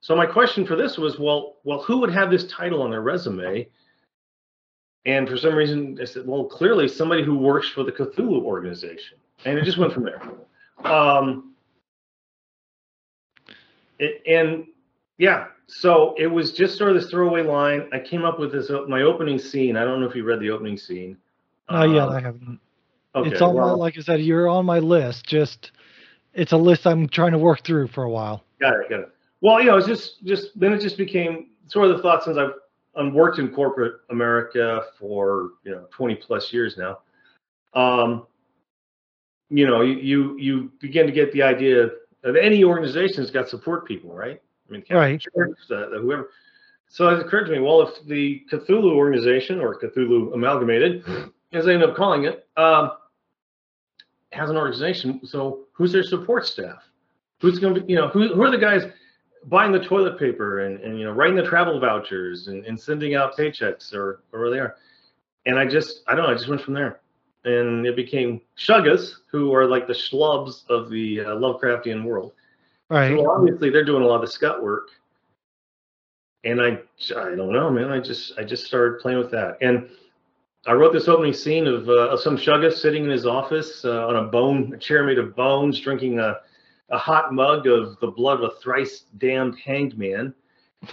so 0.00 0.14
my 0.14 0.26
question 0.26 0.66
for 0.66 0.76
this 0.76 0.98
was, 0.98 1.18
well, 1.18 1.56
well, 1.64 1.82
who 1.82 1.98
would 1.98 2.10
have 2.12 2.30
this 2.30 2.44
title 2.46 2.82
on 2.82 2.90
their 2.90 3.02
resume? 3.02 3.68
And 5.04 5.28
for 5.28 5.36
some 5.36 5.54
reason, 5.54 5.98
I 6.00 6.04
said, 6.04 6.26
well, 6.26 6.44
clearly 6.44 6.88
somebody 6.88 7.22
who 7.24 7.36
works 7.38 7.68
for 7.68 7.84
the 7.84 7.92
Cthulhu 7.92 8.42
organization. 8.42 9.18
And 9.44 9.58
it 9.58 9.64
just 9.64 9.78
went 9.78 9.92
from 9.92 10.04
there. 10.04 10.20
Um, 10.84 11.52
it, 13.98 14.22
and 14.26 14.66
yeah, 15.18 15.46
so 15.66 16.14
it 16.18 16.26
was 16.26 16.52
just 16.52 16.76
sort 16.76 16.90
of 16.90 16.96
this 17.00 17.10
throwaway 17.10 17.42
line. 17.42 17.88
I 17.92 17.98
came 17.98 18.24
up 18.24 18.38
with 18.38 18.52
this 18.52 18.70
my 18.88 19.02
opening 19.02 19.38
scene. 19.38 19.76
I 19.76 19.84
don't 19.84 20.00
know 20.00 20.08
if 20.08 20.14
you 20.14 20.24
read 20.24 20.40
the 20.40 20.50
opening 20.50 20.76
scene. 20.76 21.16
Oh 21.68 21.82
yeah, 21.84 22.04
Um, 22.06 22.12
I 22.12 22.20
haven't. 22.20 22.60
okay, 23.14 23.30
it's 23.30 23.40
on 23.40 23.54
my, 23.56 23.62
well- 23.62 23.78
like 23.78 23.96
I 23.96 24.00
said, 24.00 24.20
you're 24.20 24.48
on 24.48 24.64
my 24.66 24.78
list. 24.78 25.26
Just 25.26 25.72
it's 26.34 26.52
a 26.52 26.56
list 26.56 26.86
I'm 26.86 27.08
trying 27.08 27.32
to 27.32 27.38
work 27.38 27.64
through 27.64 27.88
for 27.88 28.04
a 28.04 28.10
while. 28.10 28.44
Got 28.60 28.74
it. 28.80 28.90
Got 28.90 29.00
it. 29.00 29.10
Well, 29.46 29.60
you 29.60 29.66
know, 29.66 29.76
it's 29.76 29.86
just 29.86 30.24
just 30.24 30.58
then 30.58 30.72
it 30.72 30.80
just 30.80 30.96
became 30.96 31.50
sort 31.68 31.88
of 31.88 31.96
the 31.96 32.02
thought 32.02 32.24
since 32.24 32.36
I've 32.36 32.54
I've 32.96 33.12
worked 33.12 33.38
in 33.38 33.46
corporate 33.54 34.00
America 34.10 34.82
for 34.98 35.50
you 35.62 35.70
know 35.70 35.86
20 35.92 36.16
plus 36.16 36.52
years 36.52 36.76
now. 36.76 36.98
Um, 37.72 38.26
you 39.48 39.64
know, 39.64 39.82
you 39.82 40.36
you, 40.36 40.72
begin 40.80 41.06
to 41.06 41.12
get 41.12 41.30
the 41.30 41.44
idea 41.44 41.90
of 42.24 42.34
any 42.34 42.64
organization 42.64 43.18
has 43.18 43.30
got 43.30 43.48
support 43.48 43.86
people, 43.86 44.12
right? 44.12 44.42
I 44.68 44.72
mean, 44.72 44.82
Right. 44.90 45.20
Church, 45.20 45.56
the, 45.68 45.90
the 45.92 45.98
whoever. 46.00 46.30
So 46.88 47.08
it 47.10 47.24
occurred 47.24 47.44
to 47.44 47.52
me, 47.52 47.60
well, 47.60 47.82
if 47.82 48.04
the 48.04 48.42
Cthulhu 48.50 48.96
organization 48.96 49.60
or 49.60 49.78
Cthulhu 49.78 50.34
Amalgamated, 50.34 51.04
as 51.52 51.66
they 51.66 51.74
end 51.74 51.84
up 51.84 51.94
calling 51.94 52.24
it, 52.24 52.48
um, 52.56 52.90
has 54.32 54.50
an 54.50 54.56
organization, 54.56 55.20
so 55.24 55.66
who's 55.72 55.92
their 55.92 56.02
support 56.02 56.46
staff? 56.46 56.82
Who's 57.40 57.60
going 57.60 57.74
to 57.74 57.80
be, 57.80 57.92
you 57.92 57.98
know, 58.00 58.08
who, 58.08 58.34
who 58.34 58.42
are 58.42 58.50
the 58.50 58.58
guys 58.58 58.82
buying 59.46 59.72
the 59.72 59.80
toilet 59.80 60.18
paper 60.18 60.60
and, 60.60 60.80
and 60.80 60.98
you 60.98 61.04
know, 61.04 61.12
writing 61.12 61.36
the 61.36 61.46
travel 61.46 61.78
vouchers 61.80 62.48
and, 62.48 62.64
and 62.66 62.78
sending 62.78 63.14
out 63.14 63.36
paychecks 63.36 63.94
or, 63.94 64.22
or 64.32 64.40
where 64.40 64.50
they 64.50 64.58
are? 64.58 64.76
And 65.46 65.58
I 65.58 65.66
just, 65.66 66.02
I 66.08 66.14
don't 66.14 66.24
know, 66.24 66.32
I 66.32 66.34
just 66.34 66.48
went 66.48 66.62
from 66.62 66.74
there. 66.74 67.00
And 67.44 67.86
it 67.86 67.94
became 67.94 68.40
Shuggas, 68.58 69.12
who 69.30 69.54
are 69.54 69.66
like 69.66 69.86
the 69.86 69.92
schlubs 69.92 70.68
of 70.68 70.90
the 70.90 71.20
uh, 71.20 71.24
Lovecraftian 71.36 72.02
world. 72.02 72.32
Right. 72.90 73.16
So 73.16 73.30
obviously 73.30 73.70
they're 73.70 73.84
doing 73.84 74.02
a 74.02 74.06
lot 74.06 74.16
of 74.16 74.22
the 74.22 74.32
scut 74.32 74.62
work. 74.62 74.88
And 76.42 76.60
I, 76.60 76.80
I 77.16 77.36
don't 77.36 77.52
know, 77.52 77.70
man. 77.70 77.90
I 77.90 78.00
just, 78.00 78.36
I 78.38 78.44
just 78.44 78.66
started 78.66 79.00
playing 79.00 79.18
with 79.18 79.30
that. 79.30 79.58
And 79.60 79.88
I 80.66 80.72
wrote 80.72 80.92
this 80.92 81.06
opening 81.06 81.32
scene 81.32 81.68
of, 81.68 81.88
uh, 81.88 82.08
of 82.08 82.20
some 82.20 82.36
Shugga 82.36 82.72
sitting 82.72 83.04
in 83.04 83.10
his 83.10 83.26
office 83.26 83.84
uh, 83.84 84.08
on 84.08 84.16
a 84.16 84.22
bone, 84.24 84.72
a 84.74 84.78
chair 84.78 85.04
made 85.04 85.18
of 85.18 85.36
bones, 85.36 85.78
drinking 85.80 86.18
a, 86.18 86.38
a 86.90 86.98
hot 86.98 87.32
mug 87.32 87.66
of 87.66 87.98
the 88.00 88.08
blood 88.08 88.42
of 88.42 88.50
a 88.50 88.54
thrice 88.60 89.04
damned 89.18 89.58
hanged 89.58 89.98
man. 89.98 90.34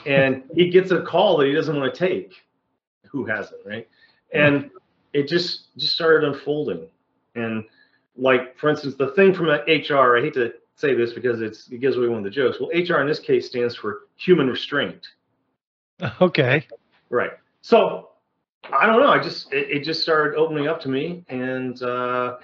And 0.06 0.44
he 0.56 0.70
gets 0.70 0.92
a 0.92 1.02
call 1.02 1.38
that 1.38 1.48
he 1.48 1.54
doesn't 1.54 1.76
want 1.76 1.94
to 1.94 2.08
take. 2.08 2.34
Who 3.12 3.26
hasn't, 3.26 3.62
right? 3.66 3.88
And 4.34 4.72
it 5.14 5.28
just 5.28 5.76
just 5.78 5.94
started 5.94 6.28
unfolding. 6.28 6.88
And 7.36 7.66
like, 8.16 8.58
for 8.58 8.70
instance, 8.70 8.96
the 8.96 9.12
thing 9.12 9.34
from 9.34 9.48
HR, 9.48 10.18
I 10.18 10.22
hate 10.22 10.34
to 10.34 10.54
say 10.76 10.96
this 10.96 11.14
because 11.14 11.42
it's 11.42 11.70
it 11.70 11.80
gives 11.80 11.98
away 11.98 12.08
one 12.08 12.20
of 12.20 12.24
the 12.24 12.30
jokes. 12.30 12.58
Well, 12.60 12.70
HR 12.70 13.02
in 13.02 13.08
this 13.08 13.20
case 13.20 13.48
stands 13.48 13.76
for 13.76 14.02
human 14.16 14.48
restraint. 14.48 15.08
Okay. 16.20 16.68
Right. 17.10 17.32
So 17.62 18.10
I 18.72 18.86
don't 18.86 19.00
know. 19.00 19.10
I 19.10 19.22
just 19.22 19.54
it, 19.54 19.70
it 19.70 19.84
just 19.84 20.02
started 20.02 20.38
opening 20.38 20.68
up 20.68 20.82
to 20.82 20.90
me, 20.90 21.24
and 21.30 21.82
uh, 21.82 22.38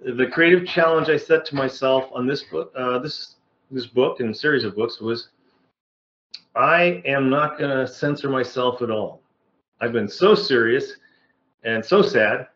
the 0.00 0.26
creative 0.26 0.66
challenge 0.66 1.08
I 1.08 1.16
set 1.16 1.44
to 1.46 1.54
myself 1.54 2.04
on 2.12 2.26
this 2.26 2.42
book, 2.44 2.72
uh, 2.76 2.98
this 2.98 3.36
this 3.70 3.86
book 3.86 4.20
and 4.20 4.36
series 4.36 4.64
of 4.64 4.76
books 4.76 5.00
was, 5.00 5.28
I 6.54 7.02
am 7.06 7.30
not 7.30 7.58
going 7.58 7.76
to 7.76 7.90
censor 7.90 8.28
myself 8.28 8.82
at 8.82 8.90
all. 8.90 9.20
I've 9.80 9.92
been 9.92 10.08
so 10.08 10.34
serious 10.34 10.92
and 11.64 11.84
so 11.84 12.02
sad. 12.02 12.48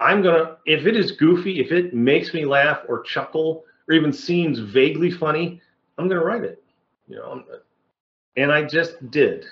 I'm 0.00 0.22
gonna 0.22 0.58
if 0.66 0.86
it 0.86 0.96
is 0.96 1.12
goofy, 1.12 1.60
if 1.60 1.72
it 1.72 1.92
makes 1.92 2.32
me 2.32 2.44
laugh 2.44 2.80
or 2.88 3.02
chuckle 3.02 3.64
or 3.88 3.94
even 3.94 4.12
seems 4.12 4.58
vaguely 4.58 5.10
funny, 5.10 5.60
I'm 5.96 6.08
gonna 6.08 6.24
write 6.24 6.44
it. 6.44 6.62
You 7.08 7.16
know, 7.16 7.42
and 8.36 8.52
I 8.52 8.62
just 8.62 9.10
did. 9.10 9.44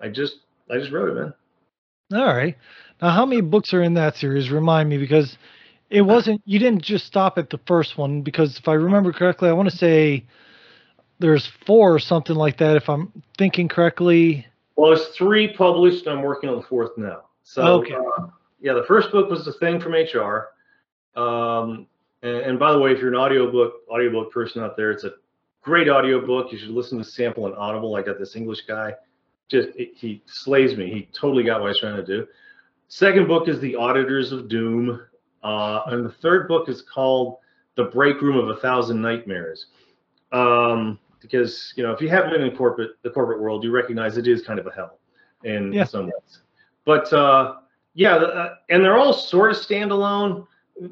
I 0.00 0.08
just 0.08 0.40
I 0.70 0.78
just 0.78 0.92
wrote 0.92 1.10
it, 1.10 1.20
man. 1.20 1.34
All 2.14 2.34
right. 2.34 2.56
Now, 3.00 3.10
how 3.10 3.26
many 3.26 3.40
books 3.40 3.74
are 3.74 3.82
in 3.82 3.94
that 3.94 4.16
series? 4.16 4.50
Remind 4.50 4.88
me 4.88 4.96
because 4.98 5.36
it 5.92 6.00
wasn't. 6.00 6.40
You 6.46 6.58
didn't 6.58 6.82
just 6.82 7.06
stop 7.06 7.36
at 7.36 7.50
the 7.50 7.58
first 7.66 7.98
one 7.98 8.22
because 8.22 8.58
if 8.58 8.66
I 8.66 8.72
remember 8.74 9.12
correctly, 9.12 9.48
I 9.48 9.52
want 9.52 9.70
to 9.70 9.76
say 9.76 10.24
there's 11.18 11.46
four 11.66 11.94
or 11.94 11.98
something 11.98 12.34
like 12.34 12.56
that. 12.58 12.76
If 12.76 12.88
I'm 12.88 13.12
thinking 13.36 13.68
correctly. 13.68 14.46
Well, 14.74 14.90
there's 14.90 15.08
three 15.08 15.52
published, 15.54 16.06
and 16.06 16.18
I'm 16.18 16.24
working 16.24 16.48
on 16.48 16.56
the 16.56 16.62
fourth 16.62 16.96
now. 16.96 17.24
So 17.44 17.82
Okay. 17.82 17.94
uh, 17.94 18.26
yeah, 18.60 18.72
the 18.72 18.84
first 18.84 19.12
book 19.12 19.28
was 19.28 19.44
the 19.44 19.52
thing 19.52 19.80
from 19.80 19.92
HR. 19.92 20.48
Um, 21.14 21.86
and, 22.22 22.36
and 22.36 22.58
by 22.58 22.72
the 22.72 22.78
way, 22.78 22.92
if 22.92 22.98
you're 22.98 23.10
an 23.10 23.16
audiobook 23.16 23.74
audiobook 23.90 24.32
person 24.32 24.62
out 24.62 24.76
there, 24.76 24.90
it's 24.90 25.04
a 25.04 25.12
great 25.60 25.90
audiobook. 25.90 26.52
You 26.52 26.58
should 26.58 26.70
listen 26.70 26.96
to 26.98 27.04
sample 27.04 27.46
and 27.46 27.54
audible. 27.56 27.94
I 27.96 28.02
got 28.02 28.18
this 28.18 28.34
English 28.34 28.62
guy. 28.66 28.94
Just 29.50 29.68
he 29.76 30.22
slays 30.24 30.76
me. 30.78 30.90
He 30.90 31.08
totally 31.12 31.44
got 31.44 31.60
what 31.60 31.66
I 31.66 31.70
was 31.70 31.80
trying 31.80 31.96
to 31.96 32.06
do. 32.06 32.26
Second 32.88 33.28
book 33.28 33.48
is 33.48 33.60
The 33.60 33.76
Auditors 33.76 34.32
of 34.32 34.48
Doom. 34.48 35.02
Uh, 35.42 35.82
and 35.86 36.04
the 36.04 36.10
third 36.12 36.48
book 36.48 36.68
is 36.68 36.82
called 36.82 37.38
The 37.76 37.84
Break 37.84 38.20
Room 38.20 38.36
of 38.38 38.48
a 38.48 38.60
Thousand 38.60 39.00
Nightmares. 39.00 39.66
Um, 40.32 40.98
because 41.20 41.72
you 41.76 41.82
know, 41.82 41.92
if 41.92 42.00
you 42.00 42.08
have 42.08 42.30
been 42.30 42.42
in 42.42 42.56
corporate 42.56 42.92
the 43.02 43.10
corporate 43.10 43.40
world, 43.40 43.62
you 43.64 43.70
recognize 43.70 44.16
it 44.16 44.26
is 44.26 44.42
kind 44.42 44.58
of 44.58 44.66
a 44.66 44.72
hell 44.72 44.98
in 45.44 45.72
Yeah. 45.72 45.84
some 45.84 46.06
ways. 46.06 46.40
But 46.84 47.12
uh, 47.12 47.56
yeah, 47.94 48.18
the, 48.18 48.26
uh, 48.26 48.54
and 48.70 48.84
they're 48.84 48.96
all 48.98 49.12
sort 49.12 49.50
of 49.52 49.56
standalone. 49.56 50.46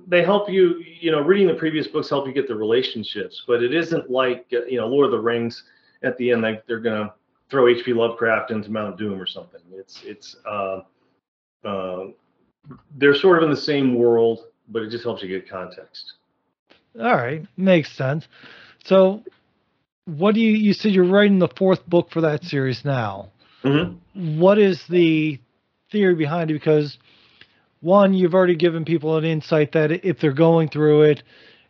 They 0.06 0.22
help 0.22 0.48
you, 0.50 0.78
you 1.00 1.10
know, 1.10 1.20
reading 1.20 1.48
the 1.48 1.54
previous 1.54 1.86
books 1.88 2.08
help 2.08 2.26
you 2.26 2.32
get 2.32 2.46
the 2.46 2.54
relationships, 2.54 3.42
but 3.46 3.62
it 3.62 3.74
isn't 3.74 4.10
like 4.10 4.46
uh, 4.52 4.64
you 4.66 4.76
know, 4.78 4.86
Lord 4.86 5.06
of 5.06 5.12
the 5.12 5.18
Rings. 5.20 5.64
At 6.02 6.16
the 6.16 6.30
end, 6.30 6.42
like 6.42 6.66
they're 6.66 6.80
gonna 6.80 7.12
throw 7.50 7.66
H.P. 7.68 7.92
Lovecraft 7.92 8.50
into 8.52 8.70
Mount 8.70 8.96
Doom 8.96 9.20
or 9.20 9.26
something. 9.26 9.60
It's 9.72 10.02
it's 10.04 10.36
uh, 10.46 10.80
uh, 11.64 12.04
they're 12.96 13.14
sort 13.14 13.38
of 13.38 13.44
in 13.44 13.50
the 13.50 13.60
same 13.60 13.94
world, 13.94 14.44
but 14.68 14.82
it 14.82 14.90
just 14.90 15.04
helps 15.04 15.22
you 15.22 15.28
get 15.28 15.48
context. 15.48 16.14
All 16.98 17.16
right, 17.16 17.46
makes 17.56 17.92
sense. 17.92 18.26
So, 18.84 19.22
what 20.06 20.34
do 20.34 20.40
you 20.40 20.52
you 20.52 20.72
said 20.72 20.92
you're 20.92 21.04
writing 21.04 21.38
the 21.38 21.48
fourth 21.48 21.86
book 21.86 22.10
for 22.10 22.20
that 22.22 22.44
series 22.44 22.84
now? 22.84 23.30
Mm-hmm. 23.62 24.38
What 24.40 24.58
is 24.58 24.82
the 24.88 25.38
theory 25.90 26.14
behind 26.14 26.50
it? 26.50 26.54
Because 26.54 26.98
one, 27.80 28.12
you've 28.14 28.34
already 28.34 28.56
given 28.56 28.84
people 28.84 29.16
an 29.16 29.24
insight 29.24 29.72
that 29.72 29.90
if 30.04 30.20
they're 30.20 30.32
going 30.32 30.68
through 30.68 31.02
it, 31.02 31.22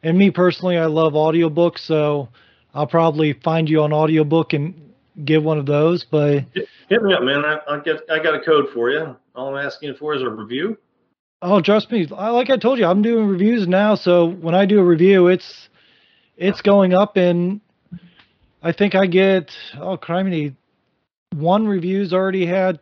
and 0.03 0.17
me 0.17 0.31
personally, 0.31 0.79
I 0.79 0.87
love 0.87 1.13
audiobooks, 1.13 1.81
so 1.81 2.29
I'll 2.75 2.87
probably 2.87 3.33
find 3.33 3.69
you 3.69 3.83
on 3.83 3.93
audiobook 3.93 4.53
and 4.53 4.90
get 5.25 5.43
one 5.43 5.59
of 5.59 5.67
those. 5.67 6.05
But 6.05 6.45
hit 6.55 7.03
me 7.03 7.15
up, 7.15 7.23
man. 7.23 7.45
I, 7.45 7.59
I 7.69 7.81
get 7.81 8.03
I 8.11 8.23
got 8.23 8.35
a 8.35 8.41
code 8.41 8.67
for 8.73 8.91
you. 8.91 9.17
All 9.35 9.57
I'm 9.57 9.65
asking 9.65 9.95
for 9.95 10.15
is 10.15 10.23
a 10.23 10.29
review. 10.29 10.79
Oh, 11.43 11.61
trust 11.61 11.91
me. 11.91 12.07
Like 12.07 12.51
I 12.51 12.57
told 12.57 12.79
you, 12.79 12.87
I'm 12.87 13.03
doing 13.03 13.27
reviews 13.27 13.67
now. 13.67 13.95
So 13.95 14.27
when 14.27 14.55
I 14.55 14.67
do 14.67 14.79
a 14.79 14.85
review, 14.85 15.29
it's 15.29 15.69
it's 16.37 16.61
going 16.61 16.95
up, 16.95 17.17
and 17.17 17.61
I 18.63 18.73
think 18.73 18.95
I 18.95 19.07
get 19.07 19.51
oh, 19.79 19.97
criminy, 19.97 20.55
one 21.35 21.67
review's 21.67 22.13
already 22.13 22.47
had 22.47 22.81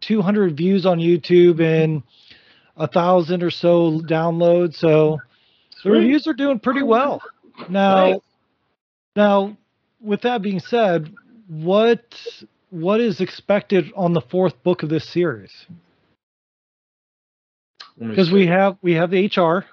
200 0.00 0.56
views 0.56 0.86
on 0.86 0.98
YouTube 0.98 1.60
and 1.60 2.02
a 2.76 2.86
thousand 2.86 3.42
or 3.42 3.50
so 3.50 4.00
downloads. 4.00 4.76
So 4.76 5.18
the 5.84 5.90
reviews 5.90 6.26
are 6.26 6.32
doing 6.32 6.58
pretty 6.58 6.82
well. 6.82 7.22
Now, 7.68 8.06
nice. 8.06 8.20
now 9.16 9.56
with 10.00 10.22
that 10.22 10.42
being 10.42 10.60
said, 10.60 11.14
what 11.48 12.14
what 12.70 13.00
is 13.00 13.20
expected 13.20 13.90
on 13.96 14.12
the 14.12 14.20
fourth 14.20 14.62
book 14.62 14.82
of 14.82 14.88
this 14.88 15.08
series? 15.08 15.66
Because 17.98 18.30
we 18.30 18.46
have 18.46 18.76
we 18.80 18.94
have 18.94 19.10
the 19.10 19.26
HR, 19.26 19.64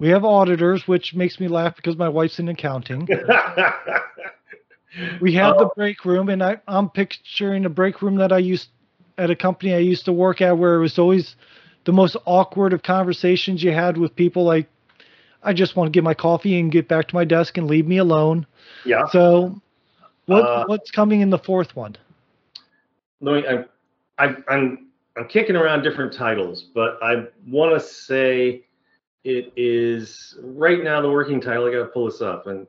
we 0.00 0.08
have 0.08 0.24
auditors, 0.24 0.88
which 0.88 1.14
makes 1.14 1.38
me 1.38 1.48
laugh 1.48 1.76
because 1.76 1.96
my 1.96 2.08
wife's 2.08 2.38
in 2.38 2.48
accounting. 2.48 3.06
we 5.20 5.34
have 5.34 5.58
the 5.58 5.70
break 5.76 6.04
room, 6.04 6.28
and 6.28 6.42
I, 6.42 6.60
I'm 6.66 6.90
picturing 6.90 7.64
a 7.64 7.68
break 7.68 8.02
room 8.02 8.16
that 8.16 8.32
I 8.32 8.38
used 8.38 8.68
at 9.16 9.30
a 9.30 9.36
company 9.36 9.72
I 9.72 9.78
used 9.78 10.06
to 10.06 10.12
work 10.12 10.40
at, 10.40 10.58
where 10.58 10.74
it 10.74 10.80
was 10.80 10.98
always 10.98 11.36
the 11.84 11.92
most 11.92 12.16
awkward 12.24 12.72
of 12.72 12.82
conversations 12.82 13.62
you 13.62 13.72
had 13.72 13.96
with 13.96 14.16
people 14.16 14.44
like, 14.44 14.68
I 15.42 15.52
just 15.52 15.76
want 15.76 15.88
to 15.88 15.96
get 15.96 16.02
my 16.02 16.14
coffee 16.14 16.58
and 16.58 16.72
get 16.72 16.88
back 16.88 17.08
to 17.08 17.14
my 17.14 17.24
desk 17.24 17.58
and 17.58 17.68
leave 17.68 17.86
me 17.86 17.98
alone. 17.98 18.46
Yeah. 18.84 19.06
So, 19.08 19.60
what 20.26 20.42
uh, 20.42 20.64
what's 20.66 20.90
coming 20.90 21.20
in 21.20 21.30
the 21.30 21.38
fourth 21.38 21.74
one? 21.76 21.96
Let 23.20 23.34
me. 23.34 23.48
I, 23.48 24.24
I, 24.24 24.36
I'm 24.48 24.88
I'm 25.16 25.28
kicking 25.28 25.56
around 25.56 25.82
different 25.82 26.12
titles, 26.12 26.62
but 26.74 26.98
I 27.02 27.26
want 27.46 27.72
to 27.74 27.80
say 27.80 28.64
it 29.24 29.52
is 29.56 30.36
right 30.42 30.82
now 30.82 31.00
the 31.00 31.10
working 31.10 31.40
title. 31.40 31.66
I 31.66 31.72
got 31.72 31.78
to 31.78 31.86
pull 31.86 32.06
this 32.06 32.20
up, 32.20 32.46
and 32.46 32.66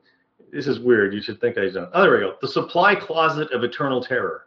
this 0.52 0.66
is 0.66 0.78
weird. 0.78 1.12
You 1.12 1.20
should 1.20 1.40
think 1.40 1.58
I 1.58 1.68
don't. 1.68 1.90
Oh, 1.92 2.02
there 2.02 2.12
we 2.12 2.20
go. 2.20 2.36
The 2.40 2.48
Supply 2.48 2.94
Closet 2.94 3.50
of 3.52 3.64
Eternal 3.64 4.02
Terror. 4.02 4.46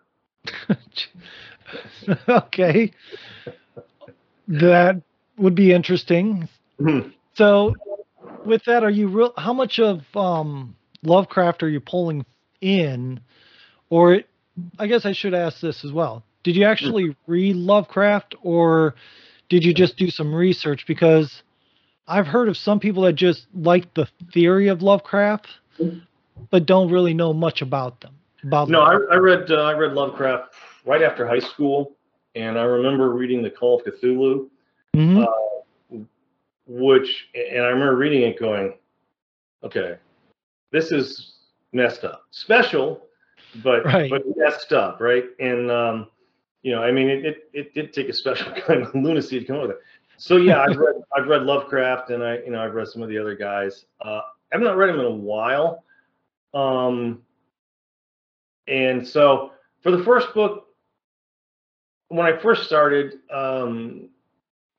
okay, 2.29 2.91
that 4.47 5.01
would 5.37 5.55
be 5.55 5.73
interesting. 5.73 6.47
Mm-hmm. 6.79 7.09
So, 7.35 7.75
with 8.45 8.63
that, 8.65 8.83
are 8.83 8.89
you 8.89 9.07
real? 9.07 9.33
How 9.37 9.53
much 9.53 9.79
of 9.79 10.03
um, 10.15 10.75
Lovecraft 11.03 11.63
are 11.63 11.69
you 11.69 11.79
pulling 11.79 12.25
in, 12.61 13.19
or 13.89 14.21
I 14.77 14.87
guess 14.87 15.05
I 15.05 15.13
should 15.13 15.33
ask 15.33 15.61
this 15.61 15.83
as 15.85 15.91
well. 15.91 16.23
Did 16.43 16.55
you 16.55 16.65
actually 16.65 17.15
read 17.27 17.55
Lovecraft 17.55 18.35
or 18.41 18.95
did 19.49 19.63
you 19.63 19.73
just 19.73 19.97
do 19.97 20.09
some 20.09 20.33
research? 20.33 20.85
Because 20.87 21.43
I've 22.07 22.27
heard 22.27 22.47
of 22.47 22.57
some 22.57 22.79
people 22.79 23.03
that 23.03 23.13
just 23.13 23.47
like 23.53 23.93
the 23.93 24.07
theory 24.33 24.67
of 24.67 24.81
Lovecraft, 24.81 25.47
but 26.49 26.65
don't 26.65 26.91
really 26.91 27.13
know 27.13 27.33
much 27.33 27.61
about 27.61 28.01
them. 28.01 28.15
About 28.43 28.69
no, 28.69 28.81
I, 28.81 28.93
I, 29.11 29.17
read 29.17 29.51
uh, 29.51 29.63
I 29.63 29.73
read 29.73 29.93
Lovecraft 29.93 30.53
right 30.85 31.01
after 31.01 31.27
high 31.27 31.39
school, 31.39 31.95
and 32.35 32.57
I 32.57 32.63
remember 32.63 33.11
reading 33.11 33.43
the 33.43 33.49
Call 33.49 33.81
of 33.81 33.85
Cthulhu, 33.85 34.47
mm-hmm. 34.95 35.23
uh, 35.23 35.97
which 36.65 37.27
and 37.35 37.63
I 37.63 37.67
remember 37.67 37.97
reading 37.97 38.21
it 38.21 38.39
going, 38.39 38.75
okay, 39.63 39.97
this 40.71 40.91
is 40.91 41.33
messed 41.73 42.03
up, 42.03 42.23
special, 42.31 43.07
but 43.63 43.85
right. 43.85 44.09
but 44.09 44.23
messed 44.35 44.73
up, 44.73 44.99
right? 44.99 45.25
And 45.39 45.71
um, 45.71 46.07
you 46.61 46.73
know, 46.73 46.83
I 46.83 46.91
mean, 46.91 47.09
it, 47.09 47.25
it, 47.25 47.49
it 47.53 47.73
did 47.73 47.93
take 47.93 48.09
a 48.09 48.13
special 48.13 48.51
kind 48.67 48.83
of 48.83 48.93
lunacy 48.93 49.39
to 49.39 49.45
come 49.45 49.57
up 49.57 49.61
with 49.63 49.71
it. 49.71 49.79
So 50.17 50.37
yeah, 50.37 50.61
I've 50.61 50.77
read 50.77 50.95
I've 51.15 51.27
read 51.27 51.43
Lovecraft 51.43 52.11
and 52.11 52.23
I 52.23 52.39
you 52.39 52.51
know 52.51 52.63
I've 52.63 52.73
read 52.73 52.87
some 52.87 53.01
of 53.01 53.09
the 53.09 53.17
other 53.17 53.35
guys. 53.35 53.85
Uh, 54.01 54.21
I've 54.53 54.61
not 54.61 54.77
read 54.77 54.89
them 54.89 54.99
in 54.99 55.05
a 55.05 55.11
while, 55.11 55.83
um, 56.53 57.21
and 58.67 59.07
so 59.07 59.51
for 59.81 59.91
the 59.91 60.03
first 60.03 60.33
book, 60.33 60.67
when 62.09 62.25
I 62.25 62.37
first 62.37 62.65
started, 62.65 63.19
um, 63.31 64.09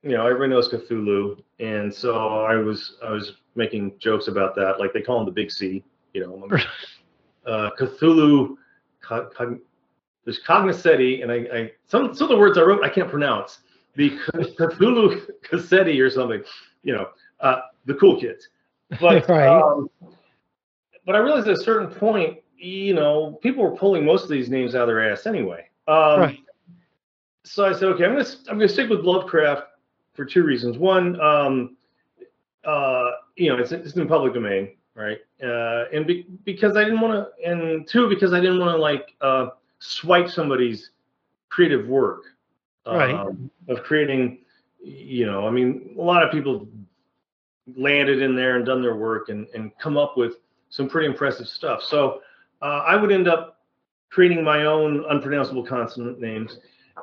you 0.03 0.11
know, 0.11 0.27
everybody 0.27 0.51
knows 0.51 0.69
Cthulhu, 0.69 1.43
and 1.59 1.93
so 1.93 2.45
I 2.45 2.57
was 2.57 2.97
I 3.05 3.11
was 3.11 3.40
making 3.55 3.99
jokes 3.99 4.29
about 4.29 4.55
that, 4.57 4.79
like 4.79 4.93
they 4.93 5.03
call 5.03 5.21
him 5.21 5.27
the 5.27 5.33
Big 5.33 5.51
C, 5.51 5.83
you 6.13 6.21
know, 6.21 6.49
uh, 7.47 7.71
Cthulhu 7.79 8.57
there's 10.25 10.39
cognoscenti, 10.41 11.23
and 11.23 11.33
I, 11.33 11.37
I 11.53 11.73
some 11.87 12.15
some 12.15 12.27
of 12.27 12.31
the 12.31 12.37
words 12.37 12.59
I 12.59 12.63
wrote 12.63 12.85
I 12.85 12.89
can't 12.89 13.11
pronounce. 13.11 13.61
The 13.97 14.11
Cthulhu 14.11 15.29
Cassetti 15.43 16.01
or 16.01 16.11
something, 16.11 16.43
you 16.83 16.93
know, 16.95 17.09
uh, 17.41 17.63
the 17.87 17.95
cool 17.95 18.21
kids. 18.21 18.49
But 19.01 19.29
right. 19.29 19.49
um, 19.49 19.91
but 21.05 21.17
I 21.17 21.19
realized 21.19 21.49
at 21.49 21.55
a 21.55 21.63
certain 21.63 21.89
point, 21.89 22.39
you 22.57 22.95
know, 22.95 23.39
people 23.43 23.65
were 23.65 23.77
pulling 23.77 24.05
most 24.05 24.25
of 24.25 24.31
these 24.31 24.49
names 24.49 24.75
out 24.75 24.83
of 24.83 24.89
their 24.89 25.11
ass 25.13 25.27
anyway. 25.27 25.67
Um, 25.89 26.21
right. 26.21 26.39
So 27.45 27.65
I 27.65 27.73
said, 27.73 27.85
okay, 27.85 28.05
I'm 28.05 28.13
gonna 28.13 28.29
I'm 28.49 28.59
gonna 28.59 28.69
stick 28.69 28.89
with 28.89 29.01
Lovecraft 29.01 29.65
for 30.15 30.25
two 30.25 30.45
reasons. 30.45 30.79
One, 30.79 31.21
um, 31.21 31.77
uh, 32.65 33.11
you 33.37 33.49
know, 33.51 33.59
it's 33.59 33.73
it's 33.73 33.95
in 33.97 34.07
public 34.09 34.35
domain, 34.35 34.77
right? 34.95 35.19
Uh, 35.43 35.85
and 35.93 36.07
be, 36.07 36.27
because 36.45 36.77
I 36.77 36.85
didn't 36.85 37.01
want 37.01 37.13
to, 37.15 37.51
and 37.51 37.87
two, 37.87 38.09
because 38.09 38.33
I 38.33 38.41
didn't 38.41 38.59
want 38.59 38.73
to 38.73 38.77
like 38.77 39.15
uh, 39.21 39.49
swipe 39.79 40.29
somebody's 40.29 40.91
creative 41.49 41.87
work 41.89 42.23
right. 42.87 43.15
Um, 43.15 43.51
of 43.69 43.83
creating 43.83 44.39
you 44.83 45.27
know 45.27 45.47
i 45.47 45.51
mean 45.51 45.95
a 45.99 46.03
lot 46.03 46.23
of 46.23 46.31
people 46.31 46.67
landed 47.77 48.23
in 48.23 48.35
there 48.35 48.57
and 48.57 48.65
done 48.65 48.83
their 48.83 48.97
work 48.97 49.29
and, 49.29 49.47
and 49.55 49.77
come 49.79 49.97
up 49.97 50.17
with 50.17 50.37
some 50.71 50.89
pretty 50.89 51.07
impressive 51.07 51.47
stuff 51.47 51.83
so 51.83 52.21
uh, 52.63 52.83
i 52.87 52.97
would 52.97 53.13
end 53.13 53.29
up 53.29 53.59
creating 54.11 54.43
my 54.43 54.65
own 54.65 55.05
unpronounceable 55.11 55.65
consonant 55.65 56.21
names 56.21 56.59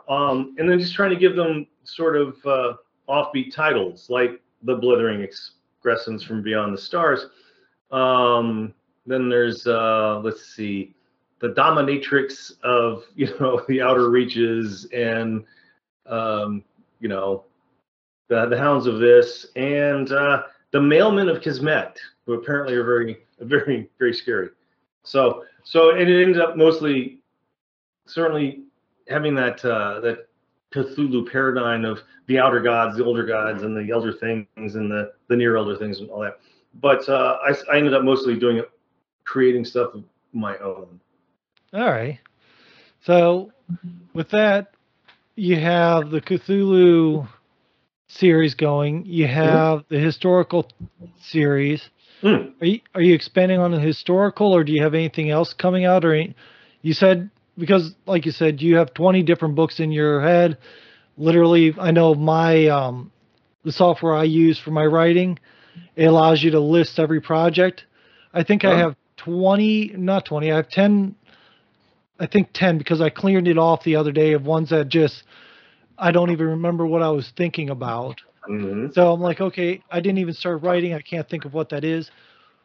um, 0.10 0.56
and 0.58 0.70
then 0.70 0.80
just 0.80 0.94
trying 0.94 1.10
to 1.10 1.16
give 1.16 1.36
them 1.36 1.68
sort 1.84 2.16
of 2.16 2.38
uh, 2.46 2.74
offbeat 3.08 3.54
titles 3.54 4.10
like 4.10 4.42
the 4.64 4.76
blithering 4.76 5.22
excrescence 5.22 6.24
from 6.24 6.42
beyond 6.42 6.74
the 6.74 6.78
stars 6.78 7.28
um, 7.92 8.74
then 9.06 9.30
there's 9.30 9.66
uh, 9.66 10.20
let's 10.24 10.54
see 10.54 10.94
the 11.40 11.50
dominatrix 11.50 12.52
of 12.64 13.04
you 13.16 13.28
know 13.40 13.62
the 13.68 13.82
outer 13.82 14.10
reaches 14.10 14.86
and 14.94 15.44
um, 16.06 16.64
you 17.00 17.08
know 17.08 17.46
the 18.28 18.46
the 18.48 18.58
hounds 18.58 18.86
of 18.86 19.00
this 19.00 19.48
and 19.56 20.12
uh, 20.12 20.44
the 20.72 20.80
mailmen 20.80 21.34
of 21.34 21.42
Kismet, 21.42 21.98
who 22.26 22.34
apparently 22.34 22.76
are 22.76 22.84
very 22.84 23.18
very 23.40 23.90
very 23.98 24.14
scary. 24.14 24.50
So 25.04 25.46
so 25.64 25.96
it 25.96 26.02
ended 26.02 26.40
up 26.40 26.58
mostly 26.58 27.20
certainly 28.06 28.64
having 29.08 29.36
that 29.36 29.64
uh, 29.64 30.02
that 30.02 30.28
Cthulhu 30.74 31.30
paradigm 31.32 31.86
of 31.86 32.00
the 32.28 32.40
outer 32.40 32.60
gods, 32.60 32.98
the 32.98 33.06
older 33.06 33.26
gods, 33.26 33.64
and 33.64 33.76
the 33.76 33.92
elder 33.92 34.12
things, 34.12 34.76
and 34.76 34.92
the 34.92 35.14
the 35.30 35.36
near 35.36 35.56
elder 35.56 35.78
things, 35.78 36.00
and 36.00 36.10
all 36.10 36.22
that. 36.22 36.40
But 36.76 37.08
uh, 37.10 37.38
I, 37.44 37.56
I 37.74 37.78
ended 37.78 37.94
up 37.94 38.04
mostly 38.04 38.38
doing 38.38 38.58
it, 38.58 38.70
creating 39.24 39.66
stuff 39.66 39.94
of 39.94 40.04
my 40.34 40.58
own. 40.58 41.00
All 41.74 41.90
right. 41.90 42.20
So 43.02 43.52
with 44.14 44.30
that, 44.30 44.74
you 45.36 45.56
have 45.56 46.10
the 46.10 46.22
Cthulhu 46.22 47.28
series 48.08 48.56
going. 48.56 49.06
You 49.06 49.26
mm-hmm. 49.26 49.34
have 49.34 49.86
the 49.90 50.00
historical 50.00 50.70
series. 51.22 51.90
Mm. 52.24 52.54
Are 52.62 52.66
you 52.66 52.82
are 52.96 53.02
you 53.02 53.14
expanding 53.14 53.60
on 53.60 53.72
the 53.72 53.80
historical, 53.80 54.54
or 54.54 54.64
do 54.64 54.74
you 54.74 54.84
have 54.84 54.94
anything 54.94 55.30
else 55.30 55.54
coming 55.54 55.86
out? 55.86 56.04
Or 56.04 56.14
any, 56.14 56.36
you 56.82 56.94
said 56.94 57.30
because, 57.58 57.96
like 58.06 58.26
you 58.26 58.32
said, 58.32 58.62
you 58.62 58.76
have 58.78 58.94
twenty 58.94 59.24
different 59.24 59.56
books 59.56 59.80
in 59.80 59.92
your 59.92 60.22
head. 60.22 60.58
Literally, 61.18 61.74
I 61.80 61.92
know 61.92 62.14
my 62.16 62.68
um, 62.68 63.12
the 63.64 63.72
software 63.72 64.16
I 64.16 64.24
use 64.24 64.60
for 64.60 64.72
my 64.72 64.86
writing. 64.86 65.40
It 65.96 66.06
allows 66.06 66.44
you 66.44 66.52
to 66.52 66.60
list 66.60 67.00
every 67.00 67.22
project. 67.22 67.86
I 68.34 68.44
think 68.44 68.66
I 68.66 68.78
have 68.78 68.96
twenty, 69.18 69.94
not 69.96 70.26
twenty. 70.26 70.52
I 70.52 70.58
have 70.58 70.70
ten 70.70 71.16
I 72.20 72.28
think 72.28 72.50
10 72.54 72.78
because 72.78 73.02
I 73.02 73.10
cleared 73.10 73.48
it 73.48 73.58
off 73.58 73.84
the 73.84 73.96
other 73.96 74.12
day 74.12 74.34
of 74.34 74.46
ones 74.46 74.70
that 74.70 74.90
just 74.90 75.24
I 75.98 76.12
don't 76.12 76.32
even 76.32 76.48
remember 76.48 76.86
what 76.86 77.02
I 77.02 77.10
was 77.10 77.32
thinking 77.36 77.70
about. 77.70 78.22
hmm 78.46 78.88
So 78.92 79.12
I'm 79.12 79.22
like, 79.22 79.42
okay, 79.42 79.82
I 79.92 80.00
didn't 80.00 80.20
even 80.20 80.34
start 80.34 80.62
writing. 80.62 80.94
I 80.94 81.02
can't 81.02 81.28
think 81.30 81.46
of 81.46 81.54
what 81.54 81.70
that 81.70 81.84
is. 81.84 82.10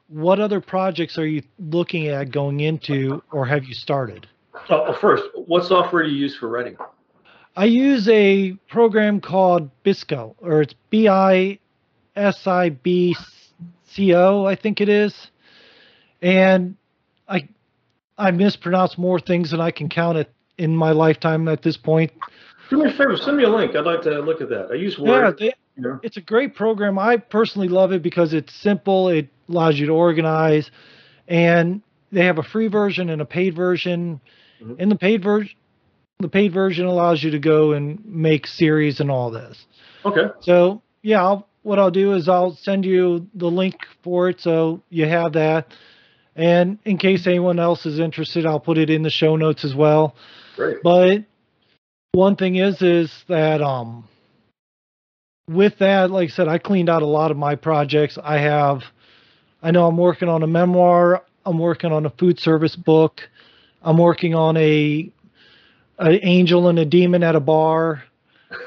What 0.09 0.41
other 0.41 0.61
projects 0.61 1.19
are 1.19 1.27
you 1.27 1.43
looking 1.59 2.09
at 2.09 2.31
going 2.31 2.61
into, 2.61 3.23
or 3.33 3.47
have 3.47 3.65
you 3.65 3.75
started? 3.75 4.27
Oh, 4.69 4.93
first, 5.01 5.25
what 5.35 5.65
software 5.65 6.03
do 6.03 6.11
you 6.11 6.17
use 6.17 6.37
for 6.37 6.49
writing? 6.49 6.77
I 7.57 7.65
use 7.67 8.09
a 8.09 8.53
program 8.69 9.21
called 9.21 9.71
Bisco, 9.83 10.37
or 10.41 10.63
it's 10.63 10.75
B 10.91 11.09
I 11.09 11.59
S 12.17 12.47
I 12.47 12.71
B 12.71 13.17
C 13.85 14.15
O, 14.15 14.45
I 14.47 14.55
think 14.55 14.81
it 14.81 14.89
is. 14.89 15.31
And 16.23 16.77
I 17.29 17.49
I 18.19 18.31
mispronounce 18.31 18.97
more 18.97 19.19
things 19.21 19.51
than 19.51 19.61
I 19.61 19.71
can 19.71 19.89
count 19.89 20.19
it 20.19 20.31
in 20.59 20.75
my 20.77 20.93
lifetime 20.93 21.49
at 21.49 21.63
this 21.63 21.77
point. 21.77 22.13
Do 22.71 22.79
me 22.83 22.89
a 22.91 22.93
favor, 22.93 23.17
send 23.17 23.37
me 23.37 23.45
a 23.45 23.51
link. 23.51 23.75
I'd 23.75 23.85
like 23.85 24.03
to 24.03 24.21
look 24.21 24.41
at 24.41 24.49
that. 24.51 24.69
I 24.71 24.75
use 24.75 24.97
Yeah, 24.99 25.05
Word. 25.11 25.39
they, 25.39 25.53
you 25.77 25.83
know. 25.83 26.01
it's 26.03 26.17
a 26.17 26.21
great 26.23 26.55
program. 26.55 26.99
I 26.99 27.17
personally 27.19 27.69
love 27.69 27.93
it 27.93 28.03
because 28.03 28.33
it's 28.33 28.55
simple. 28.55 29.09
It 29.09 29.29
allows 29.49 29.79
you 29.79 29.87
to 29.87 29.93
organize, 29.93 30.71
and 31.29 31.83
they 32.13 32.25
have 32.25 32.39
a 32.39 32.43
free 32.43 32.69
version 32.69 33.11
and 33.11 33.21
a 33.21 33.27
paid 33.27 33.55
version. 33.55 34.21
Mhm. 34.63 34.79
In 34.79 34.89
the 34.89 34.97
paid 34.97 35.23
version, 35.23 35.57
the 36.21 36.29
paid 36.29 36.53
version 36.53 36.87
allows 36.87 37.23
you 37.23 37.31
to 37.33 37.39
go 37.39 37.73
and 37.73 38.05
make 38.05 38.47
series 38.47 39.01
and 39.01 39.11
all 39.11 39.31
this. 39.31 39.67
Okay. 40.05 40.27
So 40.41 40.83
yeah, 41.03 41.23
I'll, 41.23 41.49
what 41.63 41.79
I'll 41.79 41.91
do 41.91 42.15
is 42.15 42.29
I'll 42.29 42.57
send 42.57 42.85
you 42.85 43.27
the 43.35 43.51
link 43.51 43.77
for 44.03 44.29
it 44.29 44.41
so 44.41 44.83
you 44.91 45.07
have 45.07 45.33
that. 45.35 45.69
And 46.35 46.79
in 46.85 46.97
case 46.97 47.27
anyone 47.27 47.59
else 47.59 47.85
is 47.85 47.99
interested, 47.99 48.47
I'll 48.47 48.61
put 48.61 48.79
it 48.79 48.89
in 48.89 49.03
the 49.03 49.11
show 49.11 49.37
notes 49.37 49.65
as 49.65 49.75
well. 49.75 50.15
Great. 50.57 50.79
But 50.83 51.25
one 52.13 52.37
thing 52.37 52.57
is, 52.57 52.81
is 52.81 53.13
that 53.29 53.61
um, 53.61 54.09
with 55.49 55.79
that, 55.79 56.11
like 56.11 56.31
I 56.31 56.33
said, 56.33 56.49
I 56.49 56.59
cleaned 56.59 56.89
out 56.89 57.03
a 57.03 57.07
lot 57.07 57.31
of 57.31 57.37
my 57.37 57.55
projects. 57.55 58.19
I 58.23 58.39
have, 58.39 58.83
I 59.63 59.71
know 59.73 59.87
I'm 59.87 59.97
working 59.97 60.29
on 60.29 60.43
a 60.43 60.47
memoir. 60.47 61.23
I'm 61.45 61.59
working 61.59 61.93
on 61.93 62.07
a 62.07 62.11
food 62.11 62.39
service 62.39 62.77
book. 62.77 63.29
I'm 63.85 63.99
working 63.99 64.35
on 64.35 64.57
a, 64.57 65.11
an 65.99 66.19
angel 66.23 66.69
and 66.69 66.79
a 66.79 66.85
demon 66.85 67.23
at 67.23 67.35
a 67.37 67.41
bar. 67.41 68.03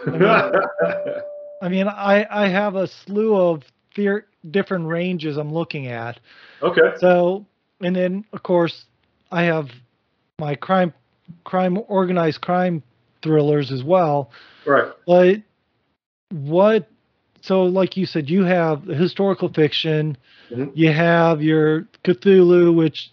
I 0.08 1.70
mean, 1.70 1.88
I 1.88 2.26
I 2.30 2.48
have 2.50 2.76
a 2.76 2.88
slew 2.88 3.36
of 3.36 3.64
theor- 3.96 4.24
different 4.52 4.88
ranges 4.88 5.38
I'm 5.38 5.54
looking 5.54 5.88
at. 5.88 6.20
okay. 6.62 6.94
So, 6.98 7.46
and 7.82 7.96
then 7.96 8.26
of 8.34 8.44
course, 8.44 8.86
I 9.32 9.44
have 9.44 9.70
my 10.40 10.56
crime, 10.56 10.94
crime, 11.44 11.78
organized 11.88 12.42
crime 12.42 12.84
thrillers 13.22 13.72
as 13.72 13.84
well. 13.84 14.32
Right. 14.66 14.92
But 15.08 15.38
what? 16.32 16.88
So, 17.42 17.64
like 17.64 17.96
you 17.96 18.06
said, 18.08 18.30
you 18.30 18.44
have 18.44 18.84
historical 18.84 19.50
fiction. 19.50 20.18
Mhm. 20.52 20.72
You 20.74 20.92
have 20.92 21.42
your 21.42 21.88
Cthulhu, 22.04 22.76
which 22.76 23.12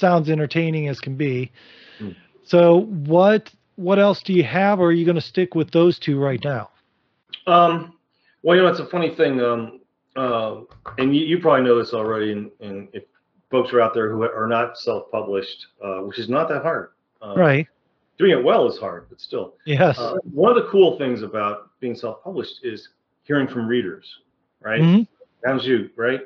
sounds 0.00 0.28
entertaining 0.28 0.88
as 0.88 0.98
can 0.98 1.14
be. 1.14 1.52
Mm. 2.00 2.16
So, 2.42 2.80
what 2.80 3.52
what 3.76 3.98
else 3.98 4.22
do 4.22 4.32
you 4.32 4.42
have, 4.44 4.80
or 4.80 4.88
are 4.88 4.92
you 4.92 5.04
going 5.04 5.14
to 5.14 5.20
stick 5.22 5.54
with 5.54 5.70
those 5.70 5.98
two 5.98 6.18
right 6.18 6.42
now? 6.42 6.70
Um, 7.46 7.94
well, 8.42 8.56
you 8.56 8.62
know, 8.62 8.68
it's 8.68 8.80
a 8.80 8.86
funny 8.86 9.14
thing. 9.14 9.40
Um, 9.40 9.80
uh, 10.16 10.60
and 10.98 11.16
you, 11.16 11.24
you 11.24 11.38
probably 11.38 11.64
know 11.64 11.78
this 11.78 11.94
already. 11.94 12.32
And, 12.32 12.50
and 12.60 12.88
if 12.92 13.04
folks 13.50 13.72
are 13.72 13.80
out 13.80 13.94
there 13.94 14.10
who 14.10 14.22
are 14.22 14.46
not 14.46 14.78
self-published, 14.78 15.66
uh, 15.82 16.00
which 16.00 16.18
is 16.18 16.28
not 16.28 16.48
that 16.48 16.62
hard. 16.62 16.90
Uh, 17.22 17.34
Right. 17.36 17.66
Doing 18.18 18.32
it 18.32 18.44
well 18.44 18.68
is 18.68 18.76
hard, 18.76 19.06
but 19.08 19.18
still. 19.18 19.54
Yes. 19.64 19.98
Uh, 19.98 20.16
one 20.30 20.54
of 20.54 20.62
the 20.62 20.68
cool 20.68 20.98
things 20.98 21.22
about 21.22 21.70
being 21.80 21.94
self-published 21.94 22.60
is 22.62 22.90
hearing 23.22 23.48
from 23.48 23.66
readers, 23.66 24.18
right? 24.60 24.82
Mhm. 24.82 25.06
That 25.42 25.54
was 25.54 25.66
you, 25.66 25.88
right? 25.96 26.20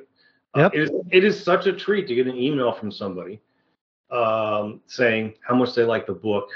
Uh, 0.56 0.60
Yep. 0.60 0.74
it, 0.74 0.80
is, 0.80 0.90
it 1.12 1.24
is 1.24 1.40
such 1.40 1.66
a 1.66 1.72
treat 1.72 2.08
to 2.08 2.14
get 2.16 2.26
an 2.26 2.36
email 2.36 2.72
from 2.72 2.90
somebody 2.90 3.40
um, 4.14 4.80
saying 4.86 5.34
how 5.40 5.54
much 5.54 5.74
they 5.74 5.84
like 5.84 6.06
the 6.06 6.14
book. 6.14 6.48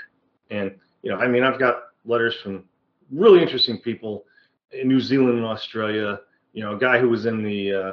And, 0.51 0.75
you 1.03 1.11
know, 1.11 1.19
I 1.19 1.27
mean, 1.27 1.43
I've 1.43 1.59
got 1.59 1.83
letters 2.05 2.37
from 2.37 2.65
really 3.11 3.43
interesting 3.43 3.79
people 3.79 4.25
in 4.73 4.89
New 4.89 5.01
Zealand 5.01 5.37
and 5.37 5.45
Australia. 5.45 6.21
You 6.53 6.63
know, 6.63 6.77
a 6.77 6.79
guy 6.79 6.99
who 6.99 7.09
was 7.09 7.27
in 7.27 7.43
the 7.43 7.73
uh, 7.73 7.93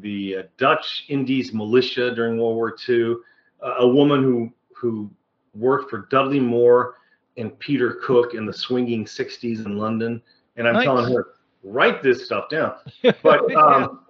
the 0.00 0.36
uh, 0.36 0.42
Dutch 0.58 1.04
Indies 1.08 1.52
militia 1.54 2.14
during 2.14 2.38
World 2.38 2.56
War 2.56 2.76
II, 2.88 3.16
uh, 3.62 3.74
a 3.78 3.88
woman 3.88 4.22
who 4.22 4.52
who 4.74 5.10
worked 5.54 5.90
for 5.90 6.06
Dudley 6.10 6.40
Moore 6.40 6.94
and 7.36 7.56
Peter 7.58 8.00
Cook 8.04 8.34
in 8.34 8.46
the 8.46 8.52
swinging 8.52 9.04
60s 9.04 9.64
in 9.64 9.78
London. 9.78 10.20
And 10.56 10.66
I'm 10.66 10.74
Nice. 10.74 10.84
telling 10.84 11.12
her, 11.14 11.34
write 11.62 12.02
this 12.02 12.24
stuff 12.26 12.48
down 12.48 12.74
but 13.22 13.54
um, 13.56 14.00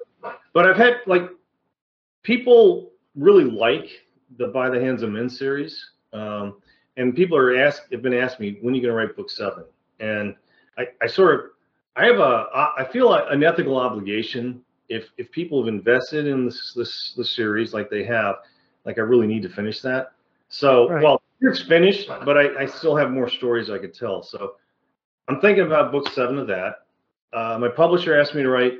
but 0.52 0.66
I've 0.66 0.76
had 0.76 0.96
like 1.06 1.28
people 2.22 2.90
really 3.14 3.44
like 3.44 3.88
the 4.36 4.48
By 4.48 4.68
the 4.70 4.80
Hands 4.80 5.02
of 5.02 5.10
Men 5.10 5.28
series, 5.28 5.90
um, 6.12 6.60
and 6.96 7.14
people 7.14 7.36
are 7.36 7.56
asked 7.56 7.82
have 7.92 8.02
been 8.02 8.14
asking 8.14 8.46
me 8.46 8.58
when 8.60 8.74
are 8.74 8.76
you 8.76 8.82
going 8.82 8.92
to 8.92 8.96
write 8.96 9.16
book 9.16 9.30
seven, 9.30 9.64
and 10.00 10.34
I, 10.76 10.88
I 11.02 11.06
sort 11.06 11.34
of 11.34 11.40
I 11.96 12.06
have 12.06 12.18
a 12.18 12.46
I 12.78 12.86
feel 12.92 13.08
like 13.08 13.24
an 13.30 13.42
ethical 13.42 13.76
obligation 13.76 14.62
if 14.88 15.10
if 15.18 15.30
people 15.30 15.62
have 15.62 15.68
invested 15.72 16.26
in 16.26 16.46
this 16.46 16.72
this 16.74 17.14
the 17.16 17.24
series 17.24 17.72
like 17.74 17.90
they 17.90 18.04
have, 18.04 18.36
like 18.84 18.98
I 18.98 19.02
really 19.02 19.26
need 19.26 19.42
to 19.42 19.48
finish 19.48 19.80
that. 19.82 20.12
So 20.48 20.88
Right. 20.88 21.02
well, 21.02 21.22
it's 21.40 21.62
finished, 21.62 22.08
but 22.24 22.36
I, 22.36 22.62
I 22.62 22.66
still 22.66 22.96
have 22.96 23.10
more 23.10 23.28
stories 23.28 23.70
I 23.70 23.78
could 23.78 23.94
tell. 23.94 24.22
So 24.22 24.54
I'm 25.28 25.40
thinking 25.40 25.66
about 25.66 25.92
book 25.92 26.08
seven 26.08 26.38
of 26.38 26.46
that. 26.48 26.86
Uh, 27.32 27.58
my 27.60 27.68
publisher 27.68 28.18
asked 28.18 28.34
me 28.34 28.42
to 28.42 28.48
write 28.48 28.78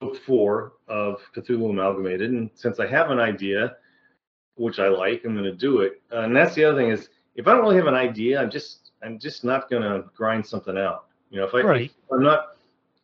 book 0.00 0.16
four 0.26 0.74
of 0.88 1.20
Cthulhu 1.34 1.70
Amalgamated, 1.70 2.30
and 2.30 2.50
since 2.54 2.78
I 2.80 2.86
have 2.86 3.10
an 3.10 3.18
idea, 3.18 3.76
which 4.60 4.78
I 4.78 4.88
like, 4.88 5.24
I'm 5.24 5.32
going 5.32 5.44
to 5.44 5.52
do 5.52 5.80
it. 5.80 6.02
Uh, 6.12 6.20
and 6.20 6.36
that's 6.36 6.54
the 6.54 6.64
other 6.64 6.78
thing 6.78 6.90
is, 6.90 7.08
if 7.34 7.48
I 7.48 7.52
don't 7.52 7.62
really 7.62 7.76
have 7.76 7.86
an 7.86 7.94
idea, 7.94 8.40
I'm 8.40 8.50
just 8.50 8.92
I'm 9.02 9.18
just 9.18 9.44
not 9.44 9.70
going 9.70 9.82
to 9.82 10.04
grind 10.14 10.44
something 10.44 10.76
out. 10.76 11.06
You 11.30 11.40
know, 11.40 11.46
if 11.46 11.54
I 11.54 11.60
Right. 11.62 11.90
if 11.90 12.12
I'm 12.12 12.22
not 12.22 12.56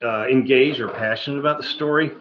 uh, 0.02 0.26
engaged 0.26 0.80
or 0.80 0.88
passionate 0.88 1.38
about 1.38 1.56
the 1.56 1.64
story, 1.64 2.12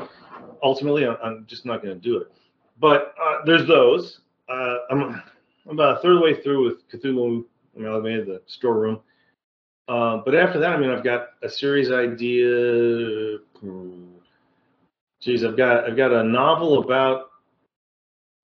ultimately 0.63 1.05
I'm, 1.05 1.17
I'm 1.21 1.45
just 1.47 1.65
not 1.65 1.83
going 1.83 1.93
to 1.93 2.01
do 2.01 2.17
it. 2.17 2.31
But 2.79 3.13
uh, 3.21 3.39
there's 3.45 3.67
those. 3.67 4.21
Uh, 4.47 4.77
I'm, 4.89 5.21
I'm 5.67 5.71
about 5.71 5.97
a 5.97 6.01
third 6.01 6.13
of 6.13 6.19
the 6.19 6.23
way 6.23 6.41
through 6.41 6.63
with 6.65 6.89
Cthulhu 6.89 7.43
Amalgamated, 7.75 8.27
the 8.27 8.41
storeroom. 8.45 9.01
Uh, 9.87 10.17
but 10.23 10.33
after 10.33 10.59
that, 10.59 10.71
I 10.71 10.77
mean, 10.77 10.89
I've 10.89 11.03
got 11.03 11.29
a 11.43 11.49
series 11.49 11.91
idea. 11.91 13.37
Geez, 15.21 15.43
I've 15.43 15.57
got 15.57 15.85
I've 15.85 15.97
got 15.97 16.13
a 16.13 16.23
novel 16.23 16.79
about 16.83 17.31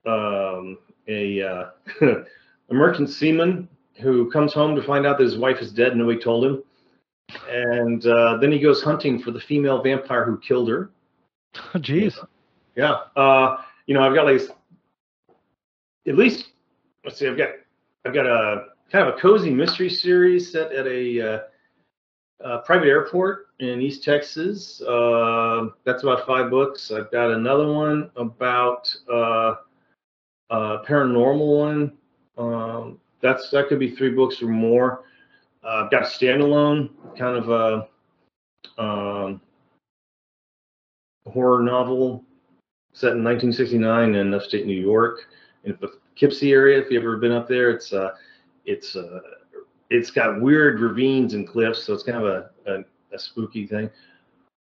um, 0.05 0.77
a 1.07 1.41
uh, 1.41 1.65
a 2.01 2.73
merchant 2.73 3.09
seaman 3.09 3.67
who 3.99 4.29
comes 4.31 4.53
home 4.53 4.75
to 4.75 4.83
find 4.83 5.05
out 5.05 5.17
that 5.17 5.23
his 5.23 5.37
wife 5.37 5.59
is 5.59 5.71
dead 5.71 5.89
and 5.89 5.99
nobody 5.99 6.19
told 6.19 6.45
him, 6.45 6.63
and 7.49 8.05
uh, 8.05 8.37
then 8.37 8.51
he 8.51 8.59
goes 8.59 8.81
hunting 8.81 9.21
for 9.21 9.31
the 9.31 9.39
female 9.39 9.81
vampire 9.81 10.25
who 10.25 10.39
killed 10.39 10.69
her. 10.69 10.91
Jeez. 11.75 12.15
Yeah, 12.75 12.99
uh, 13.15 13.57
you 13.85 13.93
know, 13.93 14.01
I've 14.01 14.15
got 14.15 14.25
like 14.25 14.41
at 16.07 16.15
least 16.15 16.51
let's 17.03 17.17
see, 17.19 17.27
I've 17.27 17.37
got 17.37 17.49
I've 18.05 18.13
got 18.13 18.25
a 18.25 18.67
kind 18.91 19.07
of 19.07 19.15
a 19.15 19.19
cozy 19.19 19.51
mystery 19.51 19.89
series 19.89 20.51
set 20.51 20.71
at 20.71 20.85
a, 20.87 21.21
uh, 21.21 21.39
uh 22.43 22.57
private 22.61 22.87
airport 22.87 23.47
in 23.59 23.81
East 23.81 24.03
Texas. 24.03 24.81
Uh, 24.81 25.67
that's 25.85 26.03
about 26.03 26.25
five 26.25 26.49
books. 26.49 26.91
I've 26.91 27.11
got 27.11 27.31
another 27.31 27.71
one 27.71 28.09
about 28.15 28.93
uh, 30.51 30.83
paranormal 30.87 31.57
one. 31.57 31.97
Um, 32.37 32.99
that's 33.21 33.49
that 33.51 33.67
could 33.67 33.79
be 33.79 33.95
three 33.95 34.11
books 34.11 34.41
or 34.41 34.47
more. 34.47 35.05
Uh, 35.63 35.83
I've 35.85 35.91
got 35.91 36.03
a 36.03 36.05
standalone 36.05 36.89
kind 37.17 37.37
of 37.37 37.49
a 37.49 38.81
um, 38.81 39.41
horror 41.25 41.61
novel 41.61 42.23
set 42.93 43.13
in 43.13 43.23
1969 43.23 44.15
in 44.15 44.33
upstate 44.33 44.65
New 44.65 44.79
York 44.79 45.27
in 45.63 45.77
the 45.79 45.87
Poughkeepsie 45.87 46.51
area. 46.51 46.79
If 46.79 46.91
you've 46.91 47.03
ever 47.03 47.17
been 47.17 47.31
up 47.31 47.47
there, 47.47 47.69
it's 47.69 47.93
uh, 47.93 48.11
it's 48.65 48.95
uh, 48.95 49.19
it's 49.89 50.11
got 50.11 50.41
weird 50.41 50.79
ravines 50.79 51.33
and 51.33 51.47
cliffs, 51.47 51.83
so 51.83 51.93
it's 51.93 52.03
kind 52.03 52.17
of 52.17 52.25
a, 52.25 52.49
a, 52.71 53.15
a 53.15 53.19
spooky 53.19 53.67
thing. 53.67 53.89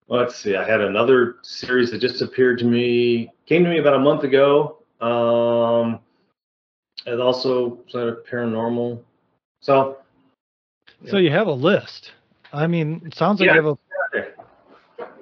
Let's 0.10 0.38
see. 0.38 0.56
I 0.56 0.64
had 0.64 0.80
another 0.80 1.36
series 1.42 1.92
that 1.92 2.00
just 2.00 2.22
appeared 2.22 2.60
to 2.60 2.66
me, 2.66 3.30
came 3.46 3.64
to 3.66 3.70
me 3.70 3.80
about 3.80 3.96
a 3.96 4.00
month 4.00 4.24
ago. 4.24 4.77
Um, 5.02 6.00
and 7.06 7.22
also 7.22 7.80
sort 7.88 8.10
of 8.10 8.26
paranormal. 8.26 9.02
So 9.62 9.98
So 11.06 11.18
you 11.18 11.32
have 11.32 11.48
a 11.48 11.52
list. 11.52 12.14
I 12.52 12.68
mean, 12.68 13.02
it 13.06 13.16
sounds 13.16 13.40
like 13.40 13.48
Yeah. 13.48 13.56
you 13.56 13.62
have 13.64 13.78
a. 13.78 13.78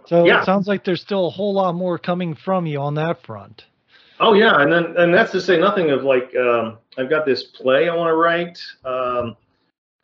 So 0.05 0.25
Yeah. 0.25 0.41
it 0.41 0.45
sounds 0.45 0.67
like 0.67 0.83
there's 0.83 1.01
still 1.01 1.27
a 1.27 1.29
whole 1.31 1.53
lot 1.53 1.73
more 1.73 1.97
coming 1.97 2.35
from 2.35 2.65
you 2.65 2.79
on 2.79 2.93
that 2.95 3.21
front. 3.23 3.65
Oh 4.19 4.33
yeah, 4.33 4.61
and 4.61 4.71
then 4.71 4.95
and 4.97 5.13
that's 5.13 5.31
to 5.31 5.41
say 5.41 5.59
nothing 5.59 5.89
of 5.91 6.03
like 6.03 6.33
um, 6.35 6.77
I've 6.97 7.09
got 7.09 7.25
this 7.25 7.43
play 7.43 7.89
I 7.89 7.95
want 7.95 8.09
to 8.09 8.15
write. 8.15 8.59
Um, 8.85 9.35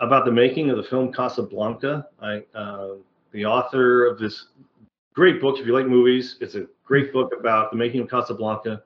about 0.02 0.26
the 0.26 0.32
making 0.32 0.70
of 0.70 0.78
the 0.78 0.84
film 0.84 1.14
Casablanca. 1.14 2.08
I, 2.22 2.44
uh, 2.56 2.96
the 3.32 3.46
author 3.46 4.06
of 4.06 4.18
this 4.18 4.48
great 5.14 5.40
book, 5.40 5.60
if 5.60 5.66
you 5.66 5.74
like 5.74 5.86
movies, 5.88 6.38
it's 6.42 6.56
a 6.56 6.66
great 6.84 7.14
book 7.14 7.32
about 7.40 7.72
the 7.72 7.78
making 7.78 8.02
of 8.02 8.10
Casablanca 8.10 8.82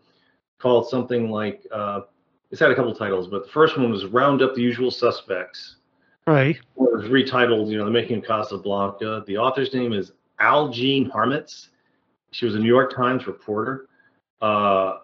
called 0.65 0.89
something 0.89 1.29
like, 1.29 1.61
uh, 1.71 2.01
it's 2.49 2.59
had 2.59 2.71
a 2.71 2.75
couple 2.75 2.91
titles, 2.95 3.27
but 3.27 3.43
the 3.45 3.51
first 3.51 3.77
one 3.77 3.91
was 3.91 4.03
Round 4.05 4.41
Up 4.41 4.55
the 4.55 4.63
Usual 4.63 4.89
Suspects. 4.89 5.75
Right. 6.25 6.55
It 6.55 6.63
was 6.75 7.03
retitled, 7.03 7.69
you 7.69 7.77
know, 7.77 7.85
The 7.85 7.91
Making 7.91 8.17
of 8.17 8.25
Casablanca. 8.25 9.23
The 9.27 9.37
author's 9.37 9.71
name 9.75 9.93
is 9.93 10.13
Aljean 10.41 11.11
Harmetz. 11.11 11.67
She 12.31 12.47
was 12.47 12.55
a 12.55 12.57
New 12.57 12.65
York 12.67 12.95
Times 12.95 13.27
reporter 13.27 13.89
uh, 14.41 15.01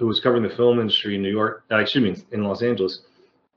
who 0.00 0.08
was 0.08 0.18
covering 0.18 0.42
the 0.42 0.50
film 0.50 0.80
industry 0.80 1.14
in 1.14 1.22
New 1.22 1.30
York, 1.30 1.62
uh, 1.70 1.76
excuse 1.78 2.18
me, 2.18 2.24
in 2.32 2.42
Los 2.42 2.60
Angeles. 2.60 3.02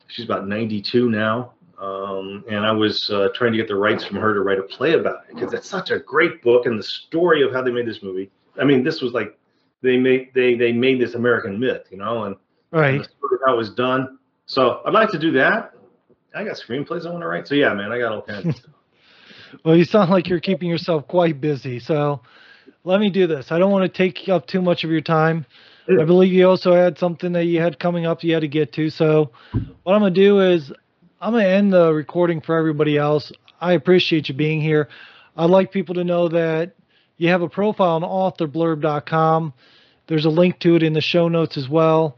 She's 0.05 0.25
about 0.25 0.47
92 0.47 1.09
now. 1.09 1.53
Um, 1.81 2.45
and 2.47 2.63
I 2.67 2.71
was 2.71 3.09
uh, 3.09 3.29
trying 3.33 3.51
to 3.51 3.57
get 3.57 3.67
the 3.67 3.75
rights 3.75 4.05
from 4.05 4.17
her 4.17 4.35
to 4.35 4.41
write 4.41 4.59
a 4.59 4.63
play 4.63 4.93
about 4.93 5.23
it 5.27 5.33
because 5.33 5.53
it's 5.53 5.67
such 5.67 5.89
a 5.89 5.97
great 5.97 6.43
book 6.43 6.67
and 6.67 6.77
the 6.77 6.83
story 6.83 7.41
of 7.41 7.51
how 7.51 7.63
they 7.63 7.71
made 7.71 7.87
this 7.87 8.03
movie. 8.03 8.29
I 8.61 8.63
mean, 8.63 8.83
this 8.83 9.01
was 9.01 9.13
like 9.13 9.35
they 9.85 9.97
made 9.97 10.31
they 10.33 10.55
they 10.55 10.71
made 10.73 10.99
this 10.99 11.13
American 11.13 11.59
myth, 11.59 11.83
you 11.91 11.97
know, 11.97 12.25
and, 12.25 12.35
Right. 12.71 12.95
and 12.95 13.03
the 13.03 13.39
how 13.45 13.53
it 13.53 13.57
was 13.57 13.69
done. 13.71 14.17
So 14.47 14.81
I'd 14.85 14.93
like 14.93 15.09
to 15.11 15.19
do 15.19 15.31
that. 15.33 15.73
I 16.35 16.43
got 16.43 16.55
screenplays 16.57 17.05
I 17.05 17.11
want 17.11 17.21
to 17.21 17.27
write. 17.27 17.47
So 17.47 17.55
yeah, 17.55 17.73
man, 17.73 17.91
I 17.91 17.99
got 17.99 18.11
all 18.11 18.21
kinds 18.21 18.45
of 18.47 18.55
stuff. 18.55 18.71
Well, 19.63 19.77
you 19.77 19.85
sound 19.85 20.11
like 20.11 20.27
you're 20.27 20.41
keeping 20.41 20.69
yourself 20.69 21.07
quite 21.07 21.39
busy. 21.39 21.79
So 21.79 22.19
let 22.83 22.99
me 22.99 23.09
do 23.09 23.25
this. 23.25 23.53
I 23.53 23.59
don't 23.59 23.71
want 23.71 23.83
to 23.83 23.97
take 23.97 24.27
up 24.27 24.47
too 24.47 24.61
much 24.61 24.83
of 24.83 24.89
your 24.89 24.99
time. 25.01 25.45
I 25.87 26.03
believe 26.03 26.33
you 26.33 26.49
also 26.49 26.73
had 26.73 26.97
something 26.97 27.31
that 27.33 27.45
you 27.45 27.61
had 27.61 27.79
coming 27.79 28.05
up 28.05 28.21
you 28.23 28.33
had 28.33 28.41
to 28.41 28.49
get 28.49 28.73
to. 28.73 28.89
So 28.89 29.31
what 29.83 29.93
I'm 29.93 30.01
going 30.01 30.13
to 30.13 30.19
do 30.19 30.41
is 30.41 30.73
I'm 31.21 31.31
going 31.31 31.45
to 31.45 31.49
end 31.49 31.71
the 31.71 31.93
recording 31.93 32.41
for 32.41 32.57
everybody 32.57 32.97
else. 32.97 33.31
I 33.61 33.73
appreciate 33.73 34.27
you 34.27 34.35
being 34.35 34.59
here. 34.59 34.89
I'd 35.37 35.49
like 35.49 35.71
people 35.71 35.95
to 35.95 36.03
know 36.03 36.27
that 36.29 36.73
you 37.17 37.29
have 37.29 37.41
a 37.43 37.49
profile 37.49 37.95
on 37.95 38.01
authorblurb.com. 38.01 39.53
There's 40.07 40.25
a 40.25 40.29
link 40.29 40.59
to 40.59 40.75
it 40.75 40.83
in 40.83 40.93
the 40.93 41.01
show 41.01 41.27
notes 41.27 41.57
as 41.57 41.67
well. 41.67 42.17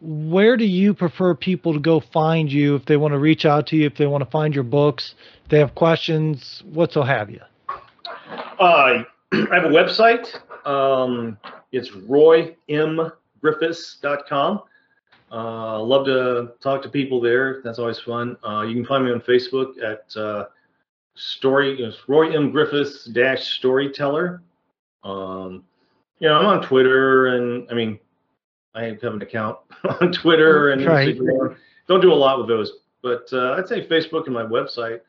Where 0.00 0.56
do 0.56 0.64
you 0.64 0.94
prefer 0.94 1.34
people 1.34 1.74
to 1.74 1.78
go 1.78 2.00
find 2.00 2.50
you 2.50 2.74
if 2.74 2.86
they 2.86 2.96
want 2.96 3.12
to 3.12 3.18
reach 3.18 3.44
out 3.44 3.66
to 3.68 3.76
you, 3.76 3.86
if 3.86 3.96
they 3.96 4.06
want 4.06 4.24
to 4.24 4.30
find 4.30 4.52
your 4.54 4.64
books, 4.64 5.14
if 5.44 5.50
they 5.50 5.58
have 5.58 5.74
questions, 5.74 6.62
what 6.64 6.90
so 6.92 7.02
have 7.02 7.30
you? 7.30 7.40
Uh, 8.58 9.04
I 9.32 9.48
have 9.52 9.64
a 9.64 9.68
website. 9.68 10.34
Um, 10.66 11.36
it's 11.72 11.90
roymgriffis.com. 11.90 14.62
Uh, 15.32 15.80
love 15.80 16.06
to 16.06 16.54
talk 16.60 16.82
to 16.82 16.88
people 16.88 17.20
there. 17.20 17.60
That's 17.62 17.78
always 17.78 18.00
fun. 18.00 18.36
Uh, 18.44 18.62
you 18.62 18.74
can 18.74 18.84
find 18.84 19.04
me 19.04 19.12
on 19.12 19.20
Facebook 19.20 19.80
at 19.82 20.04
uh, 20.16 20.46
story 21.14 21.94
Roy 22.08 22.34
M 22.34 22.52
Griffis 22.52 23.12
dash 23.12 23.58
Storyteller. 23.58 24.42
Um, 25.04 25.62
know, 26.28 26.38
I'm 26.38 26.46
on 26.46 26.62
Twitter, 26.62 27.28
and 27.28 27.66
I 27.70 27.74
mean, 27.74 27.98
I 28.74 28.84
have 28.84 29.14
an 29.14 29.22
account 29.22 29.58
on 30.00 30.12
Twitter 30.12 30.70
and 30.70 30.84
Right. 30.84 31.16
Instagram. 31.16 31.56
Don't 31.88 32.00
do 32.00 32.12
a 32.12 32.14
lot 32.14 32.38
with 32.38 32.48
those, 32.48 32.72
but 33.02 33.28
uh, 33.32 33.54
I'd 33.58 33.66
say 33.68 33.86
Facebook 33.86 34.26
and 34.26 34.34
my 34.34 34.44
website 34.44 35.00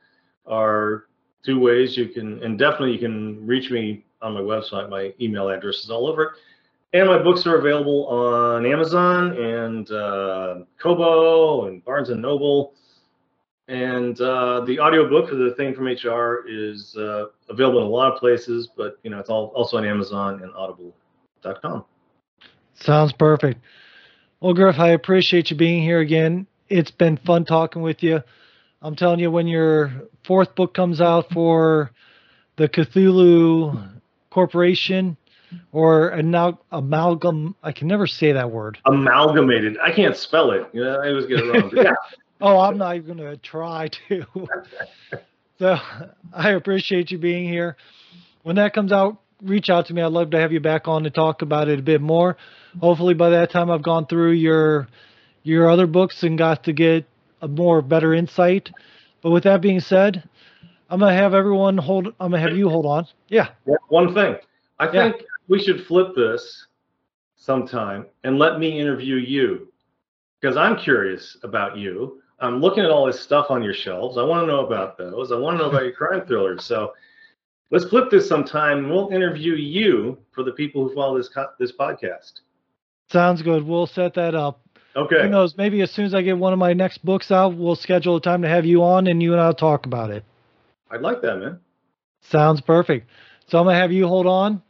are 0.48 1.06
two 1.46 1.60
ways 1.60 1.96
you 1.98 2.08
can, 2.08 2.42
and 2.44 2.58
definitely 2.58 2.94
you 2.94 3.00
can 3.00 3.46
reach 3.46 3.70
me 3.72 4.04
on 4.22 4.34
my 4.34 4.40
website. 4.42 4.90
My 4.90 5.14
email 5.22 5.50
address 5.50 5.84
is 5.84 5.90
all 5.90 6.08
over 6.08 6.24
it. 6.24 6.30
And 6.94 7.08
my 7.08 7.18
books 7.22 7.46
are 7.48 7.56
available 7.58 8.06
on 8.08 8.66
Amazon 8.66 9.38
and 9.38 9.90
uh, 9.92 10.56
Kobo 10.78 11.68
and 11.68 11.84
Barnes 11.86 12.10
and 12.10 12.22
Noble. 12.22 12.74
And 13.70 14.20
uh, 14.20 14.62
the 14.66 14.78
audiobook 14.80 15.30
for 15.30 15.36
the 15.36 15.54
thing 15.56 15.74
from 15.74 15.86
HR 15.86 16.44
is 16.50 16.94
uh, 16.98 17.28
available 17.50 17.80
in 17.80 17.86
a 17.86 17.90
lot 17.90 18.12
of 18.12 18.20
places, 18.20 18.68
but 18.76 18.98
you 19.04 19.10
know 19.10 19.20
it's 19.20 19.30
all 19.30 19.54
also 19.56 19.78
on 19.78 19.86
Amazon 19.86 20.42
and 20.44 20.52
Audible.com. 21.46 21.86
Sounds 22.76 23.14
perfect. 23.14 23.62
Well, 24.40 24.54
Griff, 24.54 24.80
I 24.80 24.90
appreciate 24.90 25.52
you 25.52 25.58
being 25.58 25.84
here 25.84 26.00
again. 26.00 26.48
It's 26.70 26.92
been 26.92 27.18
fun 27.18 27.46
talking 27.46 27.82
with 27.82 28.02
you. 28.02 28.24
I'm 28.82 28.96
telling 28.96 29.20
you, 29.20 29.30
when 29.30 29.48
your 29.48 29.92
fourth 30.24 30.56
book 30.56 30.74
comes 30.74 31.00
out 31.02 31.30
for 31.32 31.92
the 32.56 32.68
Cthulhu 32.68 34.00
Corporation 34.32 35.18
or 35.72 36.10
an 36.10 36.34
amalgam, 36.72 37.56
I 37.62 37.72
can 37.72 37.88
never 37.88 38.08
say 38.08 38.32
that 38.32 38.50
word. 38.50 38.80
Amalgamated. 38.86 39.78
I 39.80 39.92
can't 39.92 40.18
spell 40.18 40.52
it. 40.52 40.68
You 40.74 40.84
know, 40.84 40.96
I 41.00 41.10
always 41.10 41.26
get 41.28 41.40
it 41.40 41.44
wrong. 41.54 41.72
Yeah, 41.76 41.94
Oh, 42.40 42.60
I'm 42.60 42.78
not 42.78 42.96
even 42.96 43.18
going 43.18 43.30
to 43.30 43.38
try 43.38 43.90
to. 44.08 44.26
so 45.60 45.78
I 46.34 46.52
appreciate 46.52 47.12
you 47.12 47.20
being 47.20 47.48
here. 47.48 47.78
When 48.42 48.56
that 48.56 48.74
comes 48.74 48.92
out, 48.92 49.22
reach 49.44 49.70
out 49.70 49.88
to 49.88 49.94
me. 49.94 50.02
I'd 50.02 50.12
love 50.12 50.32
to 50.32 50.40
have 50.40 50.52
you 50.52 50.60
back 50.60 50.88
on 50.88 51.04
to 51.04 51.10
talk 51.10 51.42
about 51.42 51.68
it 51.70 51.80
a 51.80 51.84
bit 51.84 52.02
more. 52.02 52.38
Hopefully, 52.80 53.14
by 53.14 53.30
that 53.32 53.52
time, 53.52 53.70
I've 53.70 53.82
gone 53.84 54.06
through 54.06 54.32
your 54.32 54.88
your 55.44 55.70
other 55.70 55.88
books 55.88 56.24
and 56.24 56.38
got 56.38 56.64
to 56.66 56.74
get 56.74 57.06
a 57.42 57.48
more 57.48 57.82
better 57.82 58.14
insight. 58.14 58.72
But 59.22 59.32
with 59.32 59.44
that 59.44 59.62
being 59.62 59.80
said, 59.80 60.24
I'm 60.90 61.00
gonna 61.00 61.14
have 61.14 61.34
everyone 61.34 61.78
hold. 61.78 62.08
I'm 62.20 62.32
gonna 62.32 62.40
have 62.40 62.56
you 62.56 62.70
hold 62.70 62.86
on. 62.86 63.08
Yeah, 63.30 63.50
one 63.90 64.14
thing. 64.14 64.36
I 64.80 64.86
Yeah. 64.86 65.12
think 65.12 65.24
we 65.48 65.60
should 65.60 65.86
flip 65.86 66.16
this 66.16 66.68
sometime 67.36 68.06
and 68.24 68.38
let 68.38 68.60
me 68.60 68.80
interview 68.80 69.16
you 69.16 69.72
because 70.40 70.58
I'm 70.58 70.78
curious 70.78 71.38
about 71.44 71.78
you. 71.78 72.22
I'm 72.40 72.60
looking 72.60 72.84
at 72.84 72.90
all 72.90 73.06
this 73.06 73.20
stuff 73.20 73.52
on 73.52 73.62
your 73.62 73.74
shelves. 73.74 74.18
I 74.18 74.24
want 74.24 74.44
to 74.44 74.48
know 74.48 74.66
about 74.66 74.98
those. 74.98 75.32
I 75.32 75.36
want 75.38 75.58
to 75.58 75.64
know 75.64 75.70
about 75.70 75.84
your 75.84 75.94
crime 75.94 76.26
thrillers. 76.26 76.64
So 76.64 76.94
let's 77.72 77.86
flip 77.86 78.10
this 78.12 78.28
sometime 78.28 78.90
we'll 78.90 79.10
interview 79.10 79.54
you 79.54 80.18
for 80.32 80.44
the 80.44 80.52
people 80.52 80.88
who 80.88 80.94
follow 80.94 81.18
this 81.18 81.30
co- 81.30 81.50
this 81.60 81.72
podcast. 81.72 82.42
sounds 83.10 83.42
good. 83.42 83.64
We'll 83.64 83.88
set 83.88 84.14
that 84.16 84.36
up. 84.36 84.62
Okay. 84.96 85.24
Who 85.24 85.30
knows? 85.30 85.56
Maybe 85.58 85.82
as 85.82 85.90
soon 85.92 86.06
as 86.06 86.14
I 86.14 86.22
get 86.22 86.38
one 86.38 86.52
of 86.54 86.60
my 86.60 86.74
next 86.74 87.04
books 87.06 87.32
out, 87.32 87.56
we'll 87.56 87.76
schedule 87.78 88.18
a 88.18 88.22
time 88.22 88.42
to 88.42 88.50
have 88.50 88.66
you 88.66 88.84
on 88.84 89.08
and 89.08 89.24
you 89.24 89.32
and 89.32 89.42
I'll 89.42 89.54
talk 89.54 89.86
about 89.86 90.12
it. 90.12 90.26
I'd 90.92 91.02
like 91.02 91.22
that, 91.22 91.38
man. 91.38 91.60
Sounds 92.22 92.60
perfect. 92.62 93.08
So 93.48 93.58
I'm 93.58 93.66
gonna 93.66 93.78
have 93.78 93.92
you 93.92 94.08
hold 94.08 94.28
on, 94.28 94.62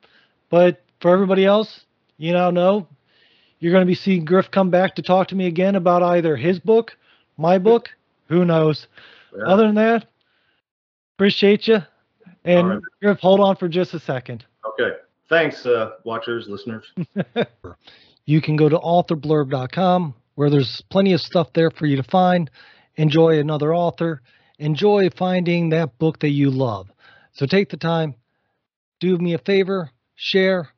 but 0.49 0.83
for 1.01 1.11
everybody 1.11 1.45
else, 1.45 1.85
you 2.17 2.33
now 2.33 2.51
know 2.51 2.87
you're 3.59 3.73
gonna 3.73 3.85
be 3.85 3.95
seeing 3.95 4.25
Griff 4.25 4.51
come 4.51 4.69
back 4.69 4.95
to 4.95 5.01
talk 5.01 5.27
to 5.29 5.35
me 5.35 5.47
again 5.47 5.75
about 5.75 6.03
either 6.03 6.35
his 6.35 6.59
book, 6.59 6.95
my 7.37 7.57
book, 7.57 7.89
who 8.27 8.45
knows. 8.45 8.87
Yeah. 9.35 9.45
Other 9.45 9.65
than 9.65 9.75
that, 9.75 10.05
appreciate 11.17 11.67
you. 11.67 11.79
And 12.43 12.69
right. 12.69 12.79
Griff, 13.01 13.19
hold 13.19 13.39
on 13.39 13.55
for 13.55 13.67
just 13.67 13.93
a 13.93 13.99
second. 13.99 14.45
Okay. 14.65 14.97
Thanks, 15.29 15.65
uh, 15.65 15.91
watchers, 16.03 16.47
listeners. 16.49 16.91
You 18.25 18.41
can 18.41 18.55
go 18.55 18.69
to 18.69 18.77
authorblurb.com 18.77 20.13
where 20.35 20.49
there's 20.49 20.81
plenty 20.89 21.13
of 21.13 21.21
stuff 21.21 21.51
there 21.53 21.71
for 21.71 21.85
you 21.85 21.97
to 21.97 22.03
find. 22.03 22.49
Enjoy 22.95 23.39
another 23.39 23.73
author. 23.73 24.21
Enjoy 24.59 25.09
finding 25.09 25.69
that 25.69 25.97
book 25.97 26.19
that 26.19 26.29
you 26.29 26.49
love. 26.49 26.89
So 27.33 27.45
take 27.45 27.69
the 27.69 27.77
time, 27.77 28.15
do 28.99 29.17
me 29.17 29.33
a 29.33 29.37
favor, 29.39 29.89
share, 30.15 30.69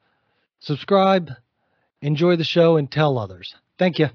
subscribe, 0.59 1.31
enjoy 2.01 2.37
the 2.37 2.43
show, 2.43 2.77
and 2.77 2.89
tell 2.89 3.17
others. 3.17 3.53
Thank 3.77 3.99
you. 3.99 4.09